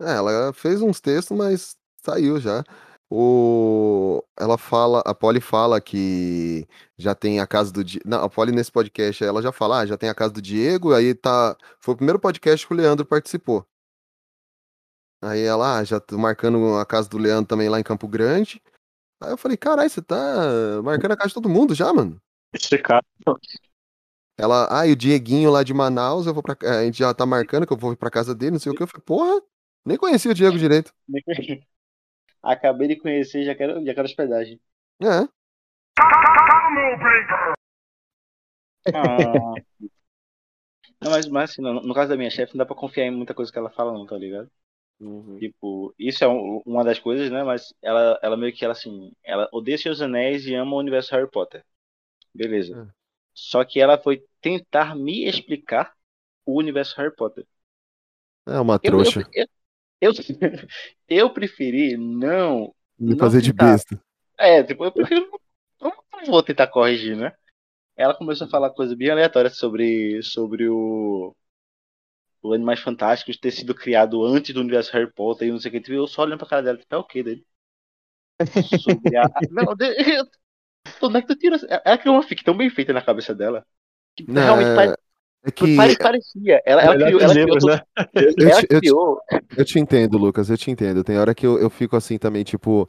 [0.00, 2.64] É, ela fez uns textos, mas saiu já.
[3.10, 4.22] O...
[4.38, 6.66] Ela fala, a Polly fala que
[6.96, 8.08] já tem a casa do Diego.
[8.08, 10.94] Não, a Polly nesse podcast ela já fala, ah, já tem a casa do Diego,
[10.94, 11.56] aí tá.
[11.80, 13.66] Foi o primeiro podcast que o Leandro participou.
[15.22, 18.62] Aí ela, ah, já tô marcando a casa do Leandro também lá em Campo Grande.
[19.20, 22.20] Aí eu falei, caralho, você tá marcando a casa de todo mundo já, mano?
[22.54, 23.04] Esse cara.
[24.38, 26.56] Ela, ah, e o Dieguinho lá de Manaus, eu vou pra.
[26.62, 28.82] A gente já tá marcando que eu vou pra casa dele, não sei o que.
[28.82, 29.42] Eu falei, porra,
[29.84, 30.94] nem conhecia o Diego direito.
[32.42, 34.60] Acabei de conhecer, já quero, já quero hospedagem.
[35.02, 35.28] É.
[38.92, 39.60] Ah.
[41.00, 43.10] Não, mas, mas assim, no, no caso da minha chefe, não dá pra confiar em
[43.10, 44.50] muita coisa que ela fala, não, tá ligado?
[45.38, 47.44] Tipo, isso é um- uma das coisas, né?
[47.44, 51.12] Mas ela, ela meio que ela assim, ela odeia seus anéis e ama o universo
[51.14, 51.64] Harry Potter.
[52.34, 52.80] Beleza.
[53.34, 55.94] Só que ela foi tentar me explicar
[56.46, 57.46] o universo Harry Potter.
[58.46, 59.20] É uma Eu, trouxa.
[59.20, 59.46] eu, eu,
[60.00, 60.12] eu,
[61.08, 62.74] eu preferi não.
[62.98, 64.00] Me não fazer de besta.
[64.38, 65.28] É, tipo, eu prefiro.
[65.80, 67.32] Não, não vou tentar corrigir, né?
[67.96, 71.34] Ela começou a falar coisas bem aleatórias sobre, sobre o.
[72.42, 75.72] O Animais Fantásticos ter sido criado antes do universo Harry Potter e não sei o
[75.72, 75.80] que.
[75.80, 77.46] Tipo, eu só olhando pra cara dela, tipo, é o que dele?
[78.82, 79.24] Sobre a.
[79.50, 80.26] Não, de- eu-
[81.02, 81.56] onde é que tu tira.
[81.84, 83.66] Ela criou uma fic tão bem feita na cabeça dela.
[84.16, 84.96] Que Não, realmente é- pare-
[85.44, 86.62] é que- pare- parecia.
[86.64, 87.20] Ela, ela criou.
[87.20, 87.82] Ela criou, né?
[88.14, 89.20] Eu, ela te, eu, te, criou.
[89.56, 91.02] eu te entendo, Lucas, eu te entendo.
[91.04, 92.86] Tem hora que eu, eu fico assim também, tipo,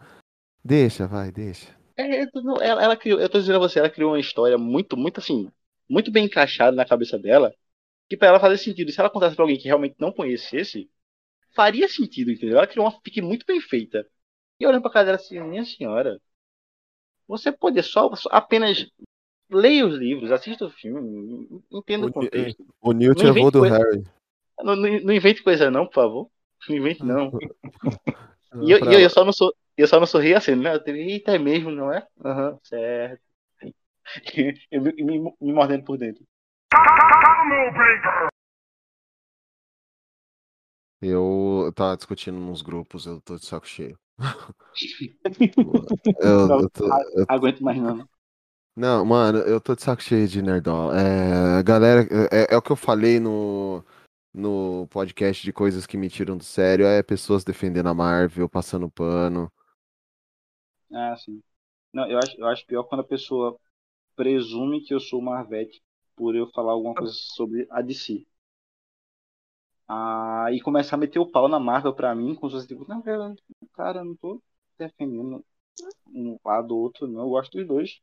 [0.64, 1.68] deixa, vai, deixa.
[1.98, 4.98] É, não- ela, ela criou, eu tô dizendo a você, ela criou uma história muito,
[4.98, 5.50] muito assim,
[5.90, 7.54] muito bem encaixada na cabeça dela,
[8.10, 8.90] que pra ela fazer sentido.
[8.90, 10.90] E se ela contasse pra alguém que realmente não conhecesse,
[11.54, 12.58] faria sentido, entendeu?
[12.58, 14.06] Ela criou uma fic muito bem feita.
[14.60, 16.20] E olhando pra cara dela assim, minha senhora,
[17.28, 18.86] você pode só, só apenas
[19.52, 22.66] leia os livros, assista o filme, entenda o contexto.
[22.82, 24.04] O Newt Não é invente vô do coisa- Harry.
[24.64, 26.30] Não, não, não invente coisa não, por favor.
[26.70, 27.32] Não invente não.
[28.62, 30.76] E eu, pra- eu, eu só não sou, eu só não sorri assim, né?
[30.76, 32.06] Eu tenho, Eita, é mesmo, não é?
[32.24, 33.22] Aham, certo.
[34.70, 36.22] eu me, me, me mordendo por dentro.
[41.02, 43.98] Eu tava discutindo nos grupos, eu tô de saco cheio.
[46.20, 48.08] eu, eu tô- eu- Aguento mais não.
[48.76, 50.94] Não, mano, eu tô de saco cheio de nerdola.
[50.98, 53.84] É, galera, é, é o que eu falei no,
[54.34, 58.90] no podcast de coisas que me tiram do sério, é pessoas defendendo a Marvel, passando
[58.90, 59.52] pano.
[60.94, 61.42] Ah, sim.
[61.94, 63.60] Não, eu acho, eu acho pior quando a pessoa
[64.16, 65.82] presume que eu sou Marvete
[66.16, 68.26] por eu falar alguma coisa sobre a DC.
[69.88, 73.02] Ah, e começar a meter o pau na Marvel pra mim, com os tipo, não,
[73.02, 73.36] cara,
[73.74, 74.42] cara, eu não tô
[74.78, 75.44] defendendo
[76.08, 77.24] um lado ou outro, não.
[77.24, 78.02] Eu gosto dos dois.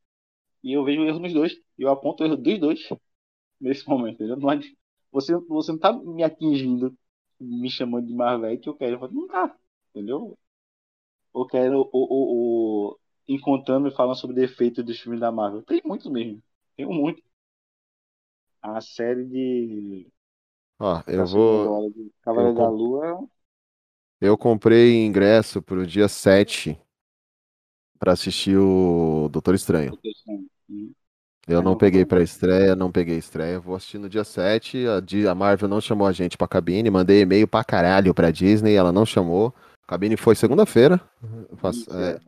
[0.63, 1.53] E eu vejo erro nos dois.
[1.79, 2.89] E eu aponto o erro dos dois
[3.61, 4.37] nesse momento, entendeu?
[4.37, 4.49] Não
[5.11, 6.97] você, você não tá me atingindo,
[7.41, 8.95] me chamando de Marvete, eu quero.
[8.97, 9.57] Eu falo, não tá,
[9.91, 10.39] entendeu?
[11.33, 15.63] Ou quero, ou, ou, ou encontrando e falando sobre defeitos dos filmes da Marvel.
[15.63, 16.43] Tem muitos mesmo.
[16.77, 17.23] Tem um monte.
[18.61, 20.07] A série de.
[20.79, 21.93] Ó, eu vou.
[22.23, 23.29] Cavaleiro eu da Lua.
[24.21, 26.79] Eu comprei ingresso pro dia 7
[27.99, 29.99] pra assistir o Doutor Estranho.
[30.69, 30.93] Hum.
[31.47, 33.59] Eu não peguei pra estreia, não peguei estreia.
[33.59, 34.85] Vou assistir no dia 7.
[35.27, 36.91] A, Marvel não chamou a gente pra cabine.
[36.91, 39.55] Mandei e-mail pra caralho pra Disney, ela não chamou.
[39.85, 41.01] A cabine foi segunda-feira.
[41.51, 42.21] Eu faço- é.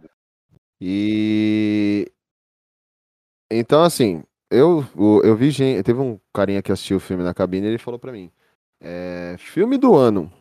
[0.80, 2.10] E.
[3.50, 4.84] Então, assim, eu,
[5.22, 5.82] eu vi gente.
[5.82, 8.30] Teve um carinha que assistiu o filme na cabine e ele falou pra mim:
[8.80, 10.32] é, filme do ano.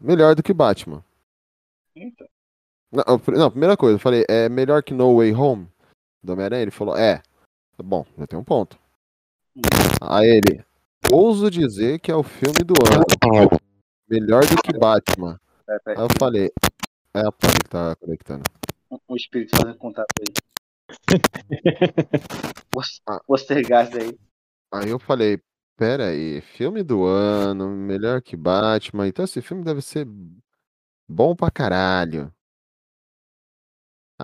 [0.00, 1.04] Melhor do que Batman.
[1.96, 2.28] Eita.
[2.92, 3.04] Não,
[3.38, 5.66] não, primeira coisa, eu falei, é melhor que No Way Home
[6.22, 6.62] do Homem-Aranha?
[6.62, 7.22] Ele falou, é.
[7.82, 8.78] Bom, já tem um ponto.
[10.00, 10.64] Aí ele,
[11.10, 13.48] ouso dizer que é o filme do ano.
[14.08, 15.40] Melhor do que Batman.
[15.66, 16.50] Pera, pera, Aí eu falei,
[17.14, 18.42] é a Polly que tá conectando.
[19.08, 20.34] um espírito fazendo contato aí.
[22.70, 24.18] Poster- Postergast aí.
[24.72, 25.40] Aí eu falei,
[25.76, 30.06] pera aí, filme do ano, melhor que Batman, então esse filme deve ser
[31.08, 32.32] bom pra caralho.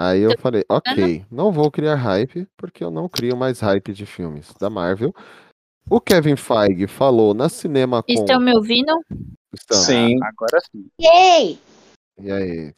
[0.00, 4.06] Aí eu falei, ok, não vou criar hype, porque eu não crio mais hype de
[4.06, 5.12] filmes da Marvel.
[5.90, 8.12] O Kevin Feige falou na Cinema com.
[8.12, 8.92] Estão me ouvindo?
[9.52, 9.86] Estamos.
[9.86, 10.22] Sim.
[10.22, 10.86] Agora sim.
[11.00, 11.58] Yay!
[12.20, 12.74] E aí?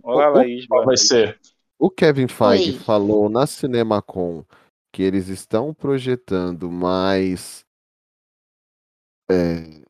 [0.00, 0.64] Olá, O- Laís.
[0.68, 1.40] Qual vai ser?
[1.76, 2.78] O Kevin Feige Oi.
[2.78, 4.44] falou na CinemaCon
[4.92, 7.64] que eles estão projetando mais.
[9.28, 9.82] é,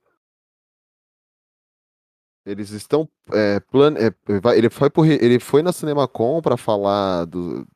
[2.44, 3.08] eles estão.
[3.32, 7.66] É, plan, é, vai- ele, foi por, ele foi na CinemaCon pra falar do,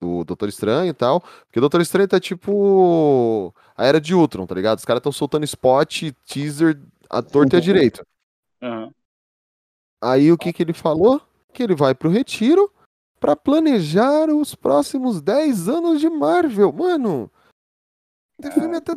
[0.00, 1.20] do Doutor Estranho e tal.
[1.20, 3.54] Porque o Doutor Estranho tá tipo.
[3.76, 4.78] A era de Ultron, tá ligado?
[4.78, 6.80] Os caras estão soltando spot, teaser,
[7.10, 8.06] a torta e a direito.
[8.62, 8.90] Aham.
[10.02, 11.20] Aí o que que ele falou?
[11.52, 12.70] Que ele vai pro retiro
[13.18, 16.70] pra planejar os próximos 10 anos de Marvel.
[16.70, 17.30] Mano,
[18.40, 18.94] tem filme até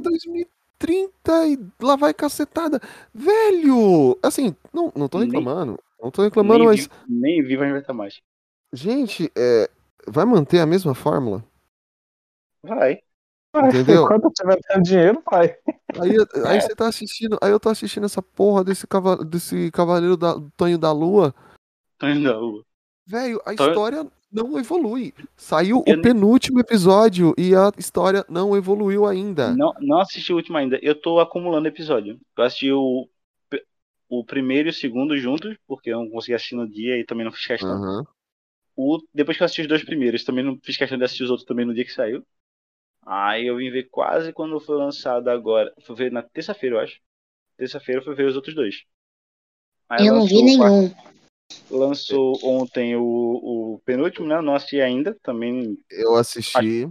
[0.79, 2.79] 2030 e lá vai cacetada.
[3.13, 4.17] Velho!
[4.23, 5.77] Assim, não, não tô Nem- reclamando.
[6.01, 8.21] Não tô reclamando, nem, mas, vi, nem vi vai inventar mais.
[8.71, 9.69] gente, é,
[10.07, 11.43] vai manter a mesma fórmula?
[12.63, 12.99] Vai.
[13.53, 14.05] Vai, Entendeu?
[14.05, 15.47] Enquanto tiver tendo dinheiro, vai.
[15.99, 16.15] Aí,
[16.45, 20.35] aí você tá assistindo, aí eu tô assistindo essa porra desse, cava, desse Cavaleiro da,
[20.35, 21.33] do Tonho da Lua.
[21.97, 22.63] Tô indo na rua.
[23.07, 25.13] Velho, a Tô- história não evolui.
[25.35, 29.53] Saiu Eu o penúltimo episódio e a história não evoluiu ainda.
[29.55, 30.79] Não, não assisti o último ainda.
[30.81, 32.19] Eu tô acumulando episódio.
[32.37, 33.09] Eu assisti o,
[34.07, 37.25] o primeiro e o segundo juntos, porque eu não consegui assistir no dia e também
[37.25, 37.71] não fiz questão.
[37.71, 38.05] Aham.
[38.75, 41.29] O, depois que eu assisti os dois primeiros, também não fiz questão de assistir os
[41.29, 42.23] outros também no dia que saiu.
[43.05, 45.73] Aí eu vim ver quase quando foi lançado agora.
[45.85, 46.99] Fui ver na terça-feira, eu acho.
[47.57, 48.83] Terça-feira eu fui ver os outros dois.
[49.89, 50.93] Aí Eu não vi nenhum.
[51.69, 54.35] Lançou ontem o, o penúltimo, né?
[54.35, 55.15] Eu não assisti ainda.
[55.23, 55.77] Também.
[55.89, 56.89] Eu assisti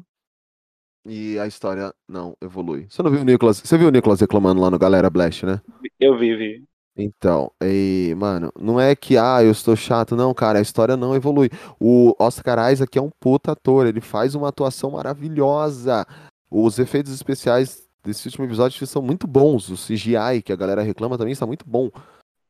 [1.09, 2.87] e a história não evolui.
[2.89, 3.61] Você não viu o Nicolas?
[3.65, 5.61] Você viu o Nicolas reclamando lá no Galera Blast, né?
[5.99, 6.65] Eu vi, vi.
[6.97, 11.15] Então, e, mano, não é que, ah, eu estou chato, não, cara, a história não
[11.15, 11.49] evolui.
[11.81, 16.05] O Oscar Isaac é um puta ator, ele faz uma atuação maravilhosa.
[16.51, 19.71] Os efeitos especiais desse último episódio são muito bons.
[19.71, 21.89] O CGI, que a galera reclama, também está muito bom.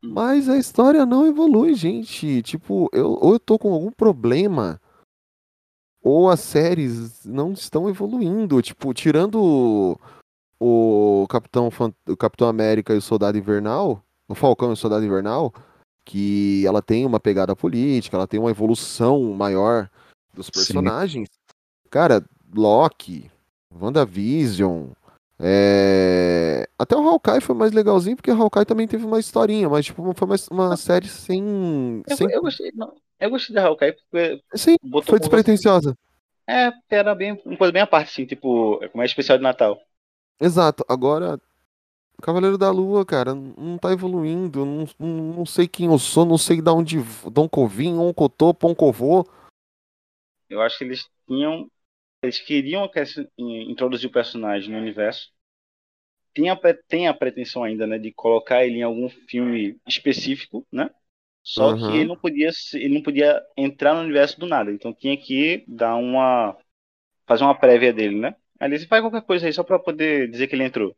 [0.02, 2.42] Mas a história não evolui, gente.
[2.42, 4.80] Tipo, eu, ou eu tô com algum problema,
[6.02, 8.62] ou as séries não estão evoluindo.
[8.62, 9.98] Tipo, tirando
[10.60, 11.68] o, o Capitão,
[12.06, 15.52] o Capitão América e o Soldado Invernal, o Falcão e o Soldado Invernal,
[16.04, 19.90] que ela tem uma pegada política, ela tem uma evolução maior
[20.32, 21.28] dos personagens.
[21.90, 23.30] Cara, Loki,
[23.74, 24.90] WandaVision,
[25.40, 26.68] é...
[26.78, 30.12] até o Hawkeye foi mais legalzinho, porque o Hawkeye também teve uma historinha, mas tipo,
[30.14, 32.02] foi mais uma série sem...
[32.08, 32.30] Eu, sem...
[32.30, 35.96] eu gostei, não, eu gostei da Hawkeye porque Sim, foi despretensiosa.
[36.48, 39.78] É, era bem, uma coisa bem à parte, assim, tipo, como é especial de Natal.
[40.40, 40.84] Exato.
[40.88, 41.38] Agora,
[42.22, 44.64] Cavaleiro da Lua, cara, não tá evoluindo.
[44.64, 47.00] Não, não, sei quem eu sou, não sei de onde.
[47.00, 49.28] De onde eu vim, onde eu tô, pra onde eu vou.
[50.48, 51.70] Eu acho que eles tinham.
[52.22, 52.88] Eles queriam
[53.38, 55.32] introduzir o personagem no universo.
[56.34, 56.56] Tem a,
[56.88, 60.88] tem a pretensão ainda, né, de colocar ele em algum filme específico, né?
[61.42, 61.74] Só Aham.
[61.74, 64.70] que ele não podia ele não podia entrar no universo do nada.
[64.72, 66.56] Então tinha que dar uma
[67.26, 68.36] fazer uma prévia dele, né?
[68.60, 70.96] Aí eles faz qualquer coisa aí só pra poder dizer que ele entrou.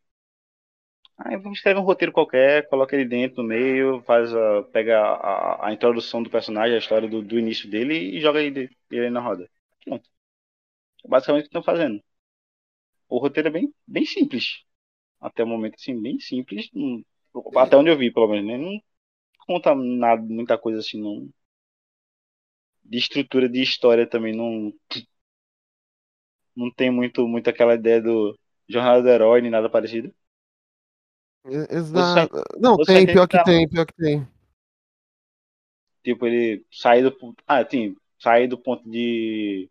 [1.18, 5.68] Aí vamos escrever um roteiro qualquer, coloca ele dentro no meio, faz a, pega a,
[5.68, 9.20] a introdução do personagem, a história do, do início dele e joga ele, ele na
[9.20, 9.48] roda.
[9.84, 10.08] Pronto.
[11.08, 12.02] Basicamente o que estão fazendo.
[13.10, 14.62] O roteiro é bem, bem simples.
[15.20, 16.70] Até o momento, assim, bem simples.
[16.74, 17.04] Não-
[17.56, 18.58] Até onde eu vi, pelo menos, né?
[18.58, 18.80] Não
[19.46, 21.30] conta nada, muita coisa assim, não.
[22.84, 24.70] De estrutura de história também, não.
[26.56, 30.14] Não tem muito, muito aquela ideia do Jornada do Herói, nem nada parecido.
[31.92, 32.30] Exato.
[32.58, 34.26] Não, tem, pior que tem, pior que tem.
[36.02, 37.16] Tipo, ele sair do.
[37.46, 39.70] Ah, sim, sair do ponto de.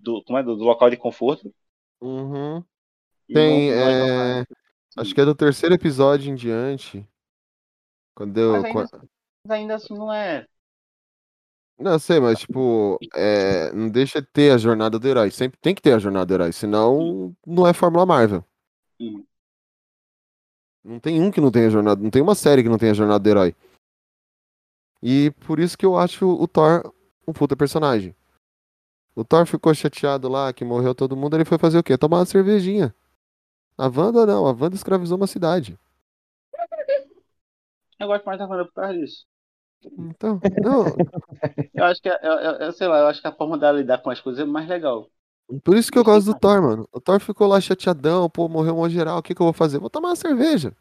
[0.00, 0.42] Do, como é?
[0.42, 1.52] Do, do local de conforto.
[2.00, 2.64] Uhum.
[3.28, 4.44] Tem, não- não- é...
[4.96, 7.06] Acho que é do terceiro episódio em diante.
[8.14, 8.52] Quando eu.
[8.52, 9.08] Mas ainda, assim-
[9.46, 10.46] mas ainda assim não é.
[11.78, 13.72] Não, sei, mas tipo, é...
[13.72, 15.30] não deixa de ter a jornada do herói.
[15.30, 18.44] Sempre tem que ter a jornada do herói, senão não é Fórmula Marvel.
[19.00, 19.24] Hum.
[20.82, 23.20] Não tem um que não tenha jornada, não tem uma série que não tenha jornada
[23.22, 23.54] do herói.
[25.02, 26.92] E por isso que eu acho o Thor
[27.26, 28.14] um puta personagem.
[29.20, 31.98] O Thor ficou chateado lá que morreu todo mundo, ele foi fazer o quê?
[31.98, 32.94] Tomar uma cervejinha.
[33.76, 35.78] A Wanda não, a Wanda escravizou uma cidade.
[37.98, 39.26] Eu gosto mais da Wanda por causa disso.
[39.98, 40.84] Então, não,
[41.74, 43.78] Eu acho que, é- eu, eu- eu sei lá, eu acho que a forma dela
[43.78, 45.10] lidar com as coisas é mais legal.
[45.64, 46.88] Por isso que eu gosto do Thor, mano.
[46.92, 49.18] O Thor ficou lá chateadão, pô, morreu uma geral.
[49.18, 49.78] O que, que eu vou fazer?
[49.78, 50.72] Vou tomar uma cerveja.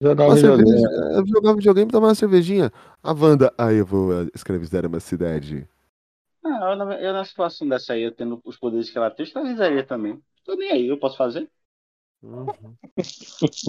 [0.00, 0.68] Jogar Uma um videogame.
[0.70, 0.88] cerveja.
[1.20, 2.72] é, Jogar videogame e tomar uma cervejinha.
[3.02, 5.66] A Wanda, aí eu vou escravizar uma cidade.
[6.44, 9.24] Ah, eu, na, eu na situação dessa aí, eu tendo os poderes que ela tem,
[9.24, 10.20] eu escravizaria também.
[10.44, 11.50] Tô nem aí, eu posso fazer?
[12.22, 12.74] Uhum.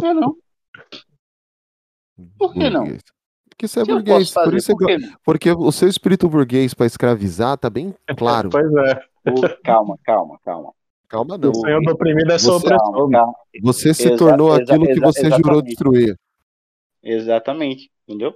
[0.04, 0.38] É não.
[2.38, 2.86] Por que não?
[3.50, 4.30] Porque você é burguês.
[4.32, 8.50] fazer, por isso por go- Porque o seu espírito burguês pra escravizar tá bem claro.
[8.52, 9.06] Pois é.
[9.30, 10.74] Ô, calma, calma, calma.
[11.08, 11.52] Calma, não.
[11.52, 12.38] O senhor do oprimido é.
[12.38, 13.34] Calma, calma.
[13.62, 16.18] Você se Exa- tornou exa- aquilo que você jurou destruir.
[17.02, 18.36] Exatamente, entendeu?